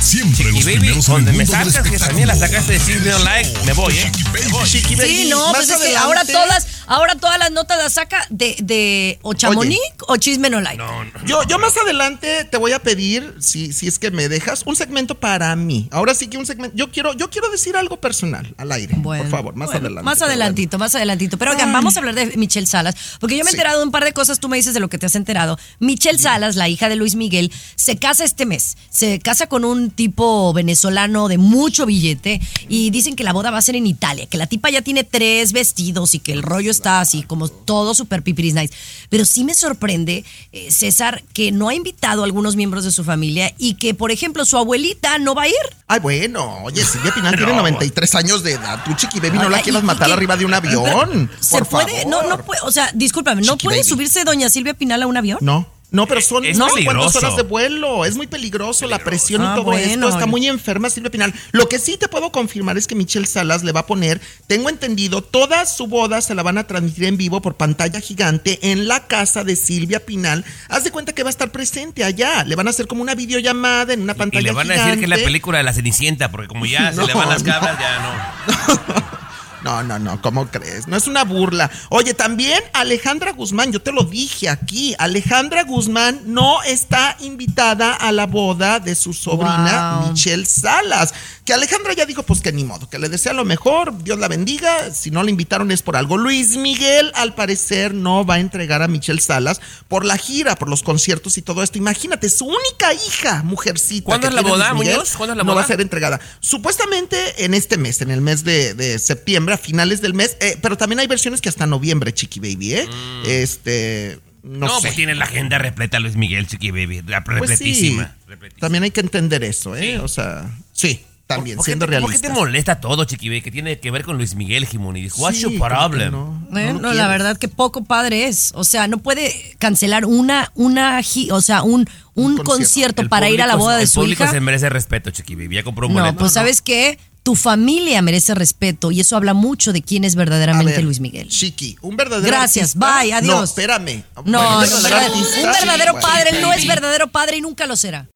Siempre 0.00 0.50
Y 0.50 0.52
los 0.52 0.64
baby, 0.64 0.76
primeros 0.78 1.08
en 1.08 1.14
el 1.14 1.24
donde 1.24 1.32
me 1.38 1.46
sacas 1.46 1.88
que 1.88 1.98
también 1.98 2.28
la 2.28 2.36
sacaste 2.36 2.74
de 2.74 2.78
Cisne 2.78 3.18
Like, 3.24 3.50
me 3.64 3.72
voy, 3.72 3.98
¿eh? 3.98 4.12
Me 4.32 4.46
voy. 4.48 4.64
Chiqui 4.68 4.94
Baby, 4.94 5.08
Sí, 5.08 5.28
no, 5.28 5.38
más 5.52 5.66
pues 5.66 5.70
es 5.70 5.76
que 5.78 5.96
ahora 5.96 6.24
todas, 6.24 6.66
ahora 6.94 7.14
todas 7.16 7.38
las 7.38 7.50
notas 7.50 7.78
las 7.78 7.92
saca 7.94 8.26
de, 8.30 8.56
de 8.62 9.18
o 9.22 9.34
Chamonix 9.34 9.80
o 10.08 10.16
Chisme 10.16 10.50
No 10.50 10.60
Like. 10.60 10.78
No, 10.78 11.04
no. 11.04 11.10
Yo, 11.26 11.42
yo 11.44 11.58
más 11.58 11.76
adelante 11.76 12.44
te 12.44 12.56
voy 12.56 12.72
a 12.72 12.78
pedir, 12.78 13.34
si, 13.40 13.72
si 13.72 13.86
es 13.86 13.98
que 13.98 14.10
me 14.10 14.28
dejas, 14.28 14.62
un 14.66 14.76
segmento 14.76 15.18
para 15.18 15.54
mí. 15.56 15.88
Ahora 15.90 16.14
sí 16.14 16.28
que 16.28 16.38
un 16.38 16.46
segmento. 16.46 16.76
Yo 16.76 16.90
quiero, 16.90 17.14
yo 17.14 17.30
quiero 17.30 17.50
decir 17.50 17.76
algo 17.76 17.96
personal 18.00 18.54
al 18.58 18.72
aire. 18.72 18.94
Bueno, 18.98 19.24
por 19.24 19.30
favor, 19.30 19.54
más 19.56 19.68
bueno, 19.68 19.86
adelante. 19.86 20.04
Más 20.04 20.22
adelantito, 20.22 20.78
más 20.78 20.94
adelantito. 20.94 21.38
Pero 21.38 21.52
oigan, 21.52 21.68
Ay. 21.68 21.74
vamos 21.74 21.96
a 21.96 22.00
hablar 22.00 22.14
de 22.14 22.36
Michelle 22.36 22.66
Salas, 22.66 22.94
porque 23.20 23.36
yo 23.36 23.44
me 23.44 23.50
he 23.50 23.52
Sí. 23.52 23.56
enterado 23.56 23.78
de 23.80 23.84
un 23.84 23.90
par 23.90 24.04
de 24.04 24.12
cosas, 24.12 24.40
tú 24.40 24.48
me 24.48 24.56
dices 24.56 24.74
de 24.74 24.80
lo 24.80 24.88
que 24.88 24.98
te 24.98 25.06
has 25.06 25.14
enterado. 25.14 25.58
Michelle 25.78 26.18
Salas, 26.18 26.56
la 26.56 26.68
hija 26.68 26.88
de 26.88 26.96
Luis 26.96 27.14
Miguel, 27.14 27.52
se 27.76 27.96
casa 27.96 28.24
este 28.24 28.46
mes. 28.46 28.76
Se 28.90 29.18
casa 29.18 29.46
con 29.46 29.64
un 29.64 29.90
tipo 29.90 30.52
venezolano 30.52 31.28
de 31.28 31.38
mucho 31.38 31.86
billete 31.86 32.40
y 32.68 32.90
dicen 32.90 33.14
que 33.16 33.24
la 33.24 33.32
boda 33.32 33.50
va 33.50 33.58
a 33.58 33.62
ser 33.62 33.76
en 33.76 33.86
Italia, 33.86 34.26
que 34.26 34.36
la 34.38 34.46
tipa 34.46 34.70
ya 34.70 34.82
tiene 34.82 35.04
tres 35.04 35.52
vestidos 35.52 36.14
y 36.14 36.18
que 36.18 36.32
el 36.32 36.42
rollo 36.42 36.70
está 36.82 37.00
así, 37.00 37.22
como 37.22 37.48
todo 37.48 37.94
super 37.94 38.22
pipiris 38.22 38.54
nice. 38.54 38.74
Pero 39.08 39.24
sí 39.24 39.44
me 39.44 39.54
sorprende, 39.54 40.24
eh, 40.52 40.70
César, 40.72 41.22
que 41.32 41.52
no 41.52 41.68
ha 41.68 41.74
invitado 41.74 42.22
a 42.22 42.24
algunos 42.24 42.56
miembros 42.56 42.84
de 42.84 42.90
su 42.90 43.04
familia 43.04 43.54
y 43.56 43.74
que, 43.74 43.94
por 43.94 44.10
ejemplo, 44.10 44.44
su 44.44 44.56
abuelita 44.58 45.18
no 45.18 45.34
va 45.34 45.42
a 45.44 45.48
ir. 45.48 45.54
Ay, 45.86 46.00
bueno, 46.00 46.58
oye, 46.64 46.84
Silvia 46.84 47.12
Pinal 47.14 47.36
tiene 47.36 47.54
93 47.54 48.14
años 48.16 48.42
de 48.42 48.52
edad. 48.52 48.82
Tú, 48.84 48.94
Chiqui 48.94 49.20
Baby, 49.20 49.38
no 49.38 49.48
la 49.48 49.62
quieras 49.62 49.84
matar 49.84 50.10
arriba 50.10 50.36
de 50.36 50.44
un 50.44 50.54
avión. 50.54 51.30
¿Se 51.40 51.56
por 51.58 51.66
puede? 51.68 52.02
favor. 52.02 52.06
No, 52.08 52.22
no 52.28 52.38
puede. 52.44 52.60
O 52.64 52.70
sea, 52.72 52.90
discúlpame, 52.94 53.42
¿no 53.42 53.52
Chiqui 53.52 53.64
puede 53.66 53.78
baby. 53.78 53.88
subirse 53.88 54.24
doña 54.24 54.48
Silvia 54.50 54.74
Pinal 54.74 55.02
a 55.02 55.06
un 55.06 55.16
avión? 55.16 55.38
No. 55.40 55.66
No, 55.92 56.06
pero 56.06 56.20
son 56.20 56.44
Es 56.44 56.58
no 56.58 56.66
peligroso. 56.68 56.98
cuántas 56.98 57.16
horas 57.22 57.36
de 57.36 57.42
vuelo. 57.42 58.04
Es 58.04 58.16
muy 58.16 58.26
peligroso, 58.26 58.86
la 58.86 58.98
presión 58.98 59.42
Ah, 59.42 59.50
y 59.52 59.54
todo 59.56 59.64
bueno. 59.64 59.92
esto. 59.92 60.08
Está 60.08 60.26
muy 60.26 60.48
enferma 60.48 60.90
Silvia 60.90 61.10
Pinal. 61.10 61.32
Lo 61.52 61.68
que 61.68 61.78
sí 61.78 61.96
te 61.98 62.08
puedo 62.08 62.32
confirmar 62.32 62.78
es 62.78 62.86
que 62.86 62.94
Michelle 62.94 63.26
Salas 63.26 63.62
le 63.62 63.72
va 63.72 63.80
a 63.80 63.86
poner, 63.86 64.20
tengo 64.46 64.68
entendido, 64.70 65.22
toda 65.22 65.66
su 65.66 65.86
boda 65.86 66.20
se 66.22 66.34
la 66.34 66.42
van 66.42 66.58
a 66.58 66.66
transmitir 66.66 67.04
en 67.04 67.16
vivo 67.16 67.42
por 67.42 67.54
pantalla 67.56 68.00
gigante 68.00 68.58
en 68.72 68.88
la 68.88 69.06
casa 69.06 69.44
de 69.44 69.54
Silvia 69.54 70.04
Pinal. 70.04 70.44
Haz 70.68 70.84
de 70.84 70.90
cuenta 70.90 71.12
que 71.12 71.22
va 71.22 71.28
a 71.28 71.30
estar 71.30 71.52
presente 71.52 72.04
allá. 72.04 72.42
Le 72.44 72.56
van 72.56 72.66
a 72.66 72.70
hacer 72.70 72.86
como 72.86 73.02
una 73.02 73.14
videollamada 73.14 73.92
en 73.92 74.00
una 74.02 74.14
pantalla 74.14 74.40
Y 74.40 74.44
le 74.44 74.52
van 74.52 74.70
a 74.70 74.74
gigante. 74.74 74.90
decir 74.96 74.98
que 75.08 75.12
es 75.14 75.20
la 75.20 75.24
película 75.26 75.58
de 75.58 75.64
la 75.64 75.72
Cenicienta, 75.74 76.30
porque 76.30 76.48
como 76.48 76.64
ya 76.66 76.90
se 76.92 76.96
No, 76.96 77.06
le 77.06 77.14
van 77.14 77.28
las 77.28 77.42
no. 77.44 77.52
cabras, 77.52 77.78
ya 77.78 77.98
no. 78.00 79.21
No, 79.64 79.82
no, 79.82 79.98
no, 79.98 80.20
¿cómo 80.20 80.48
crees? 80.50 80.88
No 80.88 80.96
es 80.96 81.06
una 81.06 81.24
burla. 81.24 81.70
Oye, 81.90 82.14
también 82.14 82.58
Alejandra 82.72 83.32
Guzmán, 83.32 83.72
yo 83.72 83.80
te 83.80 83.92
lo 83.92 84.02
dije 84.04 84.48
aquí, 84.48 84.94
Alejandra 84.98 85.62
Guzmán 85.64 86.20
no 86.26 86.62
está 86.64 87.16
invitada 87.20 87.94
a 87.94 88.10
la 88.12 88.26
boda 88.26 88.80
de 88.80 88.94
su 88.94 89.12
sobrina 89.12 90.00
Wow. 90.02 90.10
Michelle 90.12 90.44
Salas. 90.46 91.14
Que 91.44 91.52
Alejandra 91.52 91.92
ya 91.92 92.06
dijo, 92.06 92.22
pues 92.22 92.40
que 92.40 92.52
ni 92.52 92.62
modo, 92.62 92.88
que 92.88 93.00
le 93.00 93.08
desea 93.08 93.32
lo 93.32 93.44
mejor, 93.44 94.02
Dios 94.04 94.16
la 94.18 94.28
bendiga, 94.28 94.92
si 94.92 95.10
no 95.10 95.22
la 95.24 95.30
invitaron 95.30 95.72
es 95.72 95.82
por 95.82 95.96
algo. 95.96 96.16
Luis 96.16 96.56
Miguel, 96.56 97.10
al 97.16 97.34
parecer, 97.34 97.94
no 97.94 98.24
va 98.24 98.34
a 98.34 98.38
entregar 98.40 98.80
a 98.82 98.86
Michelle 98.88 99.20
Salas 99.20 99.60
por 99.88 100.04
la 100.04 100.16
gira, 100.16 100.54
por 100.54 100.68
los 100.68 100.82
conciertos 100.84 101.38
y 101.38 101.42
todo 101.42 101.62
esto. 101.64 101.78
Imagínate, 101.78 102.30
su 102.30 102.44
única 102.46 102.94
hija, 102.94 103.42
mujercita. 103.42 104.04
¿Cuándo 104.04 104.28
es 104.28 104.34
la 104.34 104.42
boda, 104.42 104.72
Miguel, 104.74 104.94
Muñoz? 104.96 105.16
¿Cuándo 105.16 105.32
es 105.32 105.36
la 105.36 105.42
no 105.42 105.48
va 105.48 105.54
boda? 105.54 105.64
a 105.64 105.68
ser 105.68 105.80
entregada. 105.80 106.20
Supuestamente 106.40 107.44
en 107.44 107.54
este 107.54 107.76
mes, 107.76 108.00
en 108.02 108.10
el 108.12 108.20
mes 108.20 108.44
de, 108.44 108.74
de 108.74 108.98
septiembre, 109.00 109.51
a 109.52 109.58
finales 109.58 110.00
del 110.00 110.14
mes, 110.14 110.36
eh, 110.40 110.58
pero 110.60 110.76
también 110.76 110.98
hay 111.00 111.06
versiones 111.06 111.40
que 111.40 111.48
hasta 111.48 111.66
noviembre, 111.66 112.12
Chiqui 112.14 112.40
Baby, 112.40 112.74
¿eh? 112.74 112.88
Este, 113.26 114.18
no, 114.42 114.50
Mm. 114.56 114.58
No, 114.60 114.74
sé. 114.76 114.80
pues 114.88 114.94
tiene 114.96 115.14
la 115.14 115.24
agenda 115.24 115.58
repleta 115.58 116.00
Luis 116.00 116.16
Miguel, 116.16 116.46
Chiqui 116.46 116.70
Baby. 116.72 117.02
La 117.06 117.22
Pues 117.22 117.38
sí, 117.38 117.46
repletísima. 117.64 118.16
También 118.58 118.82
hay 118.84 118.90
que 118.90 119.00
entender 119.00 119.44
eso, 119.44 119.76
¿eh? 119.76 119.98
O 119.98 120.08
sea, 120.08 120.50
sí, 120.72 121.04
también, 121.28 121.56
¿Por 121.56 121.64
qué 121.64 121.70
siendo 121.70 121.86
te- 121.86 122.00
¿Por 122.00 122.10
qué 122.12 122.18
te 122.18 122.28
molesta 122.28 122.80
todo, 122.80 123.04
Chiqui 123.04 123.28
Baby? 123.28 123.42
Que 123.42 123.50
tiene 123.52 123.78
que 123.78 123.90
ver 123.92 124.02
con 124.02 124.16
Luis 124.16 124.34
Miguel 124.34 124.66
Jiménez. 124.66 125.14
What's 125.16 125.36
Sí, 125.36 125.42
your 125.44 125.58
problem? 125.58 126.10
no, 126.10 126.46
no 126.50 126.58
Eh, 126.58 126.72
no, 126.72 126.92
la 126.92 127.06
verdad 127.06 127.38
que 127.38 127.46
poco 127.48 127.84
padre 127.84 128.26
es. 128.26 128.50
O 128.56 128.64
sea, 128.64 128.88
no 128.88 128.98
puede 128.98 129.54
cancelar 129.58 130.04
una, 130.06 130.50
una, 130.56 131.00
o 131.30 131.40
sea, 131.40 131.62
un, 131.62 131.88
un, 132.14 132.36
concierto. 132.38 132.42
concierto, 132.44 133.02
El 133.02 133.08
para 133.08 133.30
ir 133.30 133.40
a 133.42 133.46
la 133.46 133.52
público- 133.52 133.64
boda 133.64 133.76
de 133.76 133.82
el 133.84 133.88
su 133.88 134.00
público 134.00 134.24
hija. 134.24 134.32
se 134.32 134.40
merece 134.40 134.68
respeto, 134.70 135.10
Chiqui 135.10 135.36
Baby. 135.36 135.54
Ya 135.54 135.62
compró 135.62 135.86
un 135.86 135.94
No, 135.94 136.00
boleto. 136.00 136.18
pues 136.18 136.32
sabes 136.32 136.60
qué, 136.62 136.98
tu 137.22 137.36
familia 137.36 138.02
merece 138.02 138.34
respeto 138.34 138.90
y 138.90 139.00
eso 139.00 139.16
habla 139.16 139.32
mucho 139.34 139.72
de 139.72 139.80
quién 139.82 140.04
es 140.04 140.14
verdaderamente 140.16 140.72
ver, 140.72 140.82
Luis 140.84 140.98
Miguel. 141.00 141.28
Chiqui, 141.28 141.76
un 141.80 141.96
verdadero 141.96 142.26
Gracias, 142.26 142.74
artista- 142.76 143.00
bye, 143.02 143.12
adiós. 143.12 143.34
No, 143.36 143.44
espérame. 143.44 144.02
No, 144.16 144.22
Bueno, 144.24 144.40
no, 144.40 144.48
un 144.48 144.54
un 144.54 144.60
verdadero 144.60 144.82
verdadero, 144.82 145.14
artista, 145.14 145.36
un 145.38 145.52
verdadero 145.52 145.92
sí, 145.94 145.98
padre 146.02 146.30
bueno. 146.32 146.46
no 146.48 146.52
es 146.54 146.66
verdadero 146.66 147.08
padre 147.12 147.36
y 147.36 147.40
nunca 147.40 147.66
lo 147.66 147.76
será. 147.76 148.08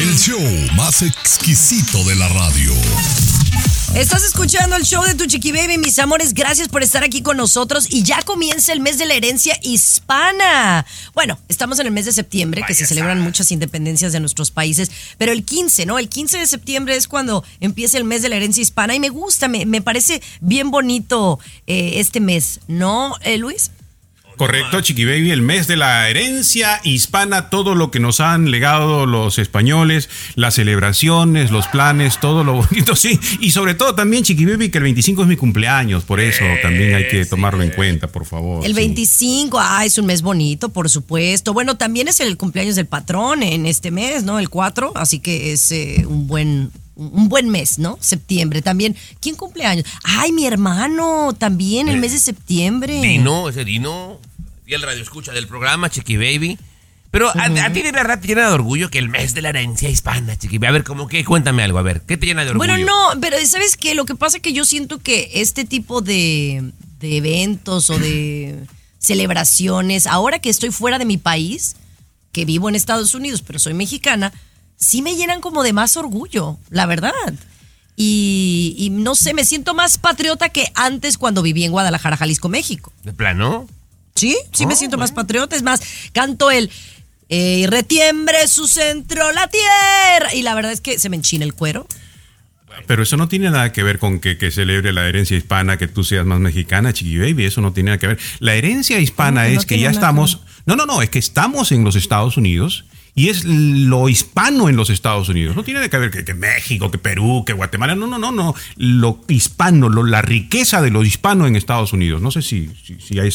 El 0.00 0.18
show 0.18 0.40
más 0.76 1.02
exquisito 1.02 2.02
de 2.04 2.14
la 2.16 2.28
radio. 2.28 2.72
Estás 3.94 4.22
escuchando 4.22 4.76
el 4.76 4.84
show 4.84 5.02
de 5.02 5.16
Tu 5.16 5.26
Chiqui 5.26 5.50
Baby, 5.50 5.76
mis 5.76 5.98
amores. 5.98 6.32
Gracias 6.32 6.68
por 6.68 6.84
estar 6.84 7.02
aquí 7.02 7.22
con 7.22 7.36
nosotros. 7.36 7.88
Y 7.90 8.04
ya 8.04 8.22
comienza 8.22 8.72
el 8.72 8.78
mes 8.78 8.98
de 8.98 9.04
la 9.04 9.14
herencia 9.14 9.58
hispana. 9.62 10.86
Bueno, 11.12 11.40
estamos 11.48 11.80
en 11.80 11.86
el 11.86 11.92
mes 11.92 12.04
de 12.04 12.12
septiembre, 12.12 12.62
que 12.64 12.74
se 12.74 12.86
celebran 12.86 13.20
muchas 13.20 13.50
independencias 13.50 14.12
de 14.12 14.20
nuestros 14.20 14.52
países. 14.52 14.92
Pero 15.18 15.32
el 15.32 15.44
15, 15.44 15.86
¿no? 15.86 15.98
El 15.98 16.08
15 16.08 16.38
de 16.38 16.46
septiembre 16.46 16.94
es 16.94 17.08
cuando 17.08 17.42
empieza 17.58 17.98
el 17.98 18.04
mes 18.04 18.22
de 18.22 18.28
la 18.28 18.36
herencia 18.36 18.62
hispana. 18.62 18.94
Y 18.94 19.00
me 19.00 19.08
gusta, 19.08 19.48
me, 19.48 19.66
me 19.66 19.82
parece 19.82 20.22
bien 20.40 20.70
bonito 20.70 21.40
eh, 21.66 21.94
este 21.96 22.20
mes, 22.20 22.60
¿no, 22.68 23.16
eh, 23.22 23.38
Luis? 23.38 23.72
Correcto, 24.40 24.80
Chiqui 24.80 25.04
Baby, 25.04 25.32
el 25.32 25.42
mes 25.42 25.66
de 25.66 25.76
la 25.76 26.08
herencia 26.08 26.80
hispana, 26.82 27.50
todo 27.50 27.74
lo 27.74 27.90
que 27.90 28.00
nos 28.00 28.20
han 28.20 28.50
legado 28.50 29.04
los 29.04 29.38
españoles, 29.38 30.08
las 30.34 30.54
celebraciones, 30.54 31.50
los 31.50 31.68
planes, 31.68 32.18
todo 32.20 32.42
lo 32.42 32.54
bonito, 32.54 32.96
sí. 32.96 33.20
Y 33.40 33.50
sobre 33.50 33.74
todo 33.74 33.94
también, 33.94 34.24
Chiqui 34.24 34.46
Baby, 34.46 34.70
que 34.70 34.78
el 34.78 34.84
25 34.84 35.20
es 35.20 35.28
mi 35.28 35.36
cumpleaños, 35.36 36.04
por 36.04 36.20
eso 36.20 36.42
también 36.62 36.94
hay 36.94 37.06
que 37.08 37.26
tomarlo 37.26 37.62
en 37.62 37.68
cuenta, 37.68 38.06
por 38.06 38.24
favor. 38.24 38.64
El 38.64 38.72
sí. 38.72 38.76
25, 38.76 39.58
ah, 39.60 39.84
es 39.84 39.98
un 39.98 40.06
mes 40.06 40.22
bonito, 40.22 40.70
por 40.70 40.88
supuesto. 40.88 41.52
Bueno, 41.52 41.76
también 41.76 42.08
es 42.08 42.18
el 42.20 42.38
cumpleaños 42.38 42.76
del 42.76 42.86
patrón 42.86 43.42
en 43.42 43.66
este 43.66 43.90
mes, 43.90 44.24
¿no? 44.24 44.38
El 44.38 44.48
4, 44.48 44.92
así 44.94 45.18
que 45.18 45.52
es 45.52 45.70
eh, 45.70 46.06
un 46.08 46.26
buen 46.26 46.70
un 46.96 47.28
buen 47.28 47.48
mes, 47.48 47.78
¿no? 47.78 47.98
Septiembre 48.00 48.62
también. 48.62 48.94
¿Quién 49.20 49.34
cumpleaños? 49.34 49.86
Ay, 50.02 50.32
mi 50.32 50.46
hermano, 50.46 51.34
también 51.36 51.88
el 51.88 51.98
mes 51.98 52.12
de 52.12 52.18
septiembre. 52.18 53.00
Dino, 53.00 53.48
ese 53.48 53.64
Dino. 53.64 54.18
Y 54.70 54.74
el 54.74 54.82
radio 54.82 55.02
escucha 55.02 55.32
del 55.32 55.48
programa, 55.48 55.90
Chiqui 55.90 56.16
Baby. 56.16 56.56
Pero 57.10 57.28
a, 57.28 57.46
a 57.46 57.72
ti 57.72 57.82
de 57.82 57.90
verdad 57.90 58.20
te 58.20 58.28
llena 58.28 58.46
de 58.46 58.54
orgullo 58.54 58.88
que 58.88 59.00
el 59.00 59.08
mes 59.08 59.34
de 59.34 59.42
la 59.42 59.48
herencia 59.48 59.88
hispana, 59.90 60.38
Chiqui 60.38 60.58
Baby. 60.58 60.68
A 60.68 60.70
ver, 60.70 60.84
¿cómo 60.84 61.08
qué? 61.08 61.24
Cuéntame 61.24 61.64
algo, 61.64 61.80
a 61.80 61.82
ver. 61.82 62.02
¿Qué 62.02 62.16
te 62.16 62.26
llena 62.26 62.44
de 62.44 62.50
orgullo? 62.50 62.72
Bueno, 62.72 62.86
no, 62.86 63.20
pero 63.20 63.36
¿sabes 63.46 63.76
qué? 63.76 63.96
Lo 63.96 64.04
que 64.04 64.14
pasa 64.14 64.36
es 64.36 64.44
que 64.44 64.52
yo 64.52 64.64
siento 64.64 65.00
que 65.00 65.28
este 65.34 65.64
tipo 65.64 66.02
de, 66.02 66.70
de 67.00 67.16
eventos 67.16 67.90
o 67.90 67.98
de 67.98 68.60
celebraciones, 69.00 70.06
ahora 70.06 70.38
que 70.38 70.50
estoy 70.50 70.70
fuera 70.70 71.00
de 71.00 71.04
mi 71.04 71.16
país, 71.16 71.74
que 72.30 72.44
vivo 72.44 72.68
en 72.68 72.76
Estados 72.76 73.12
Unidos, 73.16 73.42
pero 73.44 73.58
soy 73.58 73.74
mexicana, 73.74 74.32
sí 74.76 75.02
me 75.02 75.16
llenan 75.16 75.40
como 75.40 75.64
de 75.64 75.72
más 75.72 75.96
orgullo, 75.96 76.58
la 76.68 76.86
verdad. 76.86 77.10
Y, 77.96 78.76
y 78.78 78.90
no 78.90 79.16
sé, 79.16 79.34
me 79.34 79.44
siento 79.44 79.74
más 79.74 79.98
patriota 79.98 80.48
que 80.48 80.70
antes 80.76 81.18
cuando 81.18 81.42
viví 81.42 81.64
en 81.64 81.72
Guadalajara, 81.72 82.16
Jalisco, 82.16 82.48
México. 82.48 82.92
¿De 83.02 83.12
plano? 83.12 83.66
Sí, 84.20 84.36
sí 84.52 84.66
me 84.66 84.76
siento 84.76 84.98
más 84.98 85.12
patriota. 85.12 85.56
Es 85.56 85.62
más, 85.62 85.80
canto 86.12 86.50
el 86.50 86.70
eh, 87.28 87.66
retiembre 87.68 88.46
su 88.48 88.66
centro 88.66 89.32
la 89.32 89.48
tierra. 89.48 90.34
Y 90.34 90.42
la 90.42 90.54
verdad 90.54 90.72
es 90.72 90.80
que 90.80 90.98
se 90.98 91.08
me 91.08 91.16
enchina 91.16 91.44
el 91.44 91.54
cuero. 91.54 91.86
Pero 92.86 93.02
eso 93.02 93.16
no 93.16 93.28
tiene 93.28 93.50
nada 93.50 93.72
que 93.72 93.82
ver 93.82 93.98
con 93.98 94.20
que, 94.20 94.38
que 94.38 94.50
celebre 94.50 94.92
la 94.92 95.06
herencia 95.06 95.36
hispana, 95.36 95.76
que 95.76 95.88
tú 95.88 96.04
seas 96.04 96.24
más 96.24 96.38
mexicana, 96.40 96.92
Chiqui 96.92 97.18
Baby, 97.18 97.44
eso 97.44 97.60
no 97.60 97.72
tiene 97.72 97.90
nada 97.90 97.98
que 97.98 98.06
ver. 98.06 98.18
La 98.38 98.54
herencia 98.54 98.98
hispana 99.00 99.42
¿Cómo 99.42 99.48
que 99.48 99.54
no 99.54 99.60
es 99.60 99.66
que 99.66 99.78
ya 99.80 99.90
estamos, 99.90 100.40
no, 100.66 100.76
no, 100.76 100.86
no, 100.86 101.02
es 101.02 101.10
que 101.10 101.18
estamos 101.18 101.72
en 101.72 101.82
los 101.84 101.96
Estados 101.96 102.36
Unidos 102.36 102.84
y 103.14 103.28
es 103.28 103.44
lo 103.44 104.08
hispano 104.08 104.68
en 104.68 104.76
los 104.76 104.88
Estados 104.88 105.28
Unidos. 105.28 105.56
No 105.56 105.64
tiene 105.64 105.80
nada 105.80 105.90
que 105.90 105.98
ver 105.98 106.10
que, 106.12 106.24
que 106.24 106.32
México, 106.34 106.90
que 106.92 106.98
Perú, 106.98 107.42
que 107.44 107.52
Guatemala, 107.54 107.96
no, 107.96 108.06
no, 108.06 108.18
no, 108.18 108.30
no. 108.30 108.54
Lo 108.76 109.20
hispano, 109.28 109.88
lo- 109.88 110.04
la 110.04 110.22
riqueza 110.22 110.80
de 110.80 110.90
lo 110.90 111.04
hispano 111.04 111.46
en 111.48 111.56
Estados 111.56 111.92
Unidos. 111.92 112.22
No 112.22 112.30
sé 112.30 112.40
si, 112.40 112.70
si, 112.86 112.98
si 113.00 113.18
hay, 113.18 113.30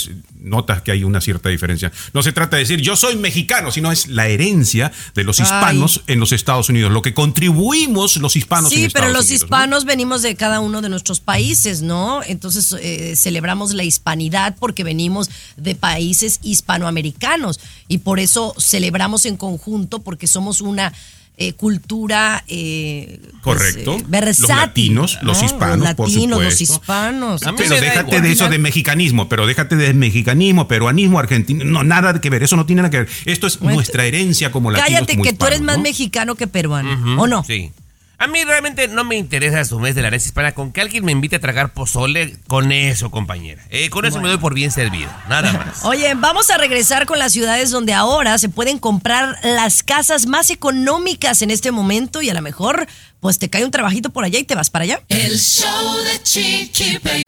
notas 0.45 0.81
que 0.81 0.91
hay 0.91 1.03
una 1.03 1.19
cierta 1.21 1.49
diferencia. 1.49 1.91
No 2.13 2.23
se 2.23 2.31
trata 2.31 2.55
de 2.57 2.63
decir 2.63 2.79
yo 2.81 2.95
soy 2.95 3.15
mexicano, 3.17 3.71
sino 3.71 3.91
es 3.91 4.07
la 4.07 4.27
herencia 4.27 4.91
de 5.13 5.23
los 5.23 5.39
Ay. 5.39 5.43
hispanos 5.45 6.01
en 6.07 6.19
los 6.19 6.31
Estados 6.31 6.69
Unidos, 6.69 6.91
lo 6.91 7.01
que 7.01 7.13
contribuimos 7.13 8.17
los 8.17 8.35
hispanos 8.35 8.71
en 8.71 8.77
Sí, 8.77 8.85
Estados 8.85 9.07
pero 9.07 9.13
los 9.17 9.25
Unidos. 9.25 9.41
¿no? 9.41 9.45
hispanos 9.45 9.85
venimos 9.85 10.21
de 10.21 10.35
cada 10.35 10.59
uno 10.59 10.81
de 10.81 10.89
nuestros 10.89 11.19
países, 11.19 11.81
¿no? 11.81 12.21
Entonces 12.23 12.75
eh, 12.79 13.15
celebramos 13.15 13.73
la 13.73 13.83
hispanidad 13.83 14.55
porque 14.59 14.83
venimos 14.83 15.29
de 15.57 15.75
países 15.75 16.39
hispanoamericanos 16.43 17.59
y 17.87 17.99
por 17.99 18.19
eso 18.19 18.53
celebramos 18.59 19.25
en 19.25 19.37
conjunto 19.37 19.99
porque 19.99 20.27
somos 20.27 20.61
una 20.61 20.93
eh, 21.37 21.53
cultura 21.53 22.43
eh, 22.47 23.19
pues, 23.43 23.57
Correcto. 23.57 23.95
eh, 23.97 24.03
versátil, 24.07 24.41
los 24.41 24.49
latinos, 24.49 25.19
los 25.21 25.39
¿no? 25.39 25.45
hispanos, 25.45 25.79
los 25.79 25.93
por 25.95 26.07
latinos, 26.09 26.43
los 26.43 26.53
supuesto. 26.53 26.73
hispanos. 26.81 27.43
A 27.43 27.51
mí 27.51 27.57
Pero 27.59 27.75
déjate 27.75 28.07
igual. 28.07 28.21
de 28.23 28.31
eso 28.31 28.49
de 28.49 28.57
mexicanismo, 28.59 29.27
pero 29.29 29.45
déjate 29.45 29.75
de 29.75 29.93
mexicanismo, 29.93 30.67
peruanismo, 30.67 31.19
argentino, 31.19 31.65
no, 31.65 31.83
nada 31.83 32.19
que 32.21 32.29
ver, 32.29 32.43
eso 32.43 32.55
no 32.55 32.65
tiene 32.65 32.81
nada 32.83 32.89
que 32.91 32.99
ver. 32.99 33.09
Esto 33.25 33.47
es 33.47 33.59
Bueno, 33.59 33.75
nuestra 33.75 34.05
herencia 34.05 34.51
como 34.51 34.71
latinos. 34.71 34.89
Cállate 34.99 35.13
como 35.13 35.23
que 35.23 35.33
tú 35.33 35.45
eres 35.45 35.59
hispanos, 35.59 35.65
más 35.65 35.77
¿no? 35.77 35.83
mexicano 35.83 36.35
que 36.35 36.47
peruano, 36.47 37.21
¿o 37.21 37.27
no? 37.27 37.43
Sí. 37.43 37.71
A 38.17 38.27
mí 38.27 38.43
realmente 38.45 38.87
no 38.87 39.03
me 39.03 39.17
interesa 39.17 39.65
su 39.65 39.79
mes 39.79 39.93
de 39.93 40.01
la 40.01 40.07
herencia 40.07 40.29
hispana. 40.29 40.53
Con 40.53 40.71
que 40.71 40.81
alguien 40.81 41.03
me 41.03 41.11
invite 41.11 41.35
a 41.35 41.39
tragar 41.39 41.73
pozole, 41.73 42.37
con 42.47 42.71
eso, 42.71 43.11
compañera. 43.11 43.61
Eh, 43.69 43.89
con 43.89 44.05
eso 44.05 44.21
me 44.21 44.29
doy 44.29 44.37
por 44.37 44.53
bien 44.53 44.71
servido. 44.71 45.09
Nada 45.27 45.51
más. 45.51 45.83
Oye, 45.83 46.13
vamos 46.15 46.49
a 46.49 46.57
regresar 46.57 47.05
con 47.05 47.19
las 47.19 47.33
ciudades 47.33 47.71
donde 47.71 47.93
ahora 47.93 48.37
se 48.37 48.47
pueden 48.47 48.79
comprar 48.79 49.37
las 49.43 49.83
casas 49.83 50.27
más 50.27 50.49
económicas 50.49 51.41
en 51.41 51.51
este 51.51 51.71
momento 51.71 52.21
y 52.21 52.29
a 52.29 52.33
lo 52.33 52.41
mejor 52.41 52.87
pues 53.19 53.37
te 53.37 53.49
cae 53.49 53.65
un 53.65 53.71
trabajito 53.71 54.11
por 54.11 54.23
allá 54.23 54.39
y 54.39 54.43
te 54.43 54.55
vas 54.55 54.69
para 54.69 54.83
allá. 54.83 55.01
El 55.09 55.37
show 55.37 55.97
de 56.03 56.21
Chiqui 56.23 56.99
Baby. 57.03 57.23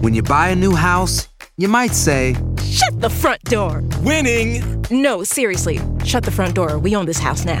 When 0.00 0.14
you 0.14 0.22
buy 0.22 0.52
a 0.52 0.56
new 0.56 0.74
house, 0.74 1.28
you 1.58 1.68
might 1.68 1.92
say, 1.94 2.34
Shut 2.64 3.00
the 3.00 3.10
front 3.10 3.42
door. 3.44 3.82
Winning! 4.02 4.64
No, 4.90 5.22
seriously. 5.22 5.80
Shut 6.04 6.24
the 6.24 6.30
front 6.30 6.54
door. 6.54 6.78
We 6.78 6.96
own 6.96 7.04
this 7.06 7.18
house 7.18 7.44
now. 7.44 7.60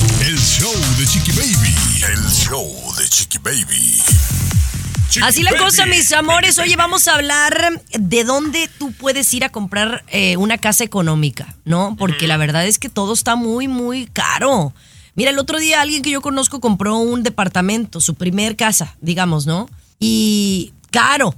El 0.00 0.38
show 0.38 0.72
de 0.98 1.06
Chiqui 1.06 1.32
Baby. 1.32 1.74
El 2.12 2.30
show 2.30 2.66
de 2.96 3.06
Chiqui 3.08 3.38
Baby. 3.38 3.98
Chiqui 5.10 5.26
Así 5.26 5.42
la 5.42 5.50
Baby. 5.50 5.62
cosa, 5.62 5.84
mis 5.86 6.10
amores. 6.12 6.58
Oye, 6.58 6.74
vamos 6.76 7.06
a 7.06 7.14
hablar 7.16 7.82
de 7.92 8.24
dónde 8.24 8.70
tú 8.78 8.92
puedes 8.92 9.32
ir 9.34 9.44
a 9.44 9.50
comprar 9.50 10.04
eh, 10.08 10.36
una 10.38 10.56
casa 10.58 10.84
económica, 10.84 11.54
¿no? 11.64 11.96
Porque 11.98 12.26
la 12.26 12.38
verdad 12.38 12.66
es 12.66 12.78
que 12.78 12.88
todo 12.88 13.12
está 13.12 13.36
muy, 13.36 13.68
muy 13.68 14.06
caro. 14.06 14.72
Mira, 15.16 15.30
el 15.30 15.38
otro 15.38 15.58
día 15.58 15.82
alguien 15.82 16.02
que 16.02 16.10
yo 16.10 16.22
conozco 16.22 16.60
compró 16.60 16.96
un 16.96 17.22
departamento, 17.22 18.00
su 18.00 18.14
primer 18.14 18.56
casa, 18.56 18.96
digamos, 19.02 19.46
¿no? 19.46 19.68
Y 19.98 20.72
caro, 20.90 21.34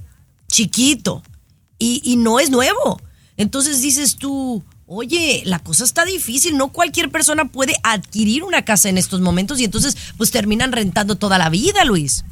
chiquito, 0.47 1.21
y, 1.79 2.01
y 2.05 2.15
no 2.15 2.39
es 2.39 2.49
nuevo. 2.49 3.01
Entonces 3.35 3.81
dices 3.81 4.15
tú, 4.15 4.63
oye, 4.93 5.43
la 5.45 5.59
cosa 5.59 5.83
está 5.83 6.05
difícil, 6.05 6.57
no 6.57 6.69
cualquier 6.69 7.09
persona 7.09 7.45
puede 7.45 7.75
adquirir 7.83 8.43
una 8.43 8.63
casa 8.63 8.89
en 8.89 8.97
estos 8.97 9.21
momentos 9.21 9.59
y 9.59 9.65
entonces 9.65 9.97
pues 10.17 10.31
terminan 10.31 10.71
rentando 10.71 11.15
toda 11.15 11.37
la 11.37 11.49
vida, 11.49 11.83
Luis. 11.83 12.23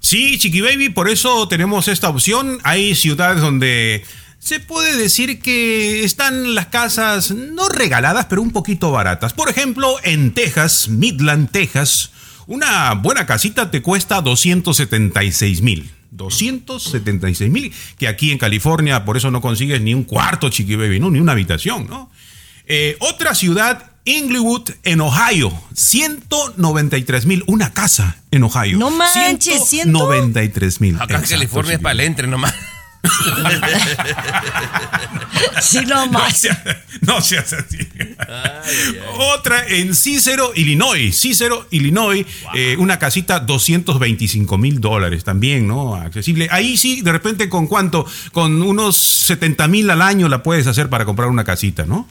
Sí, 0.00 0.38
Chiqui 0.38 0.60
Baby, 0.60 0.88
por 0.88 1.08
eso 1.08 1.46
tenemos 1.48 1.88
esta 1.88 2.08
opción. 2.08 2.58
Hay 2.64 2.94
ciudades 2.94 3.42
donde 3.42 4.02
se 4.38 4.58
puede 4.58 4.96
decir 4.96 5.40
que 5.40 6.02
están 6.04 6.54
las 6.54 6.66
casas 6.66 7.30
no 7.30 7.68
regaladas, 7.68 8.26
pero 8.26 8.40
un 8.40 8.50
poquito 8.50 8.90
baratas. 8.90 9.34
Por 9.34 9.50
ejemplo, 9.50 9.96
en 10.02 10.32
Texas, 10.32 10.88
Midland, 10.88 11.50
Texas, 11.50 12.10
una 12.46 12.94
buena 12.94 13.26
casita 13.26 13.70
te 13.70 13.82
cuesta 13.82 14.22
276 14.22 15.60
mil. 15.60 15.90
276 16.28 17.50
mil, 17.50 17.72
que 17.98 18.08
aquí 18.08 18.30
en 18.30 18.38
California 18.38 19.04
por 19.04 19.16
eso 19.16 19.30
no 19.30 19.40
consigues 19.40 19.80
ni 19.80 19.94
un 19.94 20.04
cuarto, 20.04 20.50
Chiqui 20.50 20.76
Baby, 20.76 21.00
¿no? 21.00 21.10
ni 21.10 21.18
una 21.18 21.32
habitación, 21.32 21.86
¿no? 21.88 22.10
Eh, 22.66 22.96
otra 23.00 23.34
ciudad, 23.34 23.92
Inglewood, 24.04 24.70
en 24.84 25.00
Ohio, 25.00 25.52
193 25.74 27.26
mil, 27.26 27.42
una 27.46 27.72
casa 27.72 28.18
en 28.30 28.44
Ohio. 28.44 28.78
No 28.78 28.90
manches, 28.90 29.68
193 29.68 30.80
mil. 30.80 30.96
Acá 31.00 31.16
en 31.16 31.22
California 31.22 31.74
es 31.74 31.80
para 31.80 31.92
el 31.94 32.00
entre 32.00 32.26
nomás. 32.26 32.54
Sí, 35.60 35.80
no 35.86 36.06
No 36.10 36.12
más. 36.12 36.38
seas, 36.38 36.58
no 37.00 37.20
seas 37.20 37.52
así. 37.52 37.78
Otra 39.34 39.66
en 39.68 39.94
Cicero, 39.94 40.52
Illinois. 40.54 41.16
Cicero, 41.18 41.66
Illinois, 41.70 42.26
eh, 42.54 42.76
una 42.78 42.98
casita 42.98 43.40
225 43.40 44.58
mil 44.58 44.80
dólares 44.80 45.24
también, 45.24 45.66
¿no? 45.66 45.94
Accesible. 45.94 46.48
Ahí 46.50 46.76
sí, 46.76 47.02
de 47.02 47.12
repente, 47.12 47.48
¿con 47.48 47.66
cuánto? 47.66 48.06
Con 48.32 48.62
unos 48.62 48.96
70 48.96 49.68
mil 49.68 49.90
al 49.90 50.02
año 50.02 50.28
la 50.28 50.42
puedes 50.42 50.66
hacer 50.66 50.88
para 50.88 51.04
comprar 51.04 51.28
una 51.28 51.44
casita, 51.44 51.84
¿no? 51.86 52.08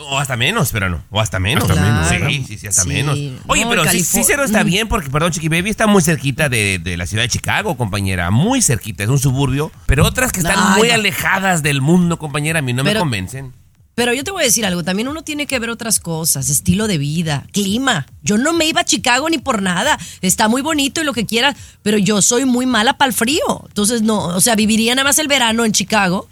O 0.00 0.18
hasta 0.18 0.36
menos, 0.36 0.70
pero 0.72 0.88
no. 0.88 1.02
O 1.10 1.20
hasta 1.20 1.38
menos. 1.38 1.68
Hasta 1.68 1.80
menos, 1.82 2.08
Sí, 2.08 2.44
sí, 2.46 2.58
sí, 2.58 2.66
hasta 2.68 2.82
Sí. 2.82 2.88
menos. 2.88 3.18
Oye, 3.46 3.64
No, 3.64 3.70
pero 3.70 3.82
sí, 3.84 3.98
Califor- 3.98 4.04
Cícero 4.04 4.44
está 4.44 4.62
Mm. 4.62 4.66
bien 4.66 4.88
porque, 4.88 5.10
perdón, 5.10 5.32
Chiqui 5.32 5.48
Baby 5.48 5.70
está 5.70 5.86
muy 5.86 6.02
cerquita 6.02 6.48
de, 6.48 6.78
de 6.78 6.96
la 6.96 7.06
ciudad 7.06 7.24
de 7.24 7.28
Chicago, 7.28 7.76
compañera. 7.76 8.30
Muy 8.30 8.62
cerquita, 8.62 9.02
es 9.04 9.10
un 9.10 9.18
suburbio. 9.18 9.72
Pero 9.86 10.04
otras 10.06 10.30
que 10.32 10.40
están 10.40 10.76
muy 10.76 10.88
no. 10.88 10.94
alejadas 10.94 11.62
del 11.62 11.80
mundo, 11.80 12.18
compañera, 12.18 12.60
a 12.60 12.62
mí 12.62 12.72
no 12.72 12.84
me 12.84 12.94
convencen. 12.94 13.52
Pero 13.94 14.14
yo 14.14 14.22
te 14.22 14.30
voy 14.30 14.42
a 14.42 14.46
decir 14.46 14.64
algo, 14.64 14.84
también 14.84 15.08
uno 15.08 15.22
tiene 15.24 15.46
que 15.48 15.58
ver 15.58 15.70
otras 15.70 15.98
cosas, 15.98 16.48
estilo 16.50 16.86
de 16.86 16.98
vida, 16.98 17.44
clima. 17.52 18.06
Yo 18.22 18.38
no 18.38 18.52
me 18.52 18.64
iba 18.66 18.82
a 18.82 18.84
Chicago 18.84 19.28
ni 19.28 19.38
por 19.38 19.60
nada, 19.60 19.98
está 20.20 20.46
muy 20.46 20.62
bonito 20.62 21.00
y 21.00 21.04
lo 21.04 21.12
que 21.12 21.26
quieras, 21.26 21.56
pero 21.82 21.98
yo 21.98 22.22
soy 22.22 22.44
muy 22.44 22.64
mala 22.64 22.96
para 22.96 23.08
el 23.08 23.12
frío. 23.12 23.64
Entonces, 23.66 24.02
no, 24.02 24.18
o 24.26 24.40
sea, 24.40 24.54
viviría 24.54 24.94
nada 24.94 25.08
más 25.08 25.18
el 25.18 25.26
verano 25.26 25.64
en 25.64 25.72
Chicago 25.72 26.28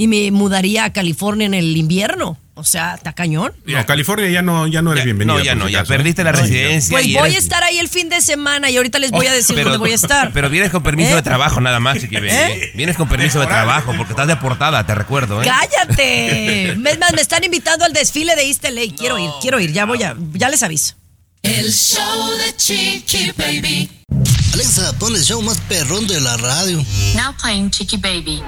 y 0.00 0.06
me 0.06 0.30
mudaría 0.30 0.84
a 0.84 0.92
California 0.94 1.44
en 1.44 1.52
el 1.52 1.76
invierno. 1.76 2.38
O 2.54 2.64
sea, 2.64 2.94
está 2.94 3.12
cañón. 3.12 3.52
No, 3.66 3.84
California 3.84 4.30
ya 4.30 4.40
no, 4.40 4.66
ya 4.66 4.80
no 4.80 4.92
eres 4.92 5.04
bienvenido. 5.04 5.36
no, 5.36 5.44
ya 5.44 5.54
no, 5.54 5.68
ya 5.68 5.84
perdiste 5.84 6.24
la 6.24 6.32
residencia. 6.32 6.90
Pues 6.90 7.04
y 7.06 7.14
voy 7.16 7.34
a 7.34 7.38
estar 7.38 7.62
ahí 7.62 7.78
el 7.78 7.88
fin 7.90 8.08
de 8.08 8.22
semana 8.22 8.70
y 8.70 8.78
ahorita 8.78 8.98
les 8.98 9.10
voy 9.10 9.26
a 9.26 9.32
decir 9.34 9.56
Pero- 9.56 9.68
dónde 9.68 9.78
voy 9.78 9.92
a 9.92 9.96
estar. 9.96 10.32
Pero 10.32 10.48
vienes 10.48 10.70
con 10.70 10.82
permiso 10.82 11.10
¿Eh? 11.10 11.16
de 11.16 11.22
trabajo 11.22 11.60
nada 11.60 11.80
más, 11.80 11.98
Chiqui 11.98 12.14
Baby. 12.14 12.28
¿Eh? 12.30 12.72
Vienes 12.76 12.96
con 12.96 13.10
permiso 13.10 13.40
de 13.40 13.46
trabajo 13.46 13.92
porque 13.94 14.14
estás 14.14 14.26
deportada, 14.26 14.86
te 14.86 14.94
recuerdo, 14.94 15.42
¿eh? 15.42 15.44
¡Cállate! 15.46 16.70
Es 16.70 16.78
más, 16.98 17.12
me 17.14 17.20
están 17.20 17.44
invitando 17.44 17.84
al 17.84 17.92
desfile 17.92 18.34
de 18.36 18.46
East 18.46 18.64
LA. 18.64 18.94
Quiero 18.96 19.18
ir, 19.18 19.30
quiero 19.42 19.60
ir. 19.60 19.70
Ya 19.74 19.84
voy 19.84 20.02
a, 20.02 20.16
ya 20.32 20.48
les 20.48 20.62
aviso. 20.62 20.94
El 21.42 21.70
show 21.70 22.30
de 22.38 22.56
Chiqui 22.56 23.32
Baby. 23.36 23.90
Alexa, 24.54 24.94
pon 24.98 25.14
el 25.14 25.22
show 25.22 25.42
más 25.42 25.60
perrón 25.68 26.06
de 26.06 26.22
la 26.22 26.38
radio. 26.38 26.82
Now 27.16 27.34
playing 27.38 27.70
Chiqui 27.70 27.98
Baby. 27.98 28.42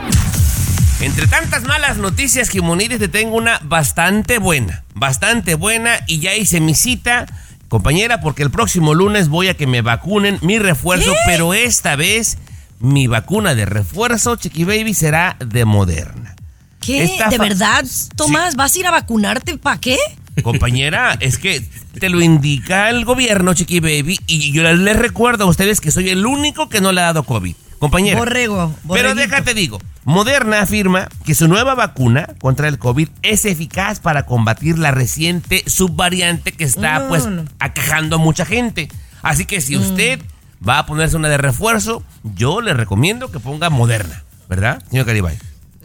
Entre 1.03 1.27
tantas 1.27 1.65
malas 1.65 1.97
noticias, 1.97 2.49
Jimonides, 2.49 3.01
te 3.01 3.09
tengo 3.09 3.37
una 3.37 3.59
bastante 3.65 4.39
buena. 4.39 4.85
Bastante 4.95 5.57
buena 5.57 5.99
y 6.07 6.21
ya 6.21 6.37
hice 6.37 6.61
mi 6.61 6.77
cita, 6.77 7.27
compañera, 7.67 8.21
porque 8.21 8.45
el 8.45 8.53
próximo 8.53 8.95
lunes 8.95 9.29
voy 9.29 9.49
a 9.49 9.55
que 9.55 9.67
me 9.67 9.83
vacunen 9.83 10.39
mi 10.43 10.61
refuerzo, 10.61 11.13
pero 11.27 11.55
esta 11.55 11.97
vez 11.97 12.39
mi 12.79 13.09
vacuna 13.09 13.57
de 13.57 13.65
refuerzo, 13.65 14.37
Chiqui 14.37 14.63
Baby, 14.63 14.95
será 14.95 15.37
de 15.45 15.65
Moderna. 15.65 16.37
¿Qué? 16.81 17.03
Esta 17.03 17.31
¿De 17.31 17.39
verdad, 17.39 17.85
Tomás? 18.15 18.55
¿Vas 18.55 18.77
a 18.77 18.79
ir 18.79 18.87
a 18.87 18.93
vacunarte? 18.93 19.59
¿Para 19.59 19.81
qué? 19.81 19.99
Compañera, 20.45 21.17
es 21.19 21.37
que 21.37 21.65
te 21.99 22.11
lo 22.11 22.21
indica 22.21 22.91
el 22.91 23.05
gobierno, 23.05 23.55
Chiqui 23.55 23.81
Baby, 23.81 24.21
y 24.29 24.53
yo 24.53 24.63
les 24.63 24.97
recuerdo 24.97 25.45
a 25.45 25.47
ustedes 25.49 25.81
que 25.81 25.91
soy 25.91 26.11
el 26.11 26.25
único 26.27 26.69
que 26.69 26.81
no 26.81 26.93
le 26.93 27.01
ha 27.01 27.05
dado 27.07 27.25
COVID. 27.25 27.57
Compañera. 27.83 28.17
Borrego, 28.17 28.73
Pero 28.93 29.17
déjate 29.17 29.55
digo, 29.55 29.81
Moderna 30.05 30.61
afirma 30.61 31.09
que 31.25 31.35
su 31.35 31.49
nueva 31.49 31.75
vacuna 31.75 32.29
contra 32.41 32.69
el 32.69 32.79
COVID 32.79 33.09
es 33.23 33.45
eficaz 33.45 33.99
para 33.99 34.25
combatir 34.25 34.79
la 34.79 34.93
reciente 34.93 35.65
subvariante 35.67 36.53
que 36.53 36.63
está 36.63 37.01
No, 37.01 37.09
pues 37.09 37.27
no. 37.27 37.45
aquejando 37.59 38.15
a 38.15 38.19
mucha 38.21 38.45
gente. 38.45 38.89
Así 39.23 39.47
que 39.47 39.61
si 39.61 39.77
usted 39.77 40.23
va 40.67 40.79
a 40.79 40.87
ponerse 40.87 41.17
una 41.17 41.29
de 41.29 41.39
refuerzo, 41.39 42.05
yo 42.23 42.61
le 42.61 42.73
recomiendo 42.73 43.33
que 43.33 43.41
ponga 43.41 43.69
Moderna, 43.69 44.23
¿verdad, 44.49 44.81
señor 44.89 45.05
Caribay? 45.05 45.37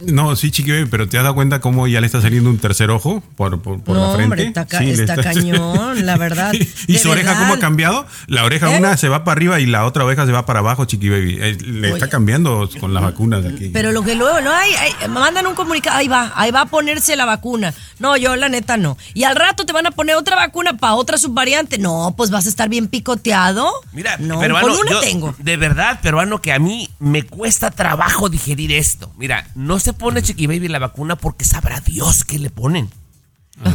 No, 0.06 0.36
sí, 0.36 0.50
Chiqui 0.50 0.70
Baby, 0.70 0.86
pero 0.90 1.08
¿te 1.08 1.16
has 1.18 1.24
dado 1.24 1.34
cuenta 1.34 1.60
cómo 1.60 1.86
ya 1.88 2.00
le 2.00 2.06
está 2.06 2.20
saliendo 2.20 2.50
un 2.50 2.58
tercer 2.58 2.90
ojo 2.90 3.22
por, 3.36 3.60
por, 3.60 3.80
por 3.82 3.96
no, 3.96 4.02
la 4.08 4.14
frente? 4.14 4.24
hombre, 4.24 4.42
está, 4.46 4.66
ca- 4.66 4.78
Sí, 4.78 4.86
le 4.86 4.92
está 4.92 5.16
cañón, 5.16 6.06
la 6.06 6.16
verdad. 6.16 6.52
¿Y 6.86 6.98
su 6.98 7.10
oreja 7.10 7.36
cómo 7.38 7.54
ha 7.54 7.58
cambiado? 7.58 8.06
La 8.26 8.44
oreja 8.44 8.74
¿Eh? 8.74 8.78
una 8.78 8.96
se 8.96 9.08
va 9.08 9.24
para 9.24 9.32
arriba 9.38 9.60
y 9.60 9.66
la 9.66 9.84
otra 9.86 10.04
oreja 10.04 10.24
se 10.26 10.32
va 10.32 10.46
para 10.46 10.60
abajo, 10.60 10.84
Chiqui 10.84 11.08
Baby. 11.08 11.38
Eh, 11.40 11.56
le 11.64 11.90
está 11.90 12.08
cambiando 12.08 12.68
con 12.80 12.94
las 12.94 13.02
vacunas 13.02 13.42
de 13.42 13.50
aquí. 13.50 13.70
Pero 13.72 13.92
lo 13.92 14.02
que 14.02 14.14
luego, 14.14 14.40
no 14.40 14.52
hay, 14.52 14.70
mandan 15.08 15.46
un 15.46 15.54
comunicado, 15.54 15.96
ahí 15.98 16.08
va, 16.08 16.32
ahí 16.36 16.50
va 16.50 16.62
a 16.62 16.66
ponerse 16.66 17.16
la 17.16 17.24
vacuna. 17.24 17.74
No, 17.98 18.16
yo 18.16 18.36
la 18.36 18.48
neta 18.48 18.76
no. 18.76 18.96
Y 19.14 19.24
al 19.24 19.34
rato 19.36 19.66
te 19.66 19.72
van 19.72 19.86
a 19.86 19.90
poner 19.90 20.14
otra 20.16 20.36
vacuna 20.36 20.76
para 20.76 20.94
otra 20.94 21.18
subvariante. 21.18 21.78
No, 21.78 22.14
pues 22.16 22.30
vas 22.30 22.46
a 22.46 22.48
estar 22.48 22.68
bien 22.68 22.86
picoteado. 22.88 23.68
Mira, 23.92 24.16
no, 24.18 24.38
peruano, 24.38 24.68
con 24.68 24.76
una 24.78 24.90
yo- 24.92 25.00
tengo. 25.00 25.34
de 25.38 25.56
verdad, 25.56 26.00
peruano, 26.00 26.40
que 26.40 26.52
a 26.52 26.58
mí 26.58 26.88
me 27.00 27.24
cuesta 27.24 27.70
trabajo 27.72 28.28
digerir 28.28 28.70
esto. 28.72 29.12
Mira, 29.18 29.46
no 29.56 29.80
se 29.88 29.94
pone 29.94 30.20
Chiqui 30.22 30.46
Baby 30.46 30.68
la 30.68 30.78
vacuna 30.78 31.16
porque 31.16 31.46
sabrá 31.46 31.80
Dios 31.80 32.22
qué 32.24 32.38
le 32.38 32.50
ponen. 32.50 32.90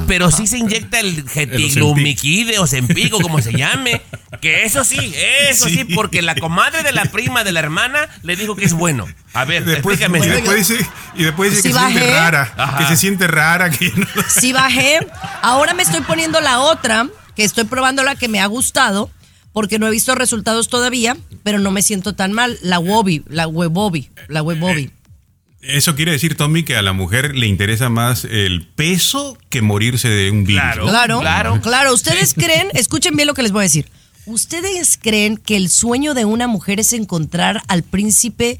Pero 0.08 0.30
sí 0.32 0.46
se 0.48 0.60
inyecta 0.60 1.00
el 1.00 1.28
getiglumiquide 1.30 2.60
o 2.60 2.68
Zempic 2.68 3.14
o 3.16 3.20
como 3.20 3.42
se 3.42 3.52
llame. 3.54 4.02
Que 4.40 4.64
eso 4.64 4.84
sí, 4.84 5.14
eso 5.50 5.66
sí. 5.68 5.78
Sí. 5.78 5.84
porque 5.96 6.22
la 6.22 6.36
comadre 6.36 6.84
de 6.84 6.92
la 6.92 7.06
prima 7.06 7.44
de 7.44 7.52
la 7.52 7.60
hermana 7.62 8.08
le 8.22 8.36
dijo 8.36 8.56
que 8.56 8.64
es 8.66 8.74
bueno. 8.74 9.08
A 9.34 9.44
ver, 9.44 9.66
Después, 9.66 10.00
explícame. 10.00 10.26
y 10.26 10.30
después 10.30 10.68
dice, 10.68 10.86
y 11.16 11.24
después 11.24 11.50
dice 11.50 11.64
Sí 11.64 11.68
que 11.70 11.74
se 11.74 11.80
siente 11.80 12.00
bajé. 12.00 12.14
rara, 12.14 12.54
Ajá. 12.56 12.78
que 12.78 12.86
se 12.86 12.96
siente 12.98 13.28
rara, 13.28 13.70
que 13.72 13.92
no- 13.96 14.06
Sí 14.30 14.54
bajé. 14.54 15.00
Ahora 15.42 15.74
me 15.74 15.82
estoy 15.84 16.02
poniendo 16.02 16.40
la 16.42 16.60
otra, 16.60 17.08
que 17.36 17.44
estoy 17.44 17.64
probando 17.64 18.04
la 18.04 18.16
que 18.16 18.28
me 18.30 18.40
ha 18.40 18.46
gustado, 18.46 19.10
porque 19.52 19.80
no 19.80 19.88
he 19.88 19.92
visto 19.92 20.14
resultados 20.16 20.70
todavía, 20.70 21.18
pero 21.44 21.58
no 21.60 21.72
me 21.72 21.82
siento 21.82 22.14
tan 22.16 22.32
mal. 22.32 22.58
La 22.62 22.78
Wobi, 22.80 23.24
la 23.28 23.48
Webobi, 23.48 24.10
la 24.30 24.44
Webobi. 24.44 24.92
Eso 25.64 25.96
quiere 25.96 26.12
decir, 26.12 26.36
Tommy, 26.36 26.64
que 26.64 26.76
a 26.76 26.82
la 26.82 26.94
mujer 26.94 27.36
le 27.36 27.48
interesa 27.48 27.90
más 27.90 28.26
el 28.26 28.68
peso 28.68 29.38
que 29.50 29.62
morirse 29.62 30.10
de 30.10 30.30
un 30.30 30.44
virus. 30.44 30.62
Claro. 30.62 30.86
¿no? 30.86 30.92
Claro, 30.92 31.20
claro. 31.22 31.62
claro. 31.62 31.94
¿Ustedes 31.94 32.34
creen, 32.34 32.68
escuchen 32.74 33.16
bien 33.16 33.28
lo 33.28 33.34
que 33.34 33.44
les 33.44 33.52
voy 33.52 33.62
a 33.62 33.64
decir, 33.64 33.90
¿ustedes 34.26 35.00
creen 35.02 35.38
que 35.38 35.56
el 35.56 35.70
sueño 35.70 36.14
de 36.14 36.26
una 36.26 36.48
mujer 36.48 36.80
es 36.80 36.92
encontrar 36.94 37.62
al 37.68 37.84
príncipe 37.84 38.60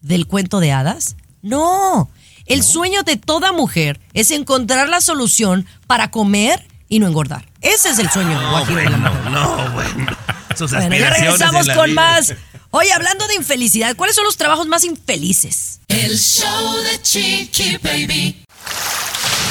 del 0.00 0.26
cuento 0.26 0.60
de 0.60 0.72
hadas? 0.72 1.16
No, 1.42 2.10
el 2.46 2.62
sueño 2.62 3.02
de 3.02 3.16
toda 3.16 3.52
mujer 3.52 4.00
es 4.14 4.30
encontrar 4.30 4.88
la 4.88 5.00
solución 5.02 5.66
para 5.86 6.10
comer 6.10 6.66
y 6.88 6.98
no 6.98 7.06
engordar. 7.06 7.44
Ese 7.60 7.90
es 7.90 7.98
el 7.98 8.08
sueño. 8.08 8.30
No, 8.40 8.40
de 8.40 8.44
la 8.44 8.50
bueno, 8.50 8.98
mujer. 8.98 9.30
no, 9.30 9.70
bueno. 9.72 10.16
Sus 10.56 10.72
Bueno, 10.72 10.96
ya 10.96 11.10
regresamos 11.10 11.68
con 11.68 11.90
vida. 11.90 11.94
más. 11.94 12.34
Oye, 12.70 12.92
hablando 12.92 13.26
de 13.26 13.34
infelicidad, 13.34 13.96
¿cuáles 13.96 14.14
son 14.14 14.24
los 14.24 14.36
trabajos 14.36 14.66
más 14.66 14.84
infelices? 14.84 15.80
El 15.88 16.18
show 16.18 16.76
de 16.82 17.00
Chiqui 17.00 17.78
Baby. 17.78 18.44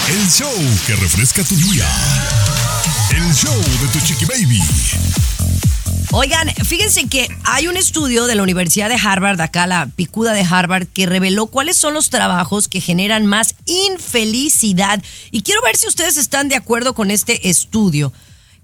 El 0.07 0.29
show 0.29 0.53
que 0.85 0.95
refresca 0.95 1.43
tu 1.43 1.55
día. 1.55 1.87
El 3.09 3.33
show 3.33 3.59
de 3.59 3.87
tu 3.91 4.05
chiqui 4.05 4.25
baby. 4.25 4.61
Oigan, 6.11 6.47
fíjense 6.63 7.07
que 7.07 7.27
hay 7.43 7.67
un 7.67 7.75
estudio 7.75 8.27
de 8.27 8.35
la 8.35 8.43
Universidad 8.43 8.87
de 8.87 8.95
Harvard, 8.95 9.41
acá 9.41 9.67
la 9.67 9.87
picuda 9.87 10.33
de 10.33 10.45
Harvard, 10.49 10.87
que 10.87 11.07
reveló 11.07 11.47
cuáles 11.47 11.75
son 11.77 11.93
los 11.93 12.09
trabajos 12.09 12.67
que 12.67 12.79
generan 12.81 13.25
más 13.25 13.55
infelicidad. 13.65 15.03
Y 15.31 15.41
quiero 15.41 15.61
ver 15.63 15.75
si 15.75 15.87
ustedes 15.87 16.17
están 16.17 16.49
de 16.49 16.55
acuerdo 16.55 16.93
con 16.93 17.11
este 17.11 17.49
estudio. 17.49 18.13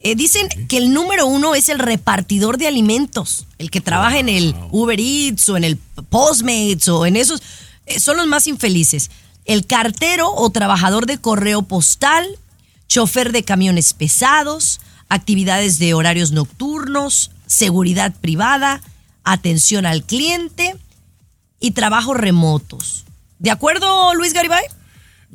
Eh, 0.05 0.15
dicen 0.15 0.49
que 0.67 0.77
el 0.77 0.93
número 0.93 1.25
uno 1.25 1.55
es 1.55 1.69
el 1.69 1.79
repartidor 1.79 2.57
de 2.57 2.67
alimentos, 2.67 3.47
el 3.57 3.71
que 3.71 3.79
trabaja 3.79 4.19
en 4.19 4.27
el 4.27 4.53
Uber 4.69 4.99
Eats 4.99 5.47
o 5.47 5.55
en 5.55 5.63
el 5.63 5.77
Postmates 5.77 6.89
o 6.89 7.05
en 7.05 7.15
esos, 7.15 7.41
eh, 7.85 8.01
son 8.01 8.17
los 8.17 8.27
más 8.27 8.45
infelices. 8.47 9.11
El 9.45 9.65
cartero 9.65 10.29
o 10.29 10.49
trabajador 10.49 11.05
de 11.05 11.19
correo 11.19 11.61
postal, 11.61 12.27
chofer 12.89 13.31
de 13.31 13.43
camiones 13.43 13.93
pesados, 13.93 14.81
actividades 15.07 15.79
de 15.79 15.93
horarios 15.93 16.33
nocturnos, 16.33 17.31
seguridad 17.47 18.13
privada, 18.19 18.81
atención 19.23 19.85
al 19.85 20.03
cliente 20.03 20.75
y 21.61 21.71
trabajos 21.71 22.17
remotos. 22.17 23.05
¿De 23.39 23.51
acuerdo, 23.51 24.13
Luis 24.15 24.33
Garibay? 24.33 24.65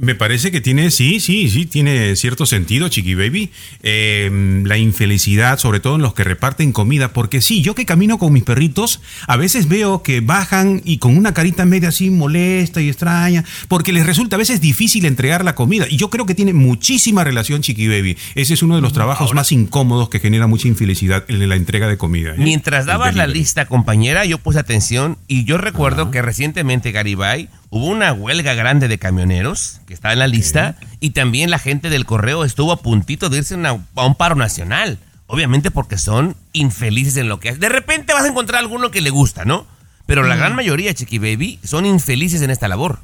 Me 0.01 0.15
parece 0.15 0.53
que 0.53 0.61
tiene, 0.61 0.93
sí, 0.93 1.19
sí, 1.19 1.51
sí, 1.51 1.67
tiene 1.67 2.15
cierto 2.15 2.47
sentido, 2.47 2.89
Chiqui 2.89 3.17
Baby. 3.17 3.51
Eh, 3.83 4.63
la 4.65 4.79
infelicidad, 4.79 5.59
sobre 5.59 5.81
todo 5.81 5.97
en 5.97 6.03
los 6.03 6.15
que 6.15 6.23
reparten 6.23 6.71
comida, 6.71 7.13
porque 7.13 7.41
sí, 7.41 7.63
yo 7.63 7.75
que 7.75 7.85
camino 7.85 8.17
con 8.17 8.33
mis 8.33 8.45
perritos, 8.45 9.01
a 9.27 9.37
veces 9.37 9.67
veo 9.67 10.05
que 10.05 10.21
bajan 10.21 10.83
y 10.85 10.99
con 10.99 11.17
una 11.17 11.35
carita 11.35 11.65
media 11.65 11.89
así 11.89 12.11
molesta 12.11 12.81
y 12.81 12.89
extraña, 12.89 13.45
porque 13.67 13.93
les 13.93 14.07
resulta 14.07 14.37
a 14.37 14.39
veces 14.39 14.61
difícil 14.61 15.05
entregar 15.05 15.45
la 15.45 15.57
comida. 15.57 15.87
Y 15.91 15.97
yo 15.97 16.11
creo 16.11 16.27
que 16.27 16.37
tiene 16.37 16.53
muchísima 16.53 17.25
relación, 17.25 17.63
Chiqui 17.63 17.89
Baby. 17.89 18.17
Ese 18.37 18.55
es 18.55 18.63
uno 18.63 18.77
de 18.77 18.83
los 18.83 18.93
trabajos 18.93 19.35
más 19.35 19.51
incómodos 19.51 20.11
que 20.11 20.21
genera 20.21 20.47
mucha 20.47 20.69
infelicidad 20.69 21.25
en 21.27 21.49
la 21.49 21.57
entrega 21.57 21.89
de 21.89 21.99
comida. 21.99 22.35
¿eh? 22.35 22.39
Mientras 22.39 22.87
dabas 22.87 23.17
la 23.17 23.27
lista, 23.27 23.67
compañera, 23.67 24.25
yo 24.25 24.39
puse 24.39 24.61
atención 24.61 25.19
y 25.27 25.45
yo 25.45 25.59
recuerdo 25.59 26.13
que 26.13 26.23
recientemente, 26.23 26.93
Garibay, 26.93 27.49
hubo 27.71 27.87
una 27.87 28.12
huelga 28.12 28.55
grande 28.55 28.89
de 28.89 28.99
camioneros 28.99 29.81
que 29.87 29.95
está 29.95 30.12
en 30.12 30.19
la 30.21 30.27
lista 30.27 30.77
y 31.01 31.11
también 31.11 31.51
la 31.51 31.59
gente 31.59 31.91
del 31.91 32.05
correo 32.07 32.45
estuvo 32.45 32.73
a 32.73 32.81
puntito 32.83 33.29
de 33.29 33.39
irse 33.39 33.55
a 33.55 33.59
una- 33.59 33.85
a 33.95 34.07
un 34.07 34.14
paro 34.14 34.35
nacional. 34.35 34.99
Obviamente 35.27 35.71
porque 35.71 35.99
son 35.99 36.37
infelices 36.55 37.16
en 37.19 37.29
lo 37.29 37.39
que 37.41 37.51
hacen. 37.51 37.61
De 37.61 37.69
repente 37.69 38.14
vas 38.14 38.25
a 38.25 38.29
encontrar 38.29 38.61
alguno 38.61 38.91
que 38.91 39.03
le 39.03 39.11
gusta, 39.11 39.45
¿no? 39.45 39.66
Pero 40.07 40.23
la 40.23 40.37
gran 40.37 40.55
mayoría, 40.57 40.95
Chiqui 40.95 41.19
Baby, 41.19 41.59
son 41.62 41.85
infelices 41.85 42.41
en 42.41 42.49
esta 42.51 42.66
labor. 42.66 43.01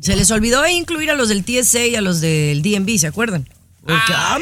Se 0.00 0.14
les 0.14 0.30
olvidó 0.30 0.64
incluir 0.68 1.10
a 1.10 1.14
los 1.14 1.28
del 1.28 1.44
TSA 1.44 1.86
y 1.86 1.96
a 1.96 2.00
los 2.00 2.20
del 2.20 2.62
DMV, 2.62 2.98
¿se 2.98 3.08
acuerdan? 3.08 3.48
Porque, 3.86 4.12
ah, 4.14 4.38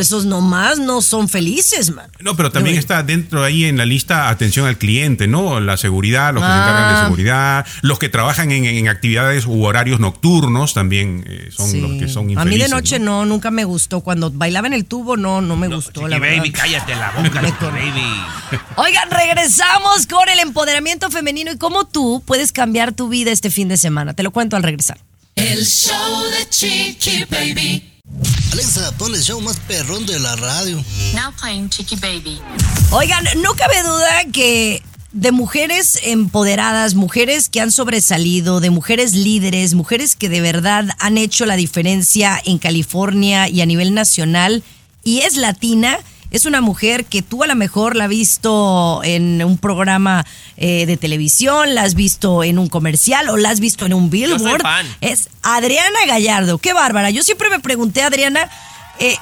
esos 0.00 0.24
nomás 0.26 0.78
no 0.78 1.02
son 1.02 1.28
felices, 1.28 1.90
man. 1.94 2.10
No, 2.20 2.36
pero 2.36 2.50
también 2.50 2.76
está 2.76 3.02
dentro 3.02 3.44
ahí 3.44 3.64
en 3.64 3.78
la 3.78 3.84
lista 3.86 4.28
atención 4.28 4.66
al 4.66 4.76
cliente, 4.76 5.28
¿no? 5.28 5.60
La 5.60 5.76
seguridad, 5.76 6.32
los 6.34 6.42
que 6.42 6.48
se 6.48 6.54
encargan 6.54 6.84
Ah. 6.84 6.98
de 6.98 7.04
seguridad, 7.04 7.66
los 7.82 7.98
que 7.98 8.08
trabajan 8.08 8.50
en, 8.50 8.64
en 8.64 8.88
actividades 8.88 9.46
u 9.46 9.62
horarios 9.64 10.00
nocturnos 10.00 10.74
también 10.74 11.24
eh, 11.28 11.50
son 11.52 11.70
Sí. 11.70 11.80
los 11.80 11.92
que 11.92 12.08
son 12.08 12.30
infelices. 12.30 12.38
A 12.38 12.44
mí 12.44 12.58
de 12.58 12.68
noche 12.68 12.98
¿no? 12.98 13.24
nunca 13.24 13.50
me 13.50 13.64
gustó. 13.64 14.00
Cuando 14.00 14.30
bailaba 14.30 14.66
en 14.66 14.72
el 14.72 14.84
tubo, 14.84 15.16
no, 15.16 15.40
no 15.40 15.56
me 15.56 15.68
gustó, 15.68 16.08
la 16.08 16.16
Chiqui 16.16 16.20
verdad. 16.20 16.36
Baby, 16.38 16.50
cállate 16.52 16.96
la 16.96 17.10
boca, 17.12 17.40
Baby. 17.70 18.60
Oigan, 18.76 19.10
regresamos 19.10 20.06
con 20.08 20.28
el 20.28 20.38
empoderamiento 20.40 21.10
femenino 21.10 21.52
y 21.52 21.56
cómo 21.58 21.86
tú 21.86 22.22
puedes 22.26 22.50
cambiar 22.52 22.92
tu 22.92 23.08
vida 23.08 23.30
este 23.30 23.50
fin 23.50 23.68
de 23.68 23.76
semana. 23.76 24.14
Te 24.14 24.22
lo 24.22 24.30
cuento 24.32 24.56
al 24.56 24.62
regresar. 24.62 24.98
El 25.36 25.64
show 25.64 26.24
de 26.38 26.48
Chiqui 26.50 27.24
Baby. 27.30 27.91
Alexa, 28.52 28.92
pon 28.98 29.14
el 29.14 29.22
show 29.22 29.40
más 29.40 29.56
perrón 29.60 30.04
de 30.04 30.18
la 30.18 30.36
radio. 30.36 30.76
Now 31.14 31.32
playing 31.40 31.70
Chiqui 31.70 31.96
Baby. 31.96 32.38
Oigan, 32.90 33.24
no 33.38 33.54
cabe 33.54 33.82
duda 33.82 34.24
que 34.30 34.82
de 35.12 35.32
mujeres 35.32 35.98
empoderadas, 36.02 36.94
mujeres 36.94 37.48
que 37.48 37.62
han 37.62 37.70
sobresalido, 37.70 38.60
de 38.60 38.68
mujeres 38.68 39.14
líderes, 39.14 39.72
mujeres 39.72 40.16
que 40.16 40.28
de 40.28 40.42
verdad 40.42 40.90
han 40.98 41.16
hecho 41.16 41.46
la 41.46 41.56
diferencia 41.56 42.38
en 42.44 42.58
California 42.58 43.48
y 43.48 43.62
a 43.62 43.66
nivel 43.66 43.94
nacional 43.94 44.62
y 45.02 45.20
es 45.20 45.36
latina. 45.36 45.98
Es 46.32 46.46
una 46.46 46.62
mujer 46.62 47.04
que 47.04 47.20
tú 47.20 47.44
a 47.44 47.46
lo 47.46 47.54
mejor 47.54 47.94
la 47.94 48.04
has 48.04 48.10
visto 48.10 49.02
en 49.04 49.44
un 49.44 49.58
programa 49.58 50.24
eh, 50.56 50.86
de 50.86 50.96
televisión, 50.96 51.74
la 51.74 51.82
has 51.82 51.94
visto 51.94 52.42
en 52.42 52.58
un 52.58 52.68
comercial 52.68 53.28
o 53.28 53.36
la 53.36 53.50
has 53.50 53.60
visto 53.60 53.84
en 53.84 53.92
un 53.92 54.08
billboard. 54.08 54.62
fan. 54.62 54.86
Es 55.02 55.28
Adriana 55.42 55.98
Gallardo. 56.06 56.56
Qué 56.56 56.72
bárbara. 56.72 57.10
Yo 57.10 57.22
siempre 57.22 57.50
me 57.50 57.60
pregunté, 57.60 58.02
Adriana, 58.02 58.50
eh, 58.98 59.16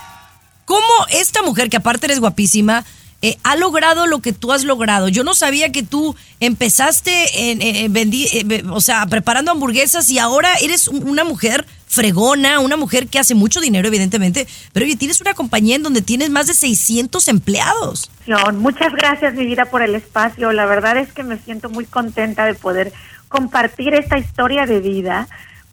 ¿cómo 0.64 0.86
esta 1.10 1.42
mujer, 1.42 1.68
que 1.68 1.78
aparte 1.78 2.06
eres 2.06 2.20
guapísima, 2.20 2.84
eh, 3.22 3.36
ha 3.42 3.56
logrado 3.56 4.06
lo 4.06 4.20
que 4.20 4.32
tú 4.32 4.52
has 4.52 4.64
logrado? 4.64 5.08
Yo 5.08 5.24
no 5.24 5.34
sabía 5.34 5.70
que 5.72 5.82
tú 5.82 6.16
empezaste 6.40 7.50
en, 7.50 7.62
en- 7.62 7.94
eh, 8.14 8.62
o 8.70 8.80
sea, 8.80 9.06
preparando 9.06 9.50
hamburguesas 9.50 10.08
y 10.10 10.18
ahora 10.18 10.54
eres 10.62 10.88
un- 10.88 11.08
una 11.08 11.24
mujer 11.24 11.66
fregona, 11.86 12.60
una 12.60 12.76
mujer 12.76 13.08
que 13.08 13.18
hace 13.18 13.34
mucho 13.34 13.60
dinero, 13.60 13.88
evidentemente, 13.88 14.46
pero 14.72 14.86
oye, 14.86 14.94
tienes 14.96 15.20
una 15.20 15.34
compañía 15.34 15.74
en 15.76 15.82
donde 15.82 16.02
tienes 16.02 16.30
más 16.30 16.46
de 16.46 16.54
600 16.54 17.26
empleados. 17.28 18.10
Muchas 18.52 18.92
gracias, 18.92 19.34
mi 19.34 19.44
vida, 19.44 19.64
por 19.66 19.82
el 19.82 19.94
espacio. 19.96 20.52
La 20.52 20.66
verdad 20.66 20.96
es 20.98 21.12
que 21.12 21.24
me 21.24 21.36
siento 21.38 21.68
muy 21.68 21.86
contenta 21.86 22.44
de 22.44 22.54
poder 22.54 22.92
compartir 23.28 23.94
esta 23.94 24.18
historia 24.18 24.66
de 24.66 24.80
vida, 24.80 25.28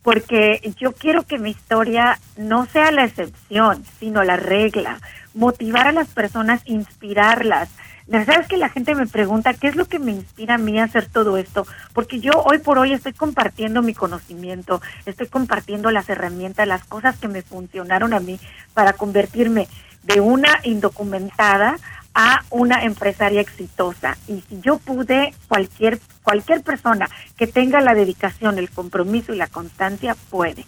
porque 0.08 0.62
yo 0.80 0.93
quiero 0.93 1.24
que 1.24 1.38
mi 1.38 1.49
historia 1.49 2.18
no 2.38 2.66
sea 2.66 2.91
la 2.91 3.03
excepción, 3.03 3.84
sino 3.99 4.24
la 4.24 4.38
regla. 4.38 5.01
Motivar 5.34 5.86
a 5.86 5.91
las 5.91 6.08
personas, 6.08 6.62
inspirarlas. 6.64 7.68
La 8.08 8.20
verdad 8.20 8.39
es 8.39 8.47
que 8.47 8.55
la 8.55 8.70
gente 8.70 8.95
me 8.95 9.05
pregunta 9.05 9.53
qué 9.53 9.68
es 9.68 9.76
lo 9.76 9.84
que 9.84 9.99
me 9.99 10.14
inspira 10.14 10.55
a 10.55 10.58
mí 10.58 10.80
a 10.80 10.86
hacer 10.86 11.10
todo 11.10 11.36
esto, 11.36 11.68
porque 11.91 12.22
yo 12.22 12.32
hoy 12.45 12.60
por 12.60 12.78
hoy 12.80 12.93
estoy 12.93 13.12
compartiendo 13.12 13.82
mi 13.82 13.93
conocimiento, 13.93 14.82
estoy 15.05 15.28
compartiendo 15.28 15.91
las 15.91 16.08
herramientas, 16.08 16.70
las 16.70 16.86
cosas 16.86 17.18
que 17.18 17.28
me 17.28 17.41
funcionaron 17.41 18.14
a 18.14 18.22
mí 18.22 18.39
para 18.74 18.93
convertirme 18.93 19.68
de 20.03 20.22
una 20.22 20.62
indocumentada 20.64 21.76
a 22.14 22.45
una 22.49 22.84
empresaria 22.86 23.41
exitosa. 23.41 24.18
Y 24.30 24.41
si 24.47 24.62
yo 24.62 24.78
pude, 24.78 25.34
cualquier, 25.49 25.99
cualquier 26.28 26.61
persona 26.61 27.09
que 27.38 27.47
tenga 27.47 27.80
la 27.80 27.93
dedicación, 27.93 28.57
el 28.57 28.69
compromiso 28.69 29.34
y 29.34 29.38
la 29.38 29.47
constancia 29.47 30.13
puede. 30.30 30.65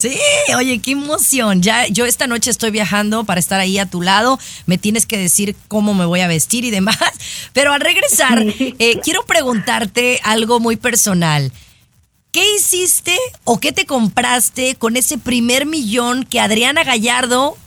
Sí, 0.00 0.18
oye, 0.56 0.78
qué 0.78 0.92
emoción. 0.92 1.60
Ya, 1.60 1.86
yo 1.86 2.06
esta 2.06 2.26
noche 2.26 2.50
estoy 2.50 2.70
viajando 2.70 3.24
para 3.24 3.38
estar 3.38 3.60
ahí 3.60 3.78
a 3.78 3.84
tu 3.84 4.00
lado. 4.00 4.38
Me 4.64 4.78
tienes 4.78 5.04
que 5.04 5.18
decir 5.18 5.54
cómo 5.68 5.92
me 5.92 6.06
voy 6.06 6.20
a 6.20 6.26
vestir 6.26 6.64
y 6.64 6.70
demás. 6.70 6.96
Pero 7.52 7.72
al 7.72 7.80
regresar, 7.80 8.42
eh, 8.58 9.00
quiero 9.02 9.24
preguntarte 9.26 10.20
algo 10.24 10.58
muy 10.58 10.76
personal. 10.76 11.52
¿Qué 12.32 12.54
hiciste 12.54 13.16
o 13.44 13.60
qué 13.60 13.72
te 13.72 13.84
compraste 13.84 14.76
con 14.76 14.96
ese 14.96 15.18
primer 15.18 15.66
millón 15.66 16.24
que 16.24 16.40
Adriana 16.40 16.82
Gallardo 16.84 17.58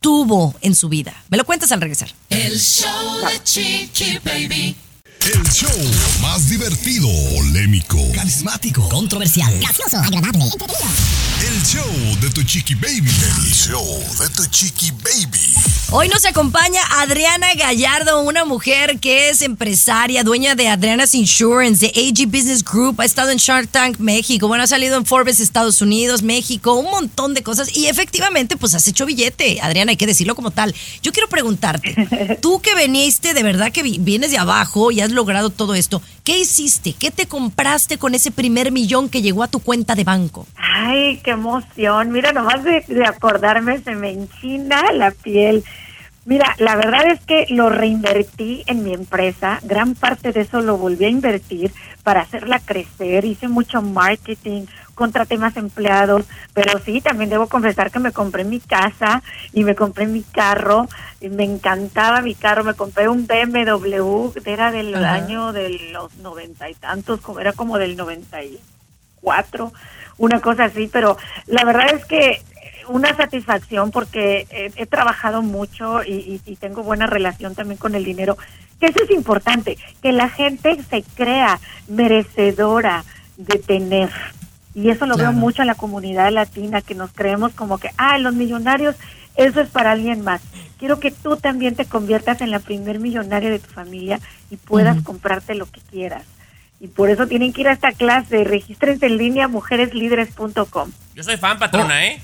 tuvo 0.00 0.54
en 0.60 0.74
su 0.74 0.90
vida? 0.90 1.14
Me 1.30 1.38
lo 1.38 1.44
cuentas 1.44 1.72
al 1.72 1.80
regresar. 1.80 2.12
El 2.28 2.58
show 2.58 3.18
de 3.26 3.42
Chiqui 3.44 4.18
Baby. 4.24 4.76
El 5.24 5.42
show 5.52 5.70
más 6.20 6.48
divertido, 6.48 7.08
polémico, 7.36 7.96
Carismático, 8.12 8.88
controversial, 8.88 9.56
gracioso, 9.60 9.96
agradable, 9.98 10.42
entretenido. 10.44 10.88
el 11.48 11.62
show 11.62 12.20
de 12.20 12.30
tu 12.30 12.42
chiqui 12.42 12.74
baby. 12.74 13.08
El 13.08 13.52
show 13.54 13.84
de 14.18 14.28
tu 14.30 14.44
chiqui 14.46 14.90
baby. 14.90 15.54
Hoy 15.94 16.08
nos 16.08 16.24
acompaña 16.24 16.80
Adriana 17.00 17.48
Gallardo, 17.54 18.22
una 18.22 18.44
mujer 18.44 18.98
que 18.98 19.28
es 19.28 19.42
empresaria, 19.42 20.24
dueña 20.24 20.54
de 20.56 20.68
Adriana's 20.68 21.14
Insurance, 21.14 21.86
de 21.86 21.92
AG 22.00 22.26
Business 22.28 22.64
Group, 22.64 23.00
ha 23.00 23.04
estado 23.04 23.30
en 23.30 23.36
Shark 23.38 23.68
Tank 23.68 23.98
México, 23.98 24.48
bueno, 24.48 24.64
ha 24.64 24.66
salido 24.66 24.96
en 24.96 25.04
Forbes 25.06 25.38
Estados 25.38 25.82
Unidos, 25.82 26.22
México, 26.22 26.74
un 26.74 26.90
montón 26.90 27.34
de 27.34 27.42
cosas 27.42 27.76
y 27.76 27.86
efectivamente 27.86 28.56
pues 28.56 28.74
has 28.74 28.88
hecho 28.88 29.04
billete, 29.06 29.60
Adriana, 29.60 29.90
hay 29.90 29.96
que 29.96 30.06
decirlo 30.06 30.34
como 30.34 30.50
tal. 30.50 30.74
Yo 31.02 31.12
quiero 31.12 31.28
preguntarte, 31.28 32.38
tú 32.42 32.60
que 32.60 32.74
veniste 32.74 33.34
de 33.34 33.42
verdad 33.42 33.70
que 33.70 33.82
vi- 33.82 33.98
vienes 33.98 34.30
de 34.30 34.38
abajo 34.38 34.90
y 34.90 35.00
has 35.02 35.11
logrado 35.12 35.50
todo 35.50 35.74
esto, 35.74 36.02
¿qué 36.24 36.38
hiciste? 36.38 36.92
¿Qué 36.92 37.10
te 37.10 37.26
compraste 37.26 37.98
con 37.98 38.14
ese 38.14 38.30
primer 38.30 38.72
millón 38.72 39.08
que 39.08 39.22
llegó 39.22 39.42
a 39.42 39.48
tu 39.48 39.60
cuenta 39.60 39.94
de 39.94 40.04
banco? 40.04 40.46
Ay, 40.56 41.20
qué 41.22 41.32
emoción. 41.32 42.10
Mira, 42.10 42.32
nomás 42.32 42.64
de, 42.64 42.84
de 42.86 43.04
acordarme 43.04 43.80
se 43.80 43.94
me 43.94 44.10
enchina 44.10 44.92
la 44.92 45.10
piel. 45.10 45.64
Mira, 46.24 46.54
la 46.58 46.76
verdad 46.76 47.06
es 47.08 47.20
que 47.24 47.46
lo 47.48 47.68
reinvertí 47.68 48.62
en 48.66 48.84
mi 48.84 48.94
empresa. 48.94 49.58
Gran 49.62 49.94
parte 49.96 50.30
de 50.30 50.42
eso 50.42 50.60
lo 50.60 50.78
volví 50.78 51.04
a 51.04 51.08
invertir 51.08 51.72
para 52.04 52.20
hacerla 52.20 52.60
crecer. 52.60 53.24
Hice 53.24 53.48
mucho 53.48 53.82
marketing, 53.82 54.66
contraté 55.02 55.36
más 55.36 55.56
empleados, 55.56 56.22
pero 56.54 56.78
sí, 56.78 57.00
también 57.00 57.28
debo 57.28 57.48
confesar 57.48 57.90
que 57.90 57.98
me 57.98 58.12
compré 58.12 58.44
mi 58.44 58.60
casa 58.60 59.20
y 59.52 59.64
me 59.64 59.74
compré 59.74 60.06
mi 60.06 60.22
carro. 60.22 60.86
Y 61.20 61.28
me 61.28 61.42
encantaba 61.44 62.20
mi 62.20 62.34
carro. 62.36 62.62
Me 62.62 62.74
compré 62.74 63.08
un 63.08 63.26
BMW, 63.26 64.32
era 64.44 64.70
del 64.70 64.94
Ajá. 64.94 65.14
año 65.14 65.52
de 65.52 65.68
los 65.92 66.14
noventa 66.18 66.68
y 66.70 66.74
tantos, 66.74 67.20
como 67.20 67.40
era 67.40 67.52
como 67.52 67.78
del 67.78 67.96
noventa 67.96 68.44
y 68.44 68.60
cuatro, 69.20 69.72
una 70.18 70.40
cosa 70.40 70.64
así, 70.64 70.88
pero 70.92 71.16
la 71.46 71.64
verdad 71.64 71.94
es 71.94 72.04
que 72.06 72.42
una 72.88 73.14
satisfacción 73.16 73.90
porque 73.90 74.46
he, 74.50 74.70
he 74.76 74.86
trabajado 74.86 75.42
mucho 75.42 76.02
y, 76.04 76.10
y- 76.12 76.40
y 76.52 76.56
tengo 76.56 76.82
buena 76.82 77.06
relación 77.06 77.54
también 77.54 77.78
con 77.78 77.94
el 77.94 78.04
dinero, 78.04 78.36
que 78.80 78.86
eso 78.86 78.98
es 79.04 79.10
importante, 79.10 79.78
que 80.02 80.12
la 80.12 80.28
gente 80.28 80.76
se 80.90 81.02
crea 81.14 81.60
merecedora 81.88 83.04
de 83.36 83.58
tener. 83.58 84.10
Y 84.74 84.88
eso 84.90 85.06
lo 85.06 85.14
Claro. 85.16 85.30
veo 85.30 85.38
mucho 85.40 85.62
en 85.62 85.68
la 85.68 85.74
comunidad 85.74 86.30
latina, 86.32 86.80
que 86.80 86.94
nos 86.94 87.10
creemos 87.12 87.52
como 87.52 87.78
que, 87.78 87.90
ah, 87.98 88.18
los 88.18 88.34
millonarios 88.34 88.96
eso 89.36 89.60
es 89.60 89.68
para 89.70 89.92
alguien 89.92 90.22
más. 90.22 90.42
Quiero 90.78 91.00
que 91.00 91.10
tú 91.10 91.36
también 91.36 91.74
te 91.74 91.86
conviertas 91.86 92.40
en 92.42 92.50
la 92.50 92.58
primer 92.58 92.98
millonaria 93.00 93.50
de 93.50 93.58
tu 93.58 93.70
familia 93.70 94.20
y 94.50 94.56
puedas 94.56 95.00
comprarte 95.02 95.54
lo 95.54 95.64
que 95.66 95.80
quieras. 95.80 96.24
Y 96.80 96.88
por 96.88 97.08
eso 97.08 97.26
tienen 97.26 97.52
que 97.52 97.60
ir 97.62 97.68
a 97.68 97.72
esta 97.72 97.92
clase. 97.92 98.44
Regístrense 98.44 99.06
en 99.06 99.16
línea 99.16 99.46
mujereslíderes.com. 99.48 100.90
Yo 101.14 101.22
soy 101.22 101.36
fan, 101.36 101.58
patrona, 101.58 102.06
¿eh? 102.06 102.20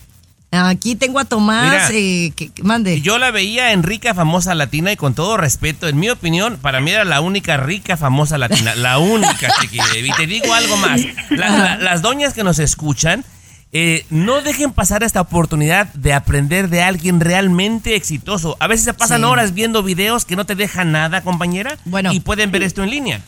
Aquí 0.50 0.96
tengo 0.96 1.18
a 1.18 1.26
Tomás, 1.26 1.64
Mira. 1.64 1.88
eh, 1.92 2.32
que, 2.34 2.48
que- 2.48 2.62
mande. 2.62 3.02
Yo 3.02 3.18
la 3.18 3.30
veía 3.30 3.72
en 3.72 3.82
rica, 3.82 4.14
famosa 4.14 4.54
latina 4.54 4.90
y 4.90 4.96
con 4.96 5.14
todo 5.14 5.36
respeto, 5.36 5.88
en 5.88 5.98
mi 6.00 6.08
opinión, 6.08 6.56
para 6.56 6.80
mí 6.80 6.90
era 6.90 7.04
la 7.04 7.20
única 7.20 7.58
rica, 7.58 7.98
famosa 7.98 8.38
latina. 8.38 8.74
La 8.74 8.98
única. 8.98 9.48
Y 9.72 10.10
te 10.12 10.26
digo 10.26 10.52
algo 10.54 10.76
más. 10.78 11.02
La- 11.30 11.50
la- 11.50 11.76
las 11.76 12.00
doñas 12.00 12.32
que 12.32 12.44
nos 12.44 12.58
escuchan, 12.60 13.24
eh, 13.72 14.06
no 14.08 14.40
dejen 14.40 14.72
pasar 14.72 15.02
esta 15.02 15.20
oportunidad 15.20 15.92
de 15.92 16.14
aprender 16.14 16.70
de 16.70 16.80
alguien 16.82 17.20
realmente 17.20 17.94
exitoso. 17.94 18.56
A 18.58 18.66
veces 18.68 18.86
se 18.86 18.94
pasan 18.94 19.20
Sí. 19.20 19.24
horas 19.26 19.52
viendo 19.52 19.82
videos 19.82 20.24
que 20.24 20.34
no 20.36 20.46
te 20.46 20.54
dejan 20.54 20.92
nada, 20.92 21.20
compañera. 21.20 21.76
Bueno. 21.84 22.10
Y 22.14 22.20
pueden 22.20 22.50
ver 22.50 22.62
esto 22.62 22.82
en 22.82 22.88
línea. 22.88 23.20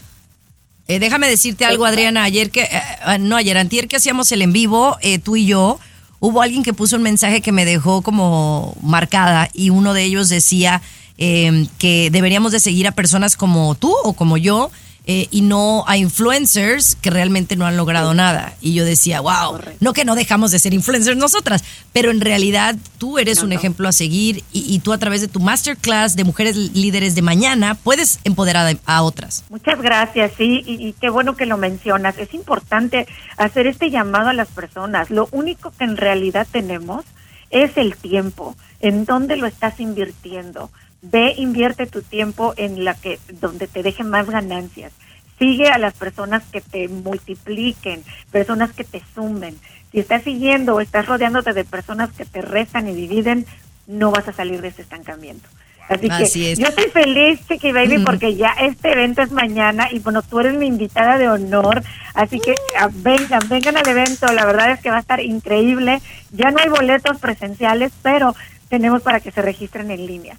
Eh, 0.89 0.99
déjame 0.99 1.29
decirte 1.29 1.67
algo, 1.67 1.85
Adriana. 1.85 2.25
Ayer 2.25 2.51
que, 2.51 2.63
eh, 2.63 2.71
eh, 3.07 3.19
no, 3.19 3.37
ayer, 3.37 3.59
antier 3.59 3.87
que 3.89 3.97
hacíamos 3.97 4.33
el 4.33 4.41
en 4.41 4.55
vivo, 4.55 4.97
eh, 5.03 5.19
tú 5.19 5.37
y 5.37 5.45
yo, 5.45 5.79
hubo 6.21 6.43
alguien 6.43 6.63
que 6.63 6.75
puso 6.75 6.97
un 6.97 7.03
mensaje 7.03 7.41
que 7.41 7.53
me 7.53 7.65
dejó 7.65 8.03
como 8.03 8.77
marcada 8.83 9.51
y 9.53 9.71
uno 9.71 9.95
de 9.95 10.05
ellos 10.05 10.29
decía 10.29 10.83
eh, 11.19 11.67
que 11.79 12.11
deberíamos 12.11 12.53
de 12.53 12.61
seguir 12.61 12.87
a 12.87 12.93
personas 12.93 13.37
como 13.37 13.75
tú 13.75 13.95
o 14.05 14.13
como 14.13 14.37
yo 14.37 14.71
eh, 15.13 15.27
y 15.33 15.41
no 15.41 15.83
a 15.89 15.97
influencers 15.97 16.95
que 16.95 17.11
realmente 17.11 17.57
no 17.57 17.67
han 17.67 17.77
logrado 17.77 18.15
nada. 18.15 18.55
Y 18.61 18.75
yo 18.75 18.85
decía, 18.85 19.21
wow, 19.21 19.59
no 19.81 19.93
que 19.93 20.05
no 20.05 20.15
dejamos 20.15 20.53
de 20.53 20.61
ser 20.61 20.73
influencers 20.73 21.17
nosotras, 21.17 21.65
pero 21.93 22.13
en 22.13 22.21
realidad 22.21 22.77
tú 22.99 23.19
eres 23.19 23.43
un 23.43 23.51
ejemplo 23.53 23.89
a 23.89 23.93
seguir 23.93 24.45
y, 24.53 24.73
y 24.73 24.79
tú 24.79 24.93
a 24.93 24.99
través 24.99 25.21
de 25.21 25.27
tu 25.27 25.41
masterclass 25.41 26.15
de 26.15 26.23
mujeres 26.23 26.55
líderes 26.57 27.17
de 27.17 27.23
mañana 27.23 27.75
puedes 27.75 28.21
empoderar 28.23 28.77
a- 28.87 28.97
a 28.97 29.03
otras. 29.03 29.43
Muchas 29.51 29.83
gracias, 29.83 30.31
sí, 30.39 30.63
y, 30.65 30.87
y 30.87 30.93
qué 31.01 31.11
bueno 31.11 31.35
que 31.37 31.45
lo 31.47 31.57
mencionas. 31.57 32.17
Es 32.19 32.33
importante 32.33 33.09
hacer 33.37 33.67
este 33.67 33.91
llamado 33.91 34.29
a 34.29 34.33
las 34.33 34.49
personas. 34.49 35.11
Lo 35.11 35.29
único 35.33 35.73
que 35.77 35.83
en 35.85 35.97
realidad 35.97 36.47
tenemos 36.53 37.05
es 37.51 37.77
el 37.77 37.97
tiempo. 37.97 38.55
¿En 38.81 39.05
dónde 39.07 39.37
lo 39.37 39.47
estás 39.49 39.81
invirtiendo? 39.81 40.71
Ve, 41.03 41.35
invierte 41.37 41.87
tu 41.87 42.03
tiempo 42.03 42.53
en 42.57 42.85
la 42.85 42.95
que 42.95 43.19
donde 43.41 43.67
te 43.67 43.83
dejen 43.83 44.11
más 44.11 44.29
ganancias. 44.29 44.93
Sigue 45.39 45.69
a 45.69 45.79
las 45.79 45.95
personas 45.95 46.43
que 46.53 46.61
te 46.61 46.89
multipliquen, 46.89 48.05
personas 48.31 48.73
que 48.73 48.85
te 48.85 49.03
sumen. 49.15 49.57
Si 49.91 49.99
estás 49.99 50.23
siguiendo 50.23 50.75
o 50.75 50.81
estás 50.81 51.07
rodeándote 51.07 51.55
de 51.55 51.65
personas 51.65 52.11
que 52.13 52.27
te 52.27 52.43
restan 52.43 52.89
y 52.89 52.95
dividen, 52.95 53.47
no 53.87 54.11
vas 54.11 54.29
a 54.29 54.33
salir 54.33 54.61
de 54.61 54.69
ese 54.69 54.83
estancamiento. 54.83 55.49
Así, 55.89 56.09
Así 56.09 56.41
que 56.41 56.53
es. 56.53 56.59
yo 56.59 56.67
estoy 56.67 56.89
feliz, 56.91 57.41
Chiqui 57.49 57.73
Baby, 57.73 58.05
porque 58.05 58.37
ya 58.37 58.51
este 58.61 58.93
evento 58.93 59.23
es 59.23 59.33
mañana 59.33 59.89
y 59.91 59.99
bueno, 59.99 60.23
tú 60.23 60.39
eres 60.39 60.55
mi 60.55 60.67
invitada 60.67 61.19
de 61.19 61.29
honor, 61.29 61.83
así 62.15 62.39
que 62.39 62.55
ah, 62.79 62.89
vengan, 62.93 63.41
vengan 63.49 63.77
al 63.77 63.89
evento, 63.89 64.33
la 64.33 64.47
verdad 64.47 64.71
es 64.71 64.81
que 64.81 64.91
va 64.91 64.99
a 64.99 65.01
estar 65.01 65.19
increíble. 65.21 66.01
Ya 66.31 66.53
no 66.53 66.59
hay 66.61 66.69
boletos 66.69 67.19
presenciales, 67.19 67.91
pero 68.03 68.37
tenemos 68.69 69.03
para 69.03 69.19
que 69.19 69.33
se 69.33 69.43
registren 69.43 69.91
en 69.91 70.07
línea. 70.07 70.37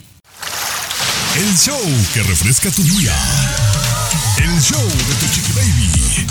El 1.34 1.56
show 1.56 1.80
que 2.12 2.22
refresca 2.22 2.70
tu 2.70 2.82
día. 2.82 3.14
El 4.36 4.60
show 4.60 4.82
de 4.82 5.14
tu 5.14 5.26
chiqui 5.32 5.52
baby. 5.52 6.21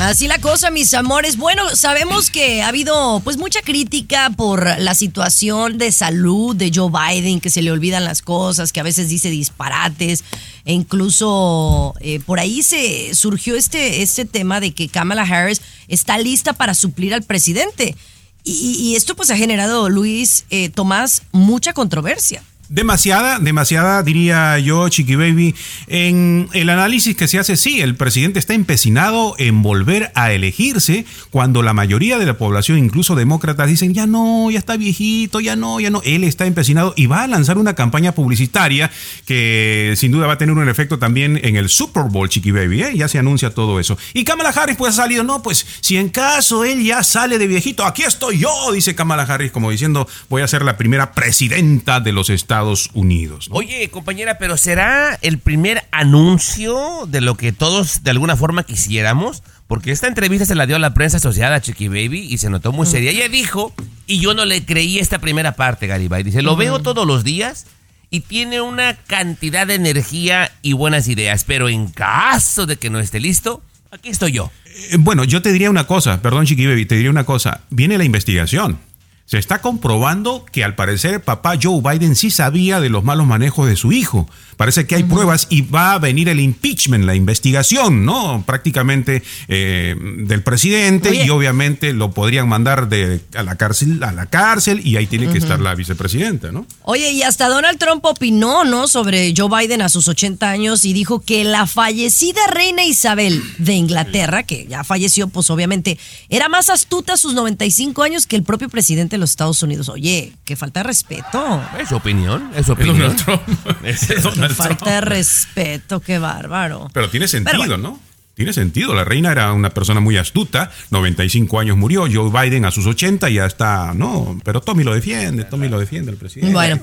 Así 0.00 0.28
la 0.28 0.38
cosa, 0.38 0.70
mis 0.70 0.92
amores. 0.92 1.38
Bueno, 1.38 1.74
sabemos 1.74 2.30
que 2.30 2.62
ha 2.62 2.68
habido 2.68 3.20
pues 3.24 3.38
mucha 3.38 3.62
crítica 3.62 4.30
por 4.36 4.78
la 4.78 4.94
situación 4.94 5.78
de 5.78 5.90
salud 5.90 6.54
de 6.54 6.70
Joe 6.72 6.90
Biden, 6.90 7.40
que 7.40 7.48
se 7.48 7.62
le 7.62 7.72
olvidan 7.72 8.04
las 8.04 8.20
cosas, 8.20 8.72
que 8.72 8.80
a 8.80 8.82
veces 8.82 9.08
dice 9.08 9.30
disparates, 9.30 10.22
e 10.66 10.74
incluso 10.74 11.94
eh, 12.00 12.20
por 12.20 12.40
ahí 12.40 12.62
se 12.62 13.14
surgió 13.14 13.56
este, 13.56 14.02
este 14.02 14.26
tema 14.26 14.60
de 14.60 14.72
que 14.74 14.88
Kamala 14.88 15.22
Harris 15.22 15.62
está 15.88 16.18
lista 16.18 16.52
para 16.52 16.74
suplir 16.74 17.14
al 17.14 17.22
presidente. 17.22 17.96
Y, 18.44 18.94
esto 18.94 19.16
pues 19.16 19.30
ha 19.30 19.36
generado, 19.36 19.88
Luis 19.88 20.44
eh, 20.50 20.68
Tomás, 20.68 21.22
mucha 21.32 21.72
controversia. 21.72 22.44
Demasiada, 22.68 23.38
demasiada, 23.38 24.02
diría 24.02 24.58
yo, 24.58 24.88
Chiqui 24.88 25.14
Baby. 25.14 25.54
En 25.86 26.48
el 26.52 26.68
análisis 26.68 27.16
que 27.16 27.28
se 27.28 27.38
hace, 27.38 27.56
sí, 27.56 27.80
el 27.80 27.94
presidente 27.94 28.40
está 28.40 28.54
empecinado 28.54 29.36
en 29.38 29.62
volver 29.62 30.10
a 30.16 30.32
elegirse 30.32 31.06
cuando 31.30 31.62
la 31.62 31.74
mayoría 31.74 32.18
de 32.18 32.26
la 32.26 32.38
población, 32.38 32.78
incluso 32.78 33.14
demócratas, 33.14 33.68
dicen, 33.68 33.94
ya 33.94 34.08
no, 34.08 34.50
ya 34.50 34.58
está 34.58 34.76
viejito, 34.76 35.38
ya 35.38 35.54
no, 35.54 35.78
ya 35.78 35.90
no. 35.90 36.02
Él 36.04 36.24
está 36.24 36.44
empecinado 36.46 36.92
y 36.96 37.06
va 37.06 37.22
a 37.22 37.28
lanzar 37.28 37.56
una 37.56 37.74
campaña 37.74 38.10
publicitaria 38.12 38.90
que 39.26 39.94
sin 39.96 40.10
duda 40.10 40.26
va 40.26 40.32
a 40.32 40.38
tener 40.38 40.56
un 40.56 40.68
efecto 40.68 40.98
también 40.98 41.38
en 41.44 41.54
el 41.54 41.68
Super 41.68 42.04
Bowl, 42.10 42.28
Chiqui 42.28 42.50
Baby, 42.50 42.82
¿eh? 42.82 42.96
Ya 42.96 43.06
se 43.06 43.20
anuncia 43.20 43.50
todo 43.50 43.78
eso. 43.78 43.96
Y 44.12 44.24
Kamala 44.24 44.50
Harris 44.50 44.76
pues 44.76 44.94
ha 44.94 45.02
salido, 45.02 45.22
no, 45.22 45.40
pues 45.40 45.64
si 45.80 45.98
en 45.98 46.08
caso 46.08 46.64
él 46.64 46.82
ya 46.82 47.04
sale 47.04 47.38
de 47.38 47.46
viejito, 47.46 47.84
aquí 47.84 48.02
estoy 48.02 48.38
yo, 48.38 48.72
dice 48.72 48.96
Kamala 48.96 49.22
Harris, 49.22 49.52
como 49.52 49.70
diciendo, 49.70 50.08
voy 50.28 50.42
a 50.42 50.48
ser 50.48 50.64
la 50.64 50.76
primera 50.76 51.12
presidenta 51.12 52.00
de 52.00 52.10
los 52.10 52.28
Estados 52.28 52.55
Unidos. 52.94 53.48
¿no? 53.48 53.56
Oye, 53.56 53.88
compañera, 53.90 54.38
pero 54.38 54.56
¿será 54.56 55.18
el 55.22 55.38
primer 55.38 55.84
anuncio 55.92 57.06
de 57.08 57.20
lo 57.20 57.36
que 57.36 57.52
todos 57.52 58.02
de 58.02 58.10
alguna 58.10 58.36
forma 58.36 58.62
quisiéramos? 58.64 59.42
Porque 59.66 59.90
esta 59.90 60.06
entrevista 60.06 60.46
se 60.46 60.54
la 60.54 60.66
dio 60.66 60.76
a 60.76 60.78
la 60.78 60.94
prensa 60.94 61.16
asociada 61.16 61.56
a 61.56 61.60
Chiqui 61.60 61.88
Baby 61.88 62.20
y 62.30 62.38
se 62.38 62.50
notó 62.50 62.72
muy 62.72 62.86
seria. 62.86 63.10
Ella 63.10 63.28
dijo, 63.28 63.74
y 64.06 64.20
yo 64.20 64.32
no 64.34 64.44
le 64.44 64.64
creí 64.64 64.98
esta 64.98 65.18
primera 65.18 65.56
parte, 65.56 65.86
Garibay. 65.86 66.22
Dice, 66.22 66.42
lo 66.42 66.56
veo 66.56 66.80
todos 66.80 67.06
los 67.06 67.24
días 67.24 67.66
y 68.10 68.20
tiene 68.20 68.60
una 68.60 68.94
cantidad 68.94 69.66
de 69.66 69.74
energía 69.74 70.52
y 70.62 70.72
buenas 70.72 71.08
ideas. 71.08 71.44
Pero 71.44 71.68
en 71.68 71.88
caso 71.88 72.66
de 72.66 72.76
que 72.76 72.90
no 72.90 73.00
esté 73.00 73.18
listo, 73.18 73.62
aquí 73.90 74.10
estoy 74.10 74.32
yo. 74.32 74.52
Eh, 74.92 74.96
Bueno, 75.00 75.24
yo 75.24 75.42
te 75.42 75.52
diría 75.52 75.68
una 75.70 75.86
cosa, 75.86 76.22
perdón 76.22 76.46
Chiqui 76.46 76.66
Baby, 76.66 76.86
te 76.86 76.94
diría 76.94 77.10
una 77.10 77.24
cosa. 77.24 77.62
Viene 77.70 77.98
la 77.98 78.04
investigación. 78.04 78.78
Se 79.26 79.38
está 79.38 79.60
comprobando 79.60 80.44
que 80.52 80.62
al 80.62 80.76
parecer 80.76 81.20
papá 81.20 81.58
Joe 81.60 81.82
Biden 81.82 82.14
sí 82.14 82.30
sabía 82.30 82.78
de 82.80 82.90
los 82.90 83.02
malos 83.02 83.26
manejos 83.26 83.66
de 83.66 83.74
su 83.74 83.90
hijo. 83.90 84.28
Parece 84.56 84.86
que 84.86 84.94
hay 84.94 85.02
pruebas 85.02 85.48
y 85.50 85.62
va 85.62 85.92
a 85.92 85.98
venir 85.98 86.30
el 86.30 86.40
impeachment, 86.40 87.04
la 87.04 87.14
investigación, 87.14 88.06
¿no? 88.06 88.42
Prácticamente 88.46 89.22
eh, 89.48 89.94
del 90.18 90.42
presidente 90.42 91.10
Oye. 91.10 91.26
y 91.26 91.30
obviamente 91.30 91.92
lo 91.92 92.12
podrían 92.12 92.48
mandar 92.48 92.88
de, 92.88 93.20
a 93.34 93.42
la 93.42 93.56
cárcel, 93.56 94.02
a 94.02 94.12
la 94.12 94.26
cárcel 94.26 94.80
y 94.82 94.96
ahí 94.96 95.06
tiene 95.06 95.28
que 95.28 95.36
estar 95.36 95.60
la 95.60 95.74
vicepresidenta, 95.74 96.52
¿no? 96.52 96.64
Oye, 96.84 97.10
y 97.10 97.22
hasta 97.22 97.48
Donald 97.48 97.78
Trump 97.78 98.04
opinó, 98.06 98.64
¿no? 98.64 98.88
Sobre 98.88 99.34
Joe 99.36 99.50
Biden 99.50 99.82
a 99.82 99.90
sus 99.90 100.08
80 100.08 100.48
años 100.48 100.84
y 100.86 100.94
dijo 100.94 101.20
que 101.20 101.44
la 101.44 101.66
fallecida 101.66 102.40
reina 102.46 102.84
Isabel 102.84 103.42
de 103.58 103.74
Inglaterra, 103.74 104.44
que 104.44 104.66
ya 104.66 104.84
falleció, 104.84 105.28
pues 105.28 105.50
obviamente, 105.50 105.98
era 106.30 106.48
más 106.48 106.70
astuta 106.70 107.14
a 107.14 107.16
sus 107.18 107.34
95 107.34 108.02
años 108.02 108.26
que 108.26 108.36
el 108.36 108.42
propio 108.42 108.70
presidente 108.70 109.15
de 109.16 109.20
los 109.20 109.30
Estados 109.30 109.62
Unidos. 109.62 109.88
Oye, 109.88 110.32
que 110.44 110.56
falta 110.56 110.80
de 110.80 110.84
respeto. 110.84 111.62
Es 111.78 111.88
su 111.88 111.96
opinión, 111.96 112.50
es 112.54 112.66
su 112.66 112.72
opinión. 112.72 112.98
Donald 112.98 113.24
Trump. 113.24 113.42
Es 113.84 114.22
Donald 114.22 114.54
Falta 114.54 114.76
Trump. 114.76 114.90
de 114.90 115.00
respeto, 115.00 116.00
qué 116.00 116.18
bárbaro. 116.18 116.90
Pero 116.92 117.10
tiene 117.10 117.28
sentido, 117.28 117.58
bueno. 117.58 117.76
¿no? 117.76 118.00
Tiene 118.34 118.52
sentido, 118.52 118.94
la 118.94 119.02
reina 119.04 119.32
era 119.32 119.52
una 119.54 119.70
persona 119.70 119.98
muy 120.00 120.18
astuta, 120.18 120.70
95 120.90 121.58
años 121.58 121.78
murió, 121.78 122.02
Joe 122.02 122.30
Biden 122.30 122.66
a 122.66 122.70
sus 122.70 122.84
80 122.84 123.30
ya 123.30 123.46
está, 123.46 123.94
no, 123.94 124.38
pero 124.44 124.60
Tommy 124.60 124.84
lo 124.84 124.92
defiende, 124.92 125.44
Tommy 125.44 125.70
lo 125.70 125.80
defiende 125.80 126.10
el 126.10 126.18
presidente. 126.18 126.52
Bueno, 126.52 126.78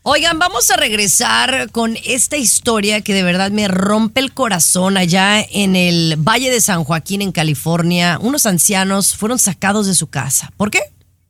oigan, 0.00 0.38
vamos 0.38 0.70
a 0.70 0.76
regresar 0.78 1.70
con 1.70 1.98
esta 2.02 2.38
historia 2.38 3.02
que 3.02 3.12
de 3.12 3.22
verdad 3.22 3.50
me 3.50 3.68
rompe 3.68 4.20
el 4.20 4.32
corazón 4.32 4.96
allá 4.96 5.42
en 5.42 5.76
el 5.76 6.16
Valle 6.16 6.50
de 6.50 6.62
San 6.62 6.82
Joaquín, 6.82 7.20
en 7.20 7.32
California. 7.32 8.18
Unos 8.18 8.46
ancianos 8.46 9.14
fueron 9.16 9.38
sacados 9.38 9.86
de 9.86 9.94
su 9.94 10.06
casa. 10.06 10.50
¿Por 10.56 10.70
qué? 10.70 10.80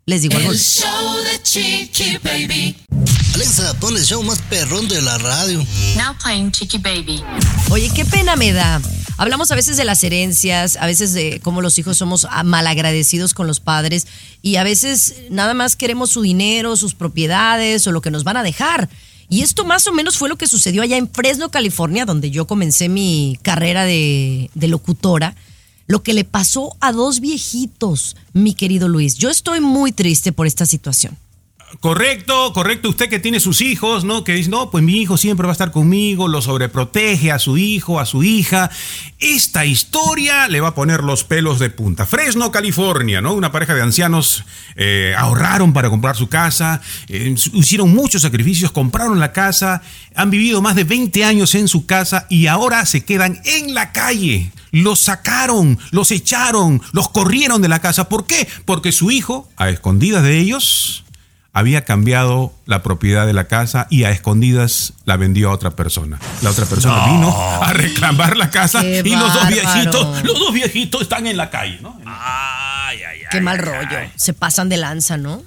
Les 0.09 0.22
digo 0.22 0.36
algo. 0.36 0.52
El 0.52 0.59
show 0.61 1.16
de 1.24 1.42
Chiqui 1.42 2.18
Baby. 2.22 2.76
Alexa, 3.34 3.74
pon 3.80 3.96
el 3.96 4.04
show 4.04 4.22
más 4.22 4.40
perrón 4.42 4.86
de 4.86 5.02
la 5.02 5.18
radio. 5.18 5.59
Now 5.96 6.14
playing 6.22 6.52
Chiqui 6.52 6.78
Baby. 6.78 7.24
Oye, 7.70 7.90
qué 7.92 8.04
pena 8.04 8.36
me 8.36 8.52
da. 8.52 8.80
Hablamos 9.18 9.50
a 9.50 9.57
veces 9.57 9.76
de 9.76 9.84
las 9.84 10.04
herencias, 10.04 10.76
a 10.76 10.86
veces 10.86 11.12
de 11.12 11.40
cómo 11.40 11.61
los 11.61 11.76
hijos 11.80 11.96
somos 11.96 12.28
malagradecidos 12.44 13.34
con 13.34 13.48
los 13.48 13.59
padres 13.59 14.07
y 14.42 14.54
a 14.57 14.62
veces 14.62 15.16
nada 15.28 15.54
más 15.54 15.74
queremos 15.74 16.11
su 16.11 16.22
dinero, 16.22 16.76
sus 16.76 16.94
propiedades 16.94 17.84
o 17.88 17.90
lo 17.90 18.00
que 18.00 18.12
nos 18.12 18.22
van 18.22 18.36
a 18.36 18.44
dejar. 18.44 18.88
Y 19.28 19.42
esto 19.42 19.64
más 19.64 19.88
o 19.88 19.92
menos 19.92 20.18
fue 20.18 20.28
lo 20.28 20.38
que 20.38 20.46
sucedió 20.46 20.82
allá 20.82 20.98
en 20.98 21.11
Fresno, 21.11 21.50
California, 21.50 22.04
donde 22.04 22.30
yo 22.30 22.46
comencé 22.46 22.88
mi 22.88 23.40
carrera 23.42 23.84
de, 23.84 24.52
de 24.54 24.68
locutora. 24.68 25.34
Lo 25.87 26.03
que 26.03 26.14
le 26.14 26.24
pasó 26.24 26.76
a 26.80 26.93
dos 26.93 27.20
viejitos, 27.20 28.16
mi 28.32 28.55
querido 28.55 28.89
Luis. 28.89 29.16
Yo 29.16 29.30
estoy 29.30 29.61
muy 29.61 29.93
triste 29.93 30.32
por 30.32 30.47
esta 30.47 30.66
situación. 30.66 31.16
Correcto, 31.81 32.53
correcto. 32.53 32.89
Usted 32.89 33.09
que 33.09 33.18
tiene 33.18 33.41
sus 33.41 33.61
hijos, 33.61 34.05
¿no? 34.05 34.24
Que 34.24 34.33
dice, 34.33 34.51
no, 34.51 34.70
pues 34.70 34.83
mi 34.83 35.01
hijo 35.01 35.16
siempre 35.16 35.47
va 35.47 35.53
a 35.53 35.53
estar 35.53 35.72
conmigo, 35.72 36.27
lo 36.29 36.41
sobreprotege 36.41 37.31
a 37.31 37.39
su 37.39 37.59
hijo, 37.59 38.01
a 38.01 38.07
su 38.07 38.22
hija. 38.22 38.70
Esta 39.18 39.64
historia 39.64 40.49
le 40.49 40.61
va 40.61 40.68
a 40.68 40.74
poner 40.74 41.03
los 41.03 41.24
pelos 41.24 41.59
de 41.59 41.70
punta. 41.70 42.07
Fresno, 42.07 42.51
California, 42.51 43.20
¿no? 43.20 43.35
Una 43.35 43.53
pareja 43.53 43.74
de 43.74 43.83
ancianos 43.83 44.45
eh, 44.77 45.14
ahorraron 45.16 45.72
para 45.72 45.91
comprar 45.91 46.16
su 46.16 46.29
casa, 46.29 46.81
eh, 47.09 47.35
hicieron 47.53 47.95
muchos 47.95 48.22
sacrificios, 48.22 48.72
compraron 48.72 49.20
la 49.20 49.33
casa, 49.33 49.83
han 50.14 50.31
vivido 50.31 50.62
más 50.62 50.77
de 50.77 50.85
20 50.85 51.24
años 51.24 51.55
en 51.55 51.68
su 51.68 51.87
casa 51.87 52.27
y 52.31 52.47
ahora 52.47 52.87
se 52.87 53.05
quedan 53.05 53.41
en 53.45 53.74
la 53.74 53.93
calle. 53.93 54.51
Los 54.72 55.01
sacaron, 55.01 55.79
los 55.91 56.11
echaron, 56.11 56.83
los 56.93 57.09
corrieron 57.09 57.62
de 57.62 57.68
la 57.68 57.81
casa. 57.81 58.09
¿Por 58.09 58.27
qué? 58.27 58.47
Porque 58.64 58.93
su 58.93 59.11
hijo, 59.11 59.49
a 59.57 59.70
escondidas 59.70 60.22
de 60.22 60.39
ellos, 60.39 61.05
había 61.59 61.86
cambiado 61.86 62.52
la 62.66 62.82
propiedad 62.82 63.26
de 63.26 63.32
la 63.32 63.48
casa 63.48 63.86
y 63.88 64.04
a 64.04 64.11
escondidas 64.11 64.92
la 65.07 65.16
vendió 65.16 65.48
a 65.50 65.54
otra 65.54 65.70
persona. 65.70 66.18
La 66.42 66.50
otra 66.50 66.66
persona 66.66 67.07
No. 67.07 67.12
vino 67.14 67.62
a 67.62 67.72
reclamar 67.72 68.36
la 68.36 68.50
casa 68.50 68.82
Qué 68.82 69.00
y 69.02 69.11
los 69.16 69.32
dos 69.32 69.42
bárbaro. 69.42 69.54
viejitos, 69.72 70.22
los 70.24 70.38
dos 70.38 70.52
viejitos 70.52 71.00
están 71.00 71.26
en 71.26 71.38
la 71.38 71.48
calle, 71.48 71.78
¿no? 71.80 71.98
Ay, 72.04 72.98
ay, 72.98 73.20
ay. 73.20 73.26
Qué 73.30 73.40
mal 73.40 73.59
ay, 73.59 73.64
rollo. 73.64 73.98
ay. 73.98 74.12
Se 74.16 74.34
pasan 74.34 74.68
de 74.68 74.76
lanza, 74.76 75.16
¿no? 75.16 75.42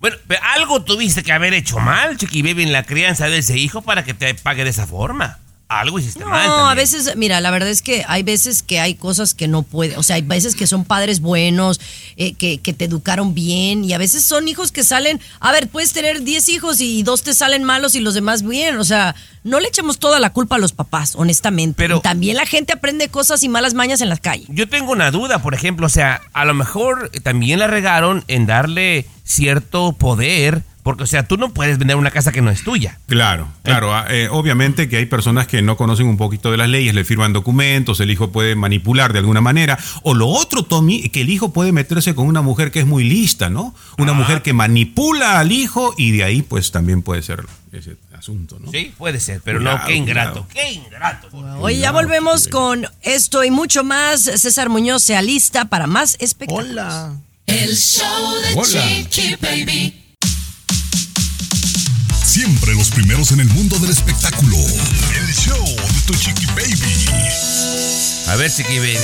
Bueno, 0.00 0.16
pero 0.28 0.42
algo 0.54 0.82
tuviste 0.82 1.22
que 1.22 1.32
haber 1.32 1.54
hecho 1.54 1.78
mal, 1.78 2.18
Chiqui 2.18 2.42
Baby, 2.42 2.64
en 2.64 2.72
la 2.72 2.82
crianza 2.82 3.28
de 3.28 3.38
ese 3.38 3.56
hijo 3.56 3.80
para 3.80 4.04
que 4.04 4.12
te 4.12 4.34
pague 4.34 4.64
de 4.64 4.70
esa 4.70 4.86
forma. 4.86 5.38
Algo 5.66 5.98
hiciste 5.98 6.24
mal. 6.24 6.46
No, 6.46 6.68
a 6.68 6.74
veces, 6.74 7.16
mira, 7.16 7.40
la 7.40 7.50
verdad 7.50 7.70
es 7.70 7.80
que 7.80 8.04
hay 8.06 8.22
veces 8.22 8.62
que 8.62 8.80
hay 8.80 8.94
cosas 8.94 9.32
que 9.34 9.48
no 9.48 9.62
puede, 9.62 9.96
o 9.96 10.02
sea, 10.02 10.16
hay 10.16 10.22
veces 10.22 10.54
que 10.54 10.66
son 10.66 10.84
padres 10.84 11.20
buenos, 11.20 11.80
eh, 12.16 12.34
que, 12.34 12.58
que 12.58 12.74
te 12.74 12.84
educaron 12.84 13.34
bien, 13.34 13.82
y 13.84 13.92
a 13.94 13.98
veces 13.98 14.24
son 14.24 14.46
hijos 14.46 14.70
que 14.72 14.84
salen, 14.84 15.20
a 15.40 15.52
ver, 15.52 15.68
puedes 15.68 15.92
tener 15.94 16.22
10 16.22 16.48
hijos 16.50 16.80
y 16.80 17.02
dos 17.02 17.22
te 17.22 17.32
salen 17.34 17.64
malos 17.64 17.94
y 17.94 18.00
los 18.00 18.12
demás 18.14 18.42
bien, 18.46 18.76
o 18.76 18.84
sea, 18.84 19.14
no 19.42 19.58
le 19.58 19.68
echemos 19.68 19.98
toda 19.98 20.20
la 20.20 20.30
culpa 20.30 20.56
a 20.56 20.58
los 20.58 20.72
papás, 20.72 21.14
honestamente. 21.16 21.74
Pero- 21.78 21.96
Y 21.96 22.00
también 22.02 22.36
la 22.36 22.46
gente 22.46 22.74
aprende 22.74 23.08
cosas 23.08 23.42
y 23.42 23.48
malas 23.48 23.72
mañas 23.74 24.00
en 24.02 24.10
la 24.10 24.16
calle. 24.18 24.44
Yo 24.48 24.68
tengo 24.68 24.92
una 24.92 25.10
duda, 25.10 25.40
por 25.42 25.54
ejemplo, 25.54 25.86
o 25.86 25.90
sea, 25.90 26.20
a 26.34 26.44
lo 26.44 26.52
mejor 26.54 27.10
también 27.22 27.58
la 27.58 27.66
regaron 27.66 28.22
en 28.28 28.46
darle 28.46 29.06
cierto 29.24 29.92
poder, 29.92 30.62
porque, 30.84 31.02
o 31.02 31.06
sea, 31.06 31.26
tú 31.26 31.36
no 31.36 31.48
puedes 31.52 31.78
vender 31.78 31.96
una 31.96 32.12
casa 32.12 32.30
que 32.30 32.40
no 32.42 32.50
es 32.50 32.62
tuya. 32.62 32.98
Claro, 33.08 33.48
claro. 33.64 33.92
ah, 33.92 34.04
eh, 34.08 34.28
obviamente 34.30 34.88
que 34.88 34.98
hay 34.98 35.06
personas 35.06 35.48
que 35.48 35.62
no 35.62 35.76
conocen 35.76 36.06
un 36.06 36.16
poquito 36.16 36.52
de 36.52 36.56
las 36.58 36.68
leyes, 36.68 36.94
le 36.94 37.04
firman 37.04 37.32
documentos, 37.32 37.98
el 37.98 38.10
hijo 38.12 38.30
puede 38.30 38.54
manipular 38.54 39.12
de 39.12 39.18
alguna 39.18 39.40
manera. 39.40 39.76
O 40.02 40.14
lo 40.14 40.28
otro, 40.28 40.62
Tommy, 40.62 41.08
que 41.08 41.22
el 41.22 41.30
hijo 41.30 41.52
puede 41.52 41.72
meterse 41.72 42.14
con 42.14 42.26
una 42.28 42.42
mujer 42.42 42.70
que 42.70 42.78
es 42.80 42.86
muy 42.86 43.02
lista, 43.02 43.50
¿no? 43.50 43.74
Una 43.98 44.12
Ah. 44.12 44.14
mujer 44.14 44.42
que 44.42 44.52
manipula 44.52 45.40
al 45.40 45.50
hijo 45.50 45.94
y 45.98 46.12
de 46.12 46.22
ahí 46.22 46.42
pues 46.42 46.70
también 46.70 47.02
puede 47.02 47.22
ser 47.22 47.44
ese 47.72 47.96
asunto, 48.16 48.58
¿no? 48.60 48.70
Sí, 48.70 48.92
puede 48.96 49.18
ser, 49.20 49.40
pero 49.42 49.58
Cuidado, 49.58 49.78
no, 49.78 49.84
qué 49.86 49.94
ingrato. 49.96 50.44
cuidado. 50.44 50.48
Qué 50.52 50.72
ingrato. 50.72 51.28
Oye, 51.60 51.78
ya 51.78 51.90
volvemos 51.92 52.46
con 52.48 52.86
esto 53.02 53.42
y 53.42 53.50
mucho 53.50 53.82
más. 53.84 54.20
César 54.22 54.68
Muñoz 54.68 55.02
sea 55.02 55.22
lista 55.22 55.64
para 55.64 55.86
más 55.86 56.16
espectáculos. 56.20 56.70
Hola. 56.70 57.16
El 57.46 57.74
show 57.74 58.34
de 58.42 58.54
Hola. 58.54 58.82
Chiqui 59.08 59.36
Baby. 59.40 60.03
Siempre 62.34 62.74
los 62.74 62.90
primeros 62.90 63.30
en 63.30 63.38
el 63.38 63.48
mundo 63.50 63.78
del 63.78 63.90
espectáculo. 63.90 64.56
El 64.56 65.32
show 65.32 65.64
de 65.64 66.00
tu 66.04 66.14
chiqui 66.14 66.46
baby. 66.46 67.06
A 68.26 68.34
ver, 68.34 68.50
Chiqui 68.50 68.80
Baby. 68.80 68.98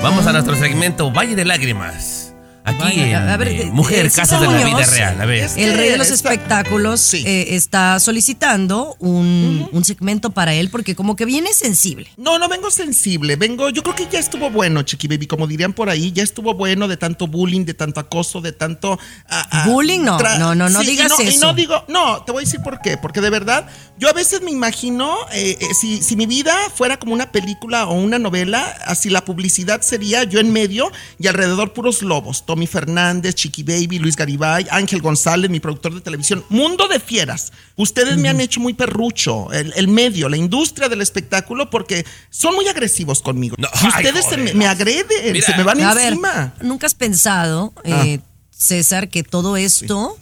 Vamos 0.00 0.24
a 0.28 0.32
nuestro 0.32 0.54
segmento 0.54 1.10
Valle 1.10 1.34
de 1.34 1.44
Lágrimas. 1.44 2.19
Aquí 2.62 2.78
Vaya, 2.78 3.22
en 3.22 3.28
a 3.30 3.36
ver, 3.38 3.48
eh, 3.48 3.70
Mujer, 3.72 4.10
Casas 4.12 4.40
de 4.40 4.46
la 4.46 4.64
Vida 4.64 4.84
Real. 4.84 5.20
A 5.20 5.24
ver. 5.24 5.44
es- 5.44 5.56
El 5.56 5.76
rey 5.76 5.88
de 5.90 5.96
los 5.98 6.10
espectáculos 6.10 7.00
Sí. 7.00 7.24
eh, 7.26 7.54
está 7.56 7.98
solicitando 8.00 8.96
un, 8.98 9.68
un 9.72 9.84
segmento 9.84 10.30
para 10.30 10.52
él 10.54 10.68
porque 10.70 10.94
como 10.94 11.16
que 11.16 11.24
viene 11.24 11.52
sensible. 11.54 12.08
No, 12.18 12.38
no 12.38 12.48
vengo 12.48 12.70
sensible, 12.70 13.36
vengo, 13.36 13.70
yo 13.70 13.82
creo 13.82 13.94
que 13.96 14.06
ya 14.10 14.18
estuvo 14.18 14.50
bueno, 14.50 14.82
Chiqui 14.82 15.08
Baby, 15.08 15.26
como 15.26 15.46
dirían 15.46 15.72
por 15.72 15.88
ahí, 15.88 16.12
ya 16.12 16.22
estuvo 16.22 16.54
bueno 16.54 16.86
de 16.86 16.96
tanto 16.96 17.26
bullying, 17.26 17.64
de 17.64 17.74
tanto 17.74 17.98
acoso, 17.98 18.40
de 18.40 18.52
tanto... 18.52 18.98
ah, 19.28 19.48
ah, 19.50 19.64
Bullying, 19.66 20.00
no, 20.00 20.18
no, 20.38 20.54
no, 20.54 20.68
no 20.68 20.82
y 20.82 20.86
digas 20.86 21.12
y 21.18 21.28
eso. 21.28 21.46
no 21.46 21.54
digo, 21.54 21.84
no, 21.88 22.22
te 22.24 22.32
voy 22.32 22.42
a 22.42 22.44
decir 22.44 22.60
por 22.60 22.80
qué, 22.82 22.96
porque 22.98 23.20
de 23.20 23.30
verdad, 23.30 23.66
yo 24.00 24.08
a 24.08 24.14
veces 24.14 24.40
me 24.40 24.50
imagino, 24.50 25.14
eh, 25.30 25.58
eh, 25.60 25.74
si, 25.78 26.02
si 26.02 26.16
mi 26.16 26.24
vida 26.24 26.56
fuera 26.74 26.98
como 26.98 27.12
una 27.12 27.30
película 27.32 27.86
o 27.86 27.92
una 27.92 28.18
novela, 28.18 28.64
así 28.86 29.10
la 29.10 29.26
publicidad 29.26 29.82
sería 29.82 30.24
yo 30.24 30.40
en 30.40 30.50
medio 30.52 30.90
y 31.18 31.26
alrededor 31.26 31.74
puros 31.74 32.00
lobos, 32.00 32.46
Tommy 32.46 32.66
Fernández, 32.66 33.34
Chiqui 33.34 33.62
Baby, 33.62 33.98
Luis 33.98 34.16
Garibay, 34.16 34.66
Ángel 34.70 35.02
González, 35.02 35.50
mi 35.50 35.60
productor 35.60 35.94
de 35.94 36.00
televisión, 36.00 36.42
mundo 36.48 36.88
de 36.88 36.98
fieras. 36.98 37.52
Ustedes 37.76 38.16
me 38.16 38.30
han 38.30 38.40
hecho 38.40 38.58
muy 38.58 38.72
perrucho, 38.72 39.52
el, 39.52 39.74
el 39.76 39.88
medio, 39.88 40.30
la 40.30 40.38
industria 40.38 40.88
del 40.88 41.02
espectáculo, 41.02 41.68
porque 41.68 42.06
son 42.30 42.54
muy 42.54 42.66
agresivos 42.68 43.20
conmigo. 43.20 43.56
No, 43.58 43.68
Y 43.82 43.84
ay, 43.84 44.06
ustedes 44.06 44.24
se 44.24 44.38
me, 44.38 44.54
me 44.54 44.66
agreden, 44.66 45.06
Mira. 45.30 45.46
se 45.46 45.54
me 45.58 45.62
van 45.62 45.78
A 45.82 45.92
ver, 45.92 46.14
encima. 46.14 46.54
¿nunca 46.62 46.86
has 46.86 46.94
pensado, 46.94 47.74
eh, 47.84 48.20
César, 48.50 49.10
que 49.10 49.22
todo 49.24 49.58
esto 49.58 50.16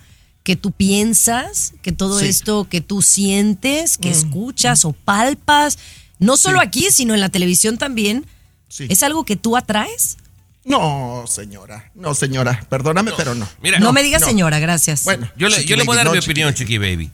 que 0.48 0.56
tú 0.56 0.72
piensas, 0.72 1.74
que 1.82 1.92
todo 1.92 2.20
Sí. 2.20 2.24
esto 2.26 2.66
que 2.70 2.80
tú 2.80 3.02
sientes, 3.02 3.98
que 3.98 4.08
escuchas 4.08 4.86
o 4.86 4.94
palpas, 4.94 5.78
no 6.18 6.38
solo 6.38 6.58
aquí, 6.62 6.86
sino 6.90 7.12
en 7.12 7.20
la 7.20 7.28
televisión 7.28 7.76
también, 7.76 8.24
Sí. 8.70 8.86
es 8.88 9.02
algo 9.02 9.26
que 9.26 9.36
tú 9.36 9.58
atraes? 9.58 10.16
No, 10.64 11.26
señora, 11.28 11.90
no, 11.94 12.14
señora, 12.14 12.64
perdóname, 12.70 13.10
pero 13.14 13.34
no. 13.34 13.46
Mira, 13.62 13.78
no, 13.78 13.92
me 13.92 14.02
digas 14.02 14.22
no. 14.22 14.26
señora, 14.26 14.58
gracias. 14.58 15.04
Bueno, 15.04 15.28
Yo 15.36 15.50
le, 15.50 15.66
yo 15.66 15.76
le 15.76 15.84
voy 15.84 15.96
a 15.96 15.98
dar 15.98 16.06
no, 16.06 16.12
mi 16.12 16.18
opinión. 16.18 16.54
Chiqui 16.54 16.78
Baby. 16.78 17.10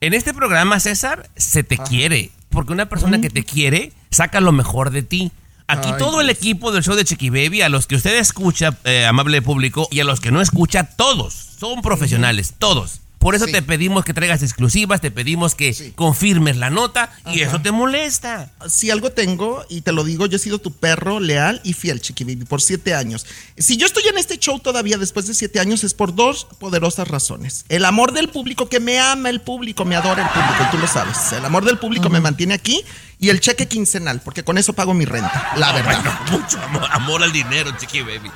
En 0.00 0.14
este 0.14 0.32
programa, 0.32 0.80
César, 0.80 1.28
se 1.36 1.62
te 1.62 1.76
quiere. 1.76 2.30
Porque 2.48 2.72
una 2.72 2.88
persona 2.88 3.20
que 3.20 3.28
te 3.28 3.44
quiere 3.44 3.92
saca 4.10 4.40
lo 4.40 4.52
mejor 4.52 4.92
de 4.92 5.02
ti. 5.02 5.30
Aquí 5.66 5.90
Ay, 5.92 5.98
todo 5.98 6.22
el 6.22 6.30
equipo 6.30 6.72
del 6.72 6.82
show 6.82 6.94
de 6.96 7.04
Chiqui 7.04 7.28
Baby, 7.28 7.60
a 7.60 7.68
los 7.68 7.86
que 7.86 7.96
usted 7.96 8.16
escucha, 8.18 8.78
eh, 8.84 9.04
amable 9.04 9.42
público, 9.42 9.86
y 9.90 10.00
a 10.00 10.04
los 10.04 10.20
que 10.20 10.30
no 10.30 10.40
escucha, 10.40 10.84
todos 10.84 11.47
son 11.58 11.82
profesionales, 11.82 12.54
todos. 12.58 13.00
Por 13.18 13.34
eso 13.34 13.46
Sí. 13.46 13.52
te 13.52 13.62
pedimos 13.62 14.04
que 14.04 14.14
traigas 14.14 14.44
exclusivas, 14.44 15.00
te 15.00 15.10
pedimos 15.10 15.56
que 15.56 15.74
Sí. 15.74 15.92
confirmes 15.96 16.56
la 16.56 16.70
nota, 16.70 17.10
y 17.26 17.40
eso 17.40 17.60
te 17.60 17.72
molesta. 17.72 18.52
Si 18.68 18.92
algo 18.92 19.10
tengo, 19.10 19.64
y 19.68 19.80
te 19.80 19.90
lo 19.90 20.04
digo, 20.04 20.26
yo 20.26 20.36
he 20.36 20.38
sido 20.38 20.60
tu 20.60 20.70
perro 20.70 21.18
leal 21.18 21.60
y 21.64 21.72
fiel, 21.72 22.00
Chiqui 22.00 22.22
Baby, 22.22 22.44
por 22.44 22.62
siete 22.62 22.94
años. 22.94 23.26
Si 23.56 23.76
yo 23.76 23.86
estoy 23.86 24.04
en 24.06 24.18
este 24.18 24.38
show 24.38 24.60
todavía 24.60 24.98
después 24.98 25.26
de 25.26 25.34
siete 25.34 25.58
años 25.58 25.82
es 25.82 25.94
por 25.94 26.14
dos 26.14 26.46
poderosas 26.60 27.08
razones. 27.08 27.64
El 27.68 27.84
amor 27.86 28.12
del 28.12 28.28
público, 28.28 28.68
que 28.68 28.78
me 28.78 29.00
ama 29.00 29.30
el 29.30 29.40
público, 29.40 29.84
me 29.84 29.96
adora 29.96 30.22
el 30.22 30.28
público, 30.28 30.64
y 30.68 30.70
tú 30.70 30.78
lo 30.78 30.86
sabes. 30.86 31.32
El 31.32 31.44
amor 31.44 31.64
del 31.64 31.78
público 31.78 32.08
me 32.10 32.20
mantiene 32.20 32.54
aquí 32.54 32.84
y 33.20 33.30
el 33.30 33.40
cheque 33.40 33.66
quincenal, 33.66 34.20
porque 34.20 34.44
con 34.44 34.58
eso 34.58 34.72
pago 34.72 34.94
mi 34.94 35.04
renta, 35.04 35.52
la 35.56 35.72
verdad. 35.72 36.02
Mucho 36.30 36.60
amor, 36.62 36.88
amor 36.92 37.22
al 37.22 37.32
dinero, 37.32 37.72
Chiqui 37.76 38.00
Baby. 38.02 38.30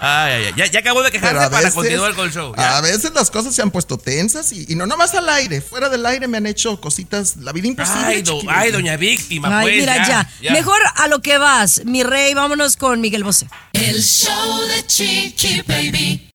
Ay, 0.00 0.32
ay, 0.32 0.44
ay. 0.46 0.52
Ya, 0.56 0.66
ya 0.66 0.78
acabó 0.80 1.02
de 1.02 1.10
quejarse 1.10 1.34
para 1.36 1.48
veces- 1.48 1.74
continuar 1.74 2.14
con 2.14 2.26
el 2.26 2.32
show. 2.32 2.54
ya. 2.56 2.76
A 2.76 2.80
veces 2.80 3.12
las 3.14 3.30
cosas 3.30 3.54
se 3.54 3.62
han 3.62 3.70
puesto 3.70 3.98
tensas 3.98 4.52
y, 4.52 4.66
y 4.68 4.74
no 4.76 4.86
nomás 4.86 5.14
al 5.14 5.28
aire. 5.28 5.60
Fuera 5.60 5.88
del 5.88 6.06
aire 6.06 6.28
me 6.28 6.36
han 6.38 6.46
hecho 6.46 6.80
cositas, 6.80 7.36
la 7.38 7.52
vida 7.52 7.66
imposible. 7.66 8.06
Ay, 8.06 8.22
do- 8.22 8.40
ay, 8.48 8.70
doña 8.70 8.96
Víctima, 8.96 9.58
Ay, 9.58 9.64
pues, 9.66 9.74
mira, 9.80 9.96
ya, 10.06 10.30
ya. 10.40 10.52
Mejor 10.52 10.78
a 10.94 11.08
lo 11.08 11.20
que 11.20 11.38
vas, 11.38 11.82
mi 11.84 12.02
rey, 12.04 12.32
vámonos 12.34 12.76
con 12.76 13.00
Miguel 13.00 13.24
Bosé. 13.24 13.48
El 13.72 14.02
show 14.02 14.60
de 14.68 14.86
Chiqui 14.86 15.62
Baby. 15.66 16.30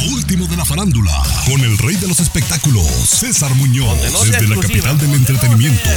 Lo 0.00 0.14
último 0.14 0.46
de 0.46 0.56
la 0.56 0.64
farándula, 0.64 1.12
con 1.46 1.60
el 1.60 1.76
rey 1.78 1.96
de 1.96 2.08
los 2.08 2.20
espectáculos, 2.20 2.86
César 2.86 3.54
Muñoz, 3.54 4.00
desde 4.24 4.48
la 4.48 4.56
capital 4.60 4.98
del 4.98 5.12
entretenimiento, 5.14 5.90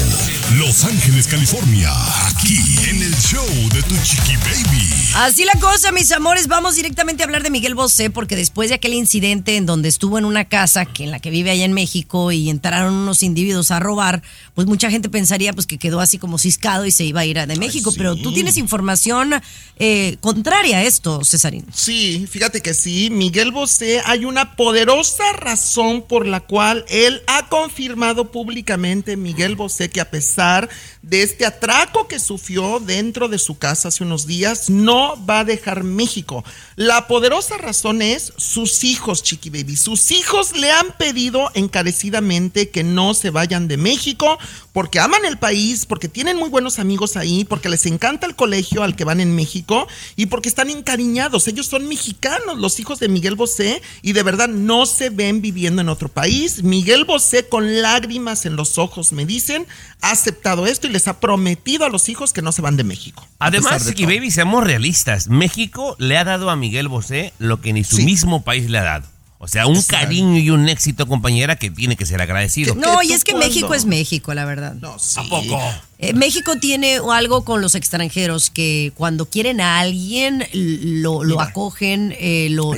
Los 0.58 0.84
Ángeles, 0.84 1.28
California, 1.28 1.91
aquí 2.28 2.58
en 2.89 3.01
el 3.01 3.16
show 3.16 3.45
de 3.74 3.82
Tu 3.84 3.95
Chiqui 4.04 4.36
Baby. 4.38 4.89
Así 5.16 5.45
la 5.45 5.60
cosa, 5.60 5.91
mis 5.91 6.12
amores, 6.12 6.47
vamos 6.47 6.76
directamente 6.76 7.24
a 7.24 7.26
hablar 7.26 7.43
de 7.43 7.51
Miguel 7.51 7.76
Bosé 7.76 8.10
porque 8.10 8.36
después 8.36 8.70
de 8.70 8.76
aquel 8.76 8.93
incidente 8.93 9.56
en 9.58 9.66
donde 9.66 9.89
estuvo 9.89 10.18
en 10.18 10.26
una 10.26 10.45
casa 10.45 10.86
que 10.86 11.04
en 11.04 11.12
la 11.12 11.20
que 11.20 11.30
vive 11.30 11.51
allá 11.51 11.66
en 11.66 11.74
México 11.74 12.32
y 12.32 12.49
entraron 12.49 12.93
unos 12.93 13.22
individuos 13.22 13.70
a 13.72 13.80
robar, 13.80 14.24
pues 14.56 14.68
mucha 14.68 14.89
gente 14.89 15.10
pensaría 15.10 15.54
pues 15.54 15.68
que 15.68 15.78
quedó 15.78 15.99
así 16.01 16.18
como 16.18 16.39
ciscado 16.39 16.86
y 16.86 16.91
se 16.91 17.04
iba 17.06 17.22
a 17.22 17.26
ir 17.26 17.39
a 17.39 17.45
de 17.45 17.56
México, 17.58 17.93
pero 17.95 18.16
tú 18.16 18.34
tienes 18.34 18.58
información 18.58 19.36
eh, 19.78 20.18
contraria 20.20 20.80
a 20.80 20.84
esto, 20.84 21.24
Cesarín. 21.24 21.66
Sí, 21.74 22.26
fíjate 22.30 22.62
que 22.62 22.74
sí, 22.74 23.10
Miguel 23.12 23.51
Bosé, 23.51 23.93
hay 24.06 24.26
una 24.26 24.56
poderosa 24.56 25.34
razón 25.34 26.02
por 26.02 26.26
la 26.26 26.41
cual 26.41 26.86
él 26.88 27.22
ha 27.28 27.48
confirmado 27.50 28.32
públicamente, 28.32 29.18
Miguel 29.18 29.56
Bosé, 29.56 29.89
que 29.89 30.02
a 30.02 30.10
pesar 30.10 30.70
de 31.02 31.22
este 31.22 31.46
atraco 31.46 32.08
que 32.08 32.20
sufrió 32.20 32.80
dentro 32.80 33.28
de 33.28 33.38
su 33.38 33.58
casa 33.58 33.89
hace 33.89 34.04
unos 34.04 34.26
días, 34.26 34.70
no 34.70 35.16
va 35.26 35.39
a 35.39 35.46
dejar 35.46 35.84
México. 35.84 36.44
La 36.76 37.08
poderosa 37.08 37.58
razón 37.58 38.02
es 38.02 38.34
sus 38.38 38.84
hijos, 38.84 39.22
Chiqui 39.22 39.50
Baby. 39.50 39.76
Sus 39.76 40.12
hijos 40.12 40.58
le 40.58 40.72
han 40.72 40.94
pedido 40.98 41.52
encarecidamente 41.54 42.70
que 42.70 42.84
no 42.84 43.14
se 43.14 43.30
vayan 43.30 43.68
de 43.68 43.78
México 43.78 44.39
porque 44.74 45.00
aman 45.00 45.24
el 45.24 45.38
país, 45.38 45.86
porque 45.86 46.08
tienen 46.08 46.36
muy 46.36 46.50
buenos 46.50 46.80
amigos 46.80 47.16
ahí, 47.16 47.46
porque 47.46 47.70
les 47.70 47.86
encanta 47.86 48.26
el 48.26 48.36
colegio 48.36 48.82
al 48.82 48.96
que 48.96 49.06
van 49.06 49.20
en 49.20 49.36
México 49.36 49.88
y 50.16 50.26
porque 50.26 50.50
están 50.50 50.72
encariñados. 50.72 51.48
Ellos 51.48 51.68
son 51.68 51.88
mexicanos, 51.88 52.58
los 52.58 52.80
hijos 52.80 53.00
de 53.00 53.08
Miguel 53.08 53.36
Bosé, 53.36 53.83
y 54.02 54.14
de 54.14 54.24
verdad 54.24 54.48
no 54.48 54.86
se 54.86 55.10
ven 55.10 55.42
viviendo 55.42 55.82
en 55.82 55.90
otro 55.90 56.10
país. 56.10 56.64
Miguel 56.64 57.06
Bosé, 57.06 57.48
con 57.48 57.82
lágrimas 57.82 58.46
en 58.46 58.56
los 58.56 58.78
ojos, 58.78 59.12
me 59.12 59.26
dicen, 59.26 59.66
ha 60.02 60.12
aceptado 60.12 60.68
esto 60.68 60.88
y 60.88 60.92
les 60.92 61.08
ha 61.08 61.20
prometido 61.20 61.86
a 61.86 61.90
los 61.90 62.10
hijos 62.10 62.34
que 62.34 62.42
no 62.42 62.52
se 62.52 62.62
van 62.62 62.78
de 62.78 62.84
México. 62.84 63.28
Además, 63.40 63.86
de 63.86 63.94
todo. 63.94 64.08
Baby, 64.08 64.32
seamos 64.32 64.64
realistas. 64.64 65.28
México 65.28 65.96
le 66.00 66.18
ha 66.18 66.24
dado 66.24 66.50
a 66.50 66.56
Miguel 66.56 66.88
Bosé 66.88 67.34
lo 67.40 67.62
que 67.62 67.74
ni 67.74 67.84
su 67.84 67.98
mismo 67.98 68.44
país 68.44 68.70
le 68.70 68.78
ha 68.80 68.84
dado. 68.84 69.14
O 69.40 69.48
sea, 69.50 69.68
un 69.68 69.76
Exacto. 69.76 70.06
cariño 70.06 70.38
y 70.40 70.50
un 70.52 70.70
éxito, 70.70 71.06
compañera, 71.06 71.58
que 71.58 71.70
tiene 71.70 71.98
que 71.98 72.06
ser 72.06 72.22
agradecido. 72.22 72.76
No, 72.76 73.04
y 73.04 73.12
es 73.12 73.26
que 73.26 73.34
cuando- 73.34 73.50
México 73.50 73.74
es 73.74 73.84
México, 73.84 74.34
la 74.34 74.46
verdad. 74.46 74.74
No, 74.76 74.98
sí. 74.98 75.20
¿A 75.20 75.24
poco? 75.24 75.60
Eh, 76.00 76.14
México 76.14 76.54
tiene 76.62 77.00
algo 77.12 77.44
con 77.44 77.62
los 77.62 77.76
extranjeros 77.76 78.50
que 78.50 78.94
cuando 78.96 79.26
quieren 79.30 79.60
a 79.60 79.80
alguien 79.80 80.48
lo, 80.54 81.42
acogen, 81.42 82.16
eh, 82.18 82.48
lo. 82.52 82.72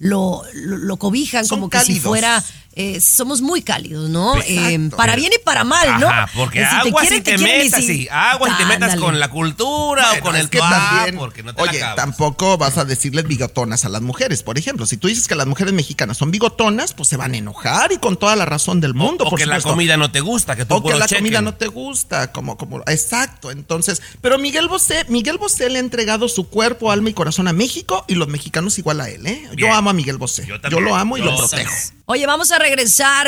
Lo, 0.00 0.42
lo- 0.54 0.78
lo 0.78 0.96
cobijan 0.96 1.44
Son 1.44 1.58
como 1.58 1.70
que 1.70 1.78
si 1.78 1.84
cálidos. 1.86 2.08
fuera... 2.08 2.44
eh, 2.80 3.00
somos 3.00 3.40
muy 3.42 3.62
cálidos, 3.62 4.08
¿no? 4.08 4.34
Eh, 4.46 4.90
para 4.96 5.14
bien 5.16 5.32
y 5.34 5.38
para 5.44 5.64
mal, 5.64 6.00
¿no? 6.00 6.08
Ajá, 6.08 6.30
porque 6.34 6.62
Eh, 6.62 6.66
si 6.70 6.76
agua 6.88 7.00
quieren, 7.02 7.18
si 7.18 7.24
te, 7.24 7.34
quieren 7.36 7.60
y 7.60 7.64
metas, 7.64 7.80
si- 7.80 7.86
sí. 7.86 8.08
Agua 8.10 8.48
y 8.48 8.52
te 8.56 8.64
metas 8.64 8.82
Ándale. 8.92 9.00
con 9.02 9.20
la 9.20 9.28
cultura 9.30 10.12
o 10.12 10.20
con 10.22 10.36
el 10.36 10.48
que 10.48 10.58
también, 10.58 11.16
porque 11.16 11.42
no 11.42 11.54
te 11.54 11.62
Oye, 11.62 11.80
tampoco 11.96 12.56
vas 12.58 12.78
a 12.78 12.84
decirles 12.84 13.26
bigotonas 13.26 13.84
a 13.84 13.88
las 13.88 14.02
mujeres, 14.02 14.42
por 14.42 14.58
ejemplo. 14.58 14.86
Si 14.86 14.96
tú 14.96 15.08
dices 15.08 15.28
que 15.28 15.34
las 15.34 15.46
mujeres 15.46 15.72
mexicanas 15.74 16.16
son 16.16 16.30
bigotonas, 16.30 16.94
pues 16.94 17.08
se 17.08 17.16
van 17.16 17.34
a 17.34 17.36
enojar 17.36 17.92
y 17.92 17.98
con 17.98 18.16
toda 18.16 18.36
la 18.36 18.44
razón 18.46 18.80
del 18.80 18.94
mundo. 18.94 19.24
o 19.24 19.30
por 19.30 19.38
que 19.38 19.46
la 19.46 19.60
comida 19.60 19.96
no 19.96 20.10
te 20.10 20.20
gusta, 20.20 20.56
que 20.56 20.64
tú 20.64 20.74
O 20.76 20.82
que 20.82 20.94
la 20.94 21.06
chequen. 21.06 21.24
comida 21.24 21.40
no 21.42 21.54
te 21.54 21.66
gusta, 21.66 22.32
como, 22.32 22.56
como, 22.56 22.80
exacto. 22.86 23.50
Entonces, 23.50 24.00
pero 24.20 24.38
Miguel 24.38 24.68
Bosé, 24.68 25.04
Miguel 25.08 25.38
Bosé 25.38 25.68
le 25.68 25.76
ha 25.78 25.80
entregado 25.80 26.28
su 26.28 26.48
cuerpo, 26.48 26.90
alma 26.90 27.10
y 27.10 27.14
corazón 27.14 27.48
a 27.48 27.52
México 27.52 28.04
y 28.08 28.14
los 28.14 28.28
mexicanos 28.28 28.78
igual 28.78 29.00
a 29.00 29.08
él, 29.10 29.26
¿eh? 29.26 29.40
Bien. 29.54 29.56
Yo 29.56 29.74
amo 29.74 29.90
a 29.90 29.92
Miguel 29.92 30.16
Bosé. 30.16 30.42
Yo 30.46 30.54
Yo, 30.56 30.60
también. 30.60 30.84
lo 30.84 30.96
amo 30.96 31.16
y 31.16 31.20
Yo 31.20 31.26
lo 31.26 31.36
también. 31.36 31.66
protejo. 31.68 31.92
Oye, 32.06 32.26
vamos 32.26 32.50
a 32.50 32.58
regresar 32.58 32.69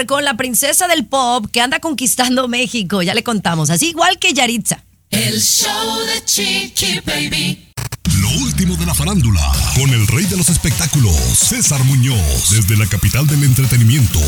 con 0.06 0.24
la 0.24 0.36
princesa 0.36 0.86
del 0.86 1.06
pop 1.06 1.46
que 1.52 1.60
anda 1.60 1.80
conquistando 1.80 2.48
México, 2.48 3.02
ya 3.02 3.14
le 3.14 3.22
contamos, 3.22 3.70
así 3.70 3.88
igual 3.88 4.18
que 4.18 4.32
Yaritza. 4.32 4.84
El 5.10 5.40
show 5.40 5.98
de 6.06 6.24
Chiqui 6.24 7.00
Baby. 7.00 7.68
Lo 8.20 8.28
último 8.44 8.76
de 8.76 8.86
la 8.86 8.94
farándula, 8.94 9.40
con 9.74 9.90
el 9.90 10.06
rey 10.06 10.24
de 10.26 10.36
los 10.36 10.48
espectáculos, 10.48 11.14
César 11.34 11.82
Muñoz, 11.84 12.50
desde 12.50 12.76
la 12.76 12.86
capital 12.86 13.26
del 13.26 13.44
entretenimiento, 13.44 14.20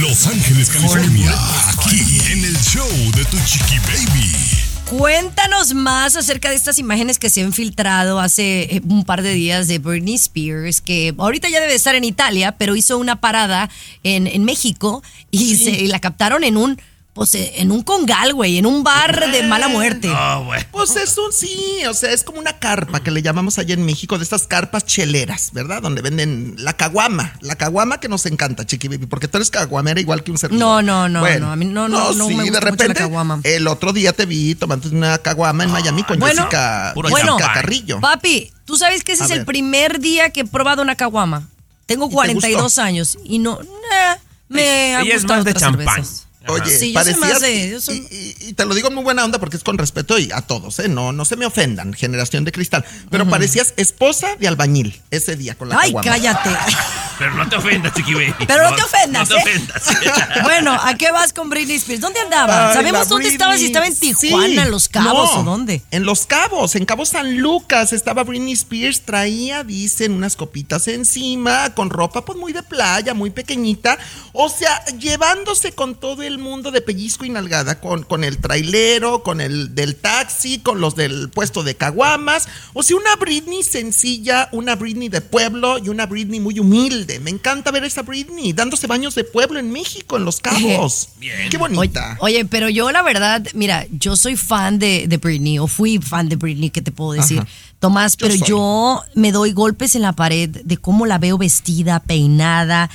Los 0.00 0.26
Ángeles, 0.26 0.70
California, 0.70 1.32
aquí 1.68 2.20
en 2.30 2.44
el 2.44 2.58
show 2.60 2.88
de 3.14 3.24
Tu 3.24 3.36
Chiqui 3.46 3.78
Baby. 3.78 4.57
Cuéntanos 4.90 5.74
más 5.74 6.16
acerca 6.16 6.48
de 6.48 6.56
estas 6.56 6.78
imágenes 6.78 7.18
que 7.18 7.28
se 7.28 7.42
han 7.42 7.52
filtrado 7.52 8.20
hace 8.20 8.76
eh, 8.76 8.80
un 8.88 9.04
par 9.04 9.20
de 9.20 9.34
días 9.34 9.68
de 9.68 9.78
Britney 9.78 10.14
Spears, 10.14 10.80
que 10.80 11.14
ahorita 11.18 11.50
ya 11.50 11.60
debe 11.60 11.74
estar 11.74 11.94
en 11.94 12.04
Italia, 12.04 12.52
pero 12.52 12.74
hizo 12.74 12.96
una 12.96 13.20
parada 13.20 13.68
en, 14.02 14.26
en 14.26 14.44
México 14.44 15.02
y, 15.30 15.56
se, 15.56 15.72
y 15.72 15.88
la 15.88 15.98
captaron 15.98 16.42
en 16.42 16.56
un, 16.56 16.80
pues, 17.18 17.34
eh, 17.34 17.52
en 17.56 17.72
un 17.72 17.82
congal, 17.82 18.32
güey, 18.32 18.58
en 18.58 18.64
un 18.66 18.84
bar 18.84 19.32
de 19.32 19.42
mala 19.42 19.66
muerte. 19.66 20.06
No, 20.06 20.44
güey. 20.44 20.64
Pues 20.70 20.94
es 20.94 21.18
un 21.18 21.32
sí, 21.32 21.82
o 21.88 21.92
sea, 21.92 22.12
es 22.12 22.22
como 22.22 22.38
una 22.38 22.60
carpa 22.60 23.00
que 23.00 23.10
le 23.10 23.22
llamamos 23.22 23.58
allá 23.58 23.74
en 23.74 23.84
México, 23.84 24.18
de 24.18 24.22
estas 24.22 24.46
carpas 24.46 24.86
cheleras, 24.86 25.50
¿verdad? 25.52 25.82
Donde 25.82 26.00
venden 26.00 26.54
la 26.58 26.74
caguama, 26.74 27.34
la 27.40 27.56
caguama 27.56 27.98
que 27.98 28.08
nos 28.08 28.24
encanta, 28.26 28.64
Chiqui 28.64 28.86
Baby, 28.86 29.06
porque 29.06 29.26
tú 29.26 29.38
eres 29.38 29.50
caguamera 29.50 30.00
igual 30.00 30.22
que 30.22 30.30
un 30.30 30.38
servidor. 30.38 30.60
No, 30.60 30.80
no, 30.80 31.08
no, 31.08 31.38
no, 31.40 31.50
a 31.50 31.56
mí 31.56 31.64
no, 31.64 31.88
no, 31.88 32.12
no 32.12 32.28
me 32.28 32.34
gusta 32.34 32.42
de 32.44 32.50
mucho 32.50 32.52
la 32.52 32.60
repente, 32.60 33.56
el 33.56 33.66
otro 33.66 33.92
día 33.92 34.12
te 34.12 34.24
vi 34.24 34.54
tomando 34.54 34.88
una 34.90 35.18
caguama 35.18 35.64
en 35.64 35.72
Miami 35.72 36.04
con 36.04 36.20
Bueno, 36.20 36.42
Jessica, 36.42 36.92
puro 36.94 37.08
Jessica 37.08 37.32
bueno, 37.32 37.46
Carrillo. 37.52 38.00
Papi, 38.00 38.52
tú 38.64 38.76
sabes 38.76 39.02
que 39.02 39.14
ese 39.14 39.24
A 39.24 39.26
es 39.26 39.32
el 39.32 39.38
ver. 39.38 39.46
primer 39.46 39.98
día 39.98 40.30
que 40.30 40.42
he 40.42 40.44
probado 40.44 40.82
una 40.82 40.94
caguama. 40.94 41.48
Tengo 41.86 42.06
te 42.08 42.14
42 42.14 42.62
gustó? 42.62 42.82
años 42.82 43.18
y 43.24 43.40
no, 43.40 43.58
nah, 43.58 44.14
me 44.48 44.94
ha 44.94 45.00
Ella 45.02 45.14
es 45.16 45.22
gustado 45.22 45.38
más 45.40 45.44
de 45.46 45.50
otras 45.50 45.62
champán. 45.62 45.86
cervezas. 45.96 46.27
Oye, 46.48 46.64
Sí, 46.78 46.92
yo 46.92 47.02
soy 47.02 47.14
parecías, 47.14 47.18
más 47.20 47.40
de- 47.40 47.70
yo 47.70 47.80
soy- 47.80 48.06
y, 48.10 48.16
y- 48.16 48.36
y 48.48 48.52
te 48.54 48.64
lo 48.64 48.74
digo 48.74 48.88
en 48.88 48.94
muy 48.94 49.04
buena 49.04 49.24
onda 49.24 49.38
porque 49.38 49.56
es 49.56 49.64
con 49.64 49.78
respeto 49.78 50.18
y 50.18 50.30
a 50.32 50.42
todos, 50.42 50.78
¿eh? 50.78 50.88
No, 50.88 51.12
no 51.12 51.24
se 51.24 51.36
me 51.36 51.46
ofendan, 51.46 51.92
generación 51.94 52.44
de 52.44 52.52
cristal. 52.52 52.84
Pero 53.10 53.28
parecías 53.28 53.74
esposa 53.76 54.36
de 54.36 54.48
albañil 54.48 55.00
ese 55.10 55.36
día 55.36 55.54
con 55.56 55.68
la 55.68 55.78
Ay, 55.78 55.92
caguama. 55.92 56.10
cállate. 56.10 56.50
Pero 57.18 57.34
no 57.34 57.48
te 57.48 57.56
ofendas, 57.56 57.92
Chiqui. 57.94 58.14
Pero 58.46 58.70
no 58.70 58.76
te 58.76 58.82
ofendas, 58.82 59.28
No 59.28 59.34
te 59.36 59.40
¿eh? 59.40 59.42
ofendas. 59.42 59.82
Bueno, 60.44 60.72
¿a 60.72 60.94
qué 60.94 61.10
vas 61.10 61.32
con 61.32 61.50
Britney 61.50 61.76
Spears? 61.76 62.00
¿Dónde 62.00 62.20
andaba? 62.20 62.68
Ay, 62.68 62.74
¿Sabemos 62.74 63.08
dónde 63.08 63.24
Britney. 63.28 63.34
estaba? 63.34 63.56
Si 63.58 63.66
estaba 63.66 63.86
en 63.88 63.96
Tijuana, 63.98 64.46
Sí. 64.46 64.58
en 64.58 64.70
Los 64.70 64.88
Cabos 64.88 65.34
No, 65.34 65.40
o 65.40 65.42
dónde. 65.42 65.82
En 65.90 66.04
Los 66.04 66.26
Cabos, 66.26 66.76
en 66.76 66.84
Cabo 66.84 67.04
San 67.04 67.38
Lucas 67.38 67.92
estaba 67.92 68.22
Britney 68.22 68.52
Spears, 68.52 69.00
traía, 69.02 69.64
dicen, 69.64 70.12
unas 70.12 70.36
copitas 70.36 70.86
encima, 70.86 71.74
con 71.74 71.90
ropa 71.90 72.24
pues 72.24 72.38
muy 72.38 72.52
de 72.52 72.62
playa, 72.62 73.14
muy 73.14 73.30
pequeñita, 73.30 73.98
o 74.32 74.48
sea, 74.48 74.84
llevándose 74.98 75.72
con 75.72 75.96
todo 75.96 76.22
el 76.22 76.37
mundo 76.38 76.70
de 76.70 76.80
pellizco 76.80 77.24
y 77.24 77.30
nalgada, 77.30 77.80
con, 77.80 78.02
con 78.02 78.24
el 78.24 78.38
trailero, 78.38 79.22
con 79.22 79.40
el 79.40 79.74
del 79.74 79.96
taxi, 79.96 80.58
con 80.58 80.80
los 80.80 80.96
del 80.96 81.30
puesto 81.30 81.62
de 81.62 81.76
caguamas, 81.76 82.48
o 82.74 82.82
sea, 82.82 82.96
una 82.96 83.16
Britney 83.16 83.62
sencilla, 83.62 84.48
una 84.52 84.76
Britney 84.76 85.08
de 85.08 85.20
pueblo 85.20 85.78
y 85.78 85.88
una 85.88 86.06
Britney 86.06 86.40
muy 86.40 86.58
humilde. 86.58 87.20
Me 87.20 87.30
encanta 87.30 87.70
ver 87.70 87.84
a 87.84 87.86
esa 87.86 88.02
Britney 88.02 88.52
dándose 88.52 88.86
baños 88.86 89.14
de 89.14 89.24
pueblo 89.24 89.58
en 89.58 89.70
México, 89.70 90.16
en 90.16 90.24
Los 90.24 90.40
Cabos. 90.40 91.10
Bien. 91.18 91.48
Qué 91.50 91.56
bonita. 91.56 92.16
oye, 92.20 92.44
pero 92.44 92.68
yo 92.68 92.90
la 92.90 93.02
verdad, 93.02 93.46
mira, 93.54 93.86
yo 93.90 94.16
soy 94.16 94.36
fan 94.36 94.78
de, 94.78 95.06
de 95.08 95.16
Britney, 95.16 95.58
o 95.58 95.66
fui 95.66 95.98
fan 95.98 96.28
de 96.28 96.36
Britney, 96.36 96.70
¿qué 96.70 96.82
te 96.82 96.92
puedo 96.92 97.12
decir? 97.12 97.40
Ajá. 97.40 97.48
Tomás, 97.78 98.16
pero 98.16 98.34
yo 98.34 99.02
me 99.14 99.30
doy 99.30 99.52
golpes 99.52 99.94
en 99.94 100.02
la 100.02 100.12
pared 100.12 100.50
de 100.50 100.76
cómo 100.78 101.06
la 101.06 101.18
veo 101.18 101.38
vestida, 101.38 102.00
peinada. 102.00 102.90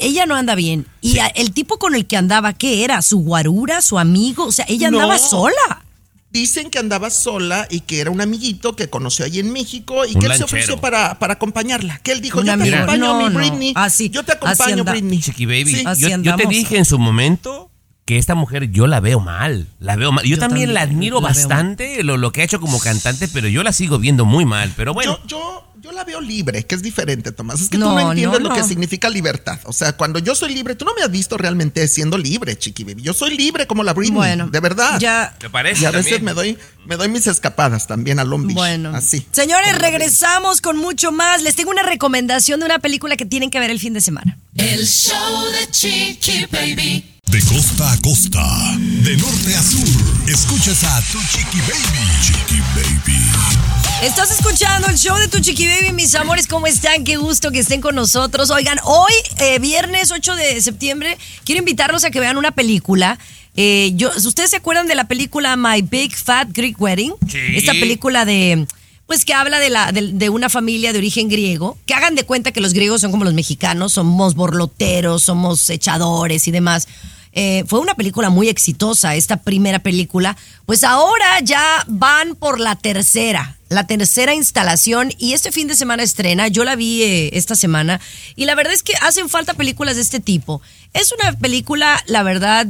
Ella 0.00 0.26
no 0.26 0.34
anda 0.36 0.54
bien. 0.54 0.86
Y 1.00 1.18
a- 1.18 1.26
el 1.28 1.52
tipo 1.52 1.78
con 1.78 1.94
el 1.94 2.06
que 2.06 2.16
andaba, 2.16 2.52
¿qué 2.52 2.84
era? 2.84 3.02
¿Su 3.02 3.18
guarura? 3.18 3.82
¿Su 3.82 3.98
amigo? 3.98 4.46
O 4.46 4.52
sea, 4.52 4.64
ella 4.68 4.88
andaba 4.88 5.14
No. 5.16 5.20
sola. 5.20 5.84
Dicen 6.30 6.70
que 6.70 6.78
andaba 6.78 7.10
sola 7.10 7.66
y 7.70 7.80
que 7.80 8.00
era 8.00 8.10
un 8.10 8.22
amiguito 8.22 8.74
que 8.74 8.88
conoció 8.88 9.26
ahí 9.26 9.38
en 9.38 9.52
México 9.52 10.06
y 10.06 10.14
Un 10.14 10.20
que 10.22 10.26
él 10.28 10.34
se 10.34 10.44
ofreció 10.44 10.80
para, 10.80 11.18
para 11.18 11.34
acompañarla. 11.34 11.98
Que 11.98 12.12
él 12.12 12.22
dijo, 12.22 12.40
Un 12.40 12.46
yo 12.46 12.56
te 12.56 12.74
acompaño, 12.74 13.04
No, 13.06 13.18
mi 13.18 13.34
no. 13.34 13.38
Britney. 13.38 13.72
Así, 13.76 14.08
yo 14.08 14.22
te 14.22 14.32
así 14.32 14.38
acompaño, 14.46 14.78
anda. 14.80 14.92
Britney. 14.92 15.20
Chiqui 15.20 15.44
Baby, 15.44 15.74
Sí. 15.74 15.84
Yo, 15.98 16.08
yo 16.22 16.36
te 16.36 16.46
dije 16.46 16.78
en 16.78 16.86
su 16.86 16.98
momento 16.98 17.68
que 18.06 18.16
esta 18.16 18.34
mujer 18.34 18.70
yo 18.70 18.86
la 18.86 19.00
veo 19.00 19.20
mal, 19.20 19.68
la 19.78 19.94
veo 19.96 20.10
mal. 20.10 20.24
Yo, 20.24 20.36
Yo 20.36 20.38
también, 20.38 20.72
la 20.72 20.80
admiro 20.80 21.20
la 21.20 21.28
bastante 21.28 22.02
lo, 22.02 22.16
lo 22.16 22.32
que 22.32 22.40
ha 22.40 22.44
hecho 22.44 22.60
como 22.60 22.78
cantante, 22.80 23.28
pero 23.28 23.48
yo 23.48 23.62
la 23.62 23.72
sigo 23.74 23.98
viendo 23.98 24.24
muy 24.24 24.46
mal. 24.46 24.72
Pero 24.74 24.94
bueno, 24.94 25.18
yo 25.26 25.66
la 26.02 26.06
veo 26.06 26.20
libre, 26.20 26.64
que 26.66 26.74
es 26.74 26.82
diferente, 26.82 27.32
Tomás. 27.32 27.60
Es 27.60 27.68
que 27.68 27.78
No, 27.78 27.90
tú 27.90 27.94
no 27.94 28.00
no, 28.02 28.10
entiendes 28.12 28.40
lo 28.42 28.52
que 28.54 28.62
significa 28.64 29.08
libertad. 29.08 29.58
O 29.64 29.72
sea, 29.72 29.92
cuando 29.96 30.18
yo 30.18 30.34
soy 30.34 30.54
libre, 30.54 30.74
tú 30.74 30.84
no 30.84 30.94
me 30.94 31.02
has 31.02 31.10
visto 31.10 31.36
realmente 31.38 31.86
siendo 31.88 32.18
libre, 32.18 32.58
Chiqui 32.58 32.84
Baby. 32.84 33.02
Yo 33.02 33.12
soy 33.14 33.36
libre 33.36 33.66
como 33.66 33.82
la 33.84 33.92
Britney. 33.92 34.16
Bueno, 34.16 34.48
de 34.48 34.60
verdad. 34.60 34.98
ya- 35.00 35.34
¿te 35.38 35.48
parece? 35.48 35.82
Y 35.82 35.84
a 35.86 35.90
veces 35.90 36.12
también? 36.12 36.24
me 36.24 36.32
doy, 36.34 36.58
me 36.86 36.96
doy 36.96 37.08
mis 37.08 37.26
escapadas 37.26 37.86
también 37.86 38.18
a 38.18 38.24
Long 38.24 38.46
Beach. 38.46 38.56
Bueno, 38.56 38.94
Así. 38.94 39.26
señores, 39.32 39.78
regresamos 39.78 40.60
con 40.60 40.76
mucho 40.76 41.12
más. 41.12 41.42
Les 41.42 41.54
tengo 41.54 41.70
una 41.70 41.82
recomendación 41.82 42.60
de 42.60 42.66
una 42.66 42.78
película 42.80 43.16
que 43.16 43.24
tienen 43.26 43.50
que 43.50 43.58
ver 43.60 43.70
el 43.70 43.78
fin 43.80 43.92
de 43.94 44.00
semana. 44.00 44.38
El 44.56 44.86
show 44.86 45.44
de 45.52 45.70
Chiqui 45.70 46.46
Baby. 46.50 47.08
De 47.26 47.40
costa 47.44 47.92
a 47.92 47.96
costa, 48.02 48.76
de 48.78 49.16
norte 49.16 49.54
a 49.56 49.62
sur, 49.62 50.28
escuchas 50.28 50.82
a 50.84 51.00
Tu 51.12 51.18
Chiqui 51.30 51.60
Baby. 51.60 52.22
Chiqui 52.22 52.60
Baby. 52.74 53.71
Estás 54.02 54.32
escuchando 54.32 54.88
el 54.88 54.96
show 54.98 55.16
de 55.16 55.28
tu 55.28 55.38
chiqui 55.38 55.64
baby, 55.64 55.92
mis 55.92 56.12
amores, 56.16 56.48
¿cómo 56.48 56.66
están? 56.66 57.04
Qué 57.04 57.16
gusto 57.18 57.52
que 57.52 57.60
estén 57.60 57.80
con 57.80 57.94
nosotros. 57.94 58.50
Oigan, 58.50 58.78
hoy, 58.82 59.12
eh, 59.38 59.60
viernes 59.60 60.10
8 60.10 60.34
de 60.34 60.60
septiembre, 60.60 61.16
quiero 61.44 61.60
invitarlos 61.60 62.02
a 62.02 62.10
que 62.10 62.18
vean 62.18 62.36
una 62.36 62.50
película. 62.50 63.16
Eh, 63.54 63.92
yo, 63.94 64.10
¿Ustedes 64.16 64.50
se 64.50 64.56
acuerdan 64.56 64.88
de 64.88 64.96
la 64.96 65.04
película 65.04 65.54
My 65.56 65.82
Big 65.82 66.16
Fat 66.16 66.48
Greek 66.52 66.80
Wedding? 66.80 67.12
Sí. 67.28 67.38
Esta 67.54 67.70
película 67.74 68.24
de, 68.24 68.66
pues 69.06 69.24
que 69.24 69.34
habla 69.34 69.60
de, 69.60 69.70
la, 69.70 69.92
de, 69.92 70.08
de 70.14 70.28
una 70.30 70.48
familia 70.48 70.92
de 70.92 70.98
origen 70.98 71.28
griego, 71.28 71.78
que 71.86 71.94
hagan 71.94 72.16
de 72.16 72.24
cuenta 72.24 72.50
que 72.50 72.60
los 72.60 72.72
griegos 72.72 73.02
son 73.02 73.12
como 73.12 73.22
los 73.22 73.34
mexicanos, 73.34 73.92
somos 73.92 74.34
borloteros, 74.34 75.22
somos 75.22 75.70
echadores 75.70 76.48
y 76.48 76.50
demás. 76.50 76.88
Eh, 77.32 77.64
fue 77.66 77.80
una 77.80 77.94
película 77.94 78.30
muy 78.30 78.48
exitosa, 78.48 79.14
esta 79.14 79.38
primera 79.38 79.78
película. 79.78 80.36
Pues 80.66 80.84
ahora 80.84 81.40
ya 81.40 81.84
van 81.88 82.34
por 82.34 82.60
la 82.60 82.76
tercera, 82.76 83.56
la 83.68 83.86
tercera 83.86 84.34
instalación 84.34 85.12
y 85.18 85.32
este 85.32 85.52
fin 85.52 85.68
de 85.68 85.74
semana 85.74 86.02
estrena. 86.02 86.48
Yo 86.48 86.64
la 86.64 86.76
vi 86.76 87.02
eh, 87.02 87.30
esta 87.32 87.54
semana 87.54 88.00
y 88.36 88.44
la 88.44 88.54
verdad 88.54 88.74
es 88.74 88.82
que 88.82 88.94
hacen 89.00 89.28
falta 89.28 89.54
películas 89.54 89.96
de 89.96 90.02
este 90.02 90.20
tipo. 90.20 90.60
Es 90.92 91.12
una 91.12 91.32
película, 91.38 92.02
la 92.06 92.22
verdad, 92.22 92.66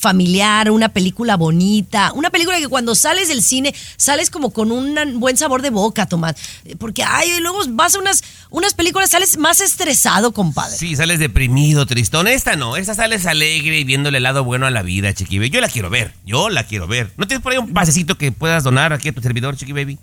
familiar, 0.00 0.70
una 0.70 0.88
película 0.88 1.36
bonita, 1.36 2.12
una 2.14 2.30
película 2.30 2.58
que 2.58 2.68
cuando 2.68 2.94
sales 2.94 3.28
del 3.28 3.42
cine 3.42 3.74
sales 3.98 4.30
como 4.30 4.50
con 4.50 4.72
un 4.72 5.20
buen 5.20 5.36
sabor 5.36 5.60
de 5.60 5.68
boca, 5.68 6.06
Tomás. 6.06 6.36
Porque, 6.78 7.04
ay, 7.04 7.38
luego 7.40 7.60
vas 7.68 7.94
a 7.94 7.98
unas, 7.98 8.24
unas 8.48 8.72
películas, 8.72 9.10
sales 9.10 9.36
más 9.36 9.60
estresado, 9.60 10.32
compadre. 10.32 10.74
Sí, 10.74 10.96
sales 10.96 11.18
deprimido, 11.18 11.84
tristón. 11.84 12.28
Esta 12.28 12.56
no, 12.56 12.76
esta 12.76 12.94
sales 12.94 13.26
alegre 13.26 13.78
y 13.78 13.84
viéndole 13.84 14.16
el 14.16 14.22
lado 14.22 14.42
bueno 14.42 14.66
a 14.66 14.70
la 14.70 14.82
vida, 14.82 15.12
Chiqui 15.12 15.38
Baby. 15.38 15.50
Yo 15.50 15.60
la 15.60 15.68
quiero 15.68 15.90
ver, 15.90 16.14
yo 16.24 16.48
la 16.48 16.64
quiero 16.64 16.86
ver. 16.86 17.12
¿No 17.18 17.26
tienes 17.26 17.42
por 17.42 17.52
ahí 17.52 17.58
un 17.58 17.74
pasecito 17.74 18.16
que 18.16 18.32
puedas 18.32 18.64
donar 18.64 18.94
aquí 18.94 19.10
a 19.10 19.12
tu 19.12 19.20
servidor, 19.20 19.56
Chiqui 19.56 19.72
Baby? 19.72 19.98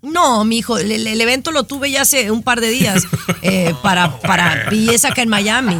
No, 0.00 0.44
mi 0.44 0.58
hijo, 0.58 0.78
el, 0.78 0.92
el 0.92 1.20
evento 1.20 1.50
lo 1.50 1.64
tuve 1.64 1.90
ya 1.90 2.02
hace 2.02 2.30
un 2.30 2.44
par 2.44 2.60
de 2.60 2.68
días 2.70 3.02
eh, 3.42 3.74
para, 3.82 4.18
para 4.20 4.68
es 4.70 5.04
acá 5.04 5.22
en 5.22 5.28
Miami. 5.28 5.76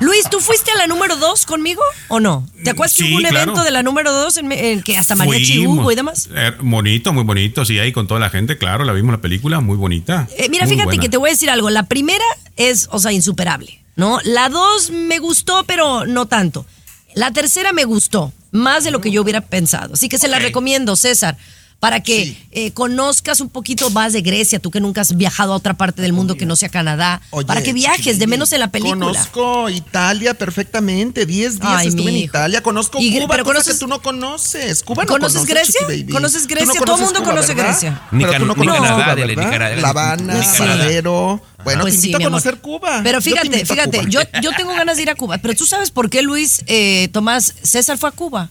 Luis, 0.00 0.28
¿tú 0.30 0.40
fuiste 0.40 0.70
a 0.72 0.76
la 0.76 0.86
número 0.86 1.16
dos 1.16 1.46
conmigo 1.46 1.82
o 2.08 2.20
no? 2.20 2.46
¿Te 2.64 2.70
acuerdas 2.70 2.96
que 2.96 3.04
hubo 3.04 3.16
un 3.16 3.22
claro. 3.22 3.36
evento 3.38 3.62
de 3.62 3.70
la 3.70 3.82
número 3.82 4.12
dos 4.12 4.36
en, 4.36 4.50
en 4.52 4.82
que 4.82 4.96
hasta 4.96 5.14
mariachi 5.14 5.66
hubo 5.66 5.90
y 5.90 5.94
demás? 5.94 6.28
Eh, 6.34 6.52
bonito, 6.60 7.12
muy 7.12 7.24
bonito, 7.24 7.64
sí, 7.64 7.78
ahí 7.78 7.92
con 7.92 8.06
toda 8.06 8.20
la 8.20 8.28
gente, 8.28 8.58
claro, 8.58 8.84
la 8.84 8.92
vimos 8.92 9.12
la 9.12 9.20
película, 9.20 9.60
muy 9.60 9.76
bonita. 9.76 10.28
Eh, 10.36 10.48
mira, 10.50 10.64
Muy 10.64 10.74
fíjate 10.74 10.86
buena. 10.86 11.02
que 11.02 11.08
te 11.08 11.16
voy 11.16 11.30
a 11.30 11.32
decir 11.32 11.48
algo. 11.48 11.70
La 11.70 11.84
primera 11.84 12.24
es, 12.56 12.88
o 12.90 12.98
sea, 12.98 13.12
insuperable, 13.12 13.82
¿no? 13.96 14.18
La 14.24 14.48
dos 14.48 14.90
me 14.90 15.18
gustó, 15.18 15.64
pero 15.64 16.04
no 16.04 16.26
tanto. 16.26 16.66
La 17.14 17.30
tercera 17.30 17.72
me 17.72 17.84
gustó, 17.84 18.32
más 18.50 18.84
de 18.84 18.90
lo 18.90 19.00
que 19.00 19.10
yo 19.10 19.22
hubiera 19.22 19.40
pensado. 19.40 19.94
Así 19.94 20.08
que 20.08 20.18
se 20.18 20.28
la 20.28 20.38
recomiendo, 20.38 20.96
César, 20.96 21.36
para 21.82 21.98
que 22.00 22.36
eh, 22.52 22.70
conozcas 22.70 23.40
un 23.40 23.48
poquito 23.48 23.90
más 23.90 24.12
de 24.12 24.22
Grecia, 24.22 24.60
tú 24.60 24.70
que 24.70 24.78
nunca 24.80 25.00
has 25.00 25.16
viajado 25.16 25.52
a 25.52 25.56
otra 25.56 25.74
parte 25.74 26.00
del 26.00 26.12
mundo 26.12 26.36
que 26.36 26.46
no 26.46 26.54
sea 26.54 26.68
Canadá, 26.68 27.20
Oye, 27.30 27.44
para 27.44 27.60
que 27.60 27.72
viajes, 27.72 28.20
de 28.20 28.28
menos 28.28 28.52
en 28.52 28.60
la 28.60 28.70
película. 28.70 29.04
Conozco 29.04 29.68
Italia 29.68 30.32
perfectamente. 30.34 31.26
10 31.26 31.58
días 31.58 31.72
Ay, 31.78 31.88
estuve 31.88 32.10
en. 32.10 32.16
Italia. 32.18 32.62
Conozco 32.62 32.98
Y- 33.00 33.10
Cuba, 33.18 33.26
pero 33.32 33.42
cosa 33.44 33.58
conoces- 33.58 33.72
que 33.72 33.78
tú 33.80 33.88
no 33.88 34.00
conoces. 34.00 34.84
Cuba 34.84 35.02
no 35.02 35.08
¿Conoces 35.12 35.40
conoces, 35.40 35.54
Grecia? 35.74 35.80
Baby. 35.88 36.12
¿Conoces 36.12 36.46
Grecia? 36.46 36.66
no 36.66 36.72
Todo 36.74 36.84
conoces 36.84 37.04
mundo 37.06 37.20
Cuba, 37.20 37.30
conoce 37.32 37.54
¿verdad? 37.54 37.70
Grecia. 37.72 38.02
Ni 38.12 38.24
Pero 38.26 38.38
tú 38.38 38.46
no 38.46 38.52
ni 38.54 38.58
conoces 38.60 38.80
Canadá, 38.82 38.94
Cuba, 38.94 39.14
¿verdad? 39.26 39.50
Canadá. 39.50 39.76
La 39.76 39.88
Habana, 39.88 40.34
Canadá. 40.34 40.58
Varadero. 40.76 41.42
Bueno, 41.64 41.80
Pues 41.82 41.94
te 41.96 42.00
sí, 42.00 42.06
invito 42.06 42.18
mi 42.18 42.24
a 42.24 42.26
conocer 42.28 42.58
Cuba. 42.60 43.00
Pero 43.02 43.20
fíjate, 43.20 43.66
fíjate, 43.66 44.04
yo, 44.08 44.20
yo 44.40 44.50
tengo 44.56 44.72
ganas 44.72 44.98
de 44.98 45.02
ir 45.02 45.10
a 45.10 45.16
Cuba. 45.16 45.38
Pero 45.38 45.54
tú 45.54 45.66
sabes 45.66 45.90
por 45.90 46.08
qué 46.10 46.22
Luis 46.22 46.62
eh, 46.68 47.08
Tomás 47.12 47.52
César 47.64 47.98
fue 47.98 48.08
a 48.08 48.12
Cuba. 48.12 48.50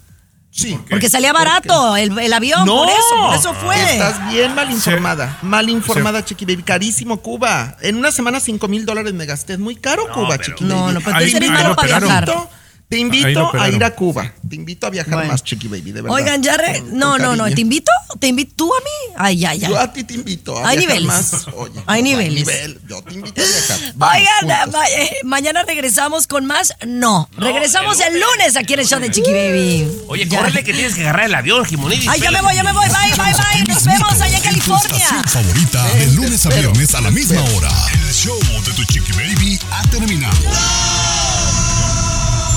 Sí. 0.52 0.78
Porque 0.89 1.10
salía 1.10 1.32
barato 1.32 1.95
el, 1.95 2.18
el 2.20 2.34
avión, 2.34 2.66
No, 2.66 2.84
por 2.84 2.89
eso, 2.89 3.28
por 3.28 3.36
eso 3.36 3.54
fue. 3.54 3.93
Estás 3.93 4.30
bien 4.30 4.54
mal 4.54 4.70
informada. 4.70 5.38
Mal 5.41 5.70
informada, 5.70 6.24
Chiqui 6.26 6.45
Baby. 6.45 6.64
Carísimo 6.64 7.22
Cuba. 7.22 7.78
En 7.82 7.95
una 7.95 8.12
semana 8.12 8.39
5 8.39 8.68
mil 8.68 8.86
dólares 8.86 9.14
me 9.14 9.26
gasté. 9.26 9.54
Es 9.54 9.60
muy 9.60 9.78
caro 9.78 10.10
Cuba, 10.14 10.38
Chiqui 10.38 10.66
No, 10.66 10.82
Baby. 10.84 10.93
no, 10.95 11.02
pero 11.02 11.18
tú 11.18 11.38
eres 11.38 11.49
malo 11.52 11.70
lo 11.70 11.76
para 11.76 11.99
viajar. 11.99 12.49
Te 12.92 12.98
invito 13.00 13.50
a 13.58 13.70
ir 13.70 13.82
a 13.86 13.96
Cuba. 13.96 14.34
Te 14.50 14.58
invito 14.58 14.86
a 14.86 14.89
viajar 14.89 15.14
Bueno. 15.14 15.32
más, 15.32 15.46
Chiqui 15.46 15.70
Baby, 15.70 15.94
de 15.94 16.02
verdad. 16.02 16.14
Oigan, 16.18 16.44
ya 16.44 16.58
re- 16.58 16.82
Con- 16.82 16.98
No, 17.00 17.12
con 17.12 17.22
no, 17.22 17.36
no. 17.38 17.44
cariño. 17.44 17.56
¿Te 17.56 17.62
invito? 17.62 17.92
¿Te 18.20 18.28
invito 18.28 18.52
tú 18.58 18.74
a 18.74 18.80
mí? 18.80 19.14
Ay, 19.18 19.46
ay, 19.46 19.64
ay. 19.64 19.70
Yo 19.72 19.80
a 19.80 19.94
ti 19.94 20.04
te 20.04 20.14
invito 20.16 20.58
a 20.58 20.68
Hay 20.68 20.78
viajar 20.80 21.00
niveles. 21.00 21.32
más. 21.32 21.48
Oye, 21.56 21.80
Hay 21.88 22.02
no, 22.04 22.10
niveles. 22.10 22.34
nivel. 22.46 22.82
Yo 22.89 23.02
te 23.02 23.14
invito 23.14 23.42
a 23.42 23.46
viajar. 23.46 23.80
Vamos 23.96 24.18
Oigan, 24.18 24.72
ma- 24.72 24.89
eh, 24.89 25.10
mañana 25.24 25.64
regresamos 25.64 26.28
con 26.28 26.46
más. 26.46 26.74
No, 26.86 27.30
regresamos 27.38 27.98
el 28.02 28.20
lunes 28.20 28.58
aquí 28.58 28.74
en 28.74 28.82
el 28.82 28.86
show 28.86 29.00
de 29.00 29.10
Chiqui 29.10 29.32
Baby. 29.32 29.88
Oye, 30.10 30.28
Ya. 30.28 30.39
córrele 30.39 30.62
que 30.66 30.74
tienes 30.74 30.94
que 30.94 31.02
agarrar 31.04 31.28
el 31.28 31.36
avión, 31.36 31.64
Jimonidis. 31.64 32.10
Ay, 32.10 32.20
ya 32.20 32.30
me 32.32 32.42
voy, 32.42 32.54
ya 32.56 32.64
me 32.64 32.74
voy. 32.74 32.88
Bye, 32.89 33.12
bye, 33.16 33.34
bye. 33.34 33.74
Nos 33.74 33.86
vemos 33.86 34.20
allá 34.20 34.36
en 34.36 34.44
California. 34.44 35.24
favorita 35.28 35.88
de 35.94 36.08
lunes 36.08 36.46
a 36.46 36.50
viernes 36.50 36.94
a 36.94 37.00
la 37.00 37.10
misma 37.10 37.42
hora. 37.56 37.70
El 37.94 38.14
show 38.14 38.38
de 38.66 38.74
tu 38.74 38.84
chiqui 38.84 39.14
baby 39.14 39.58
ha 39.72 39.82
terminado. 39.89 40.38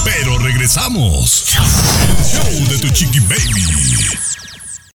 Pero 0.04 0.38
regresamos. 0.38 1.44
Show 1.46 2.68
de 2.68 2.78
tu 2.78 2.90
chiqui 2.90 3.20
baby. 3.20 4.18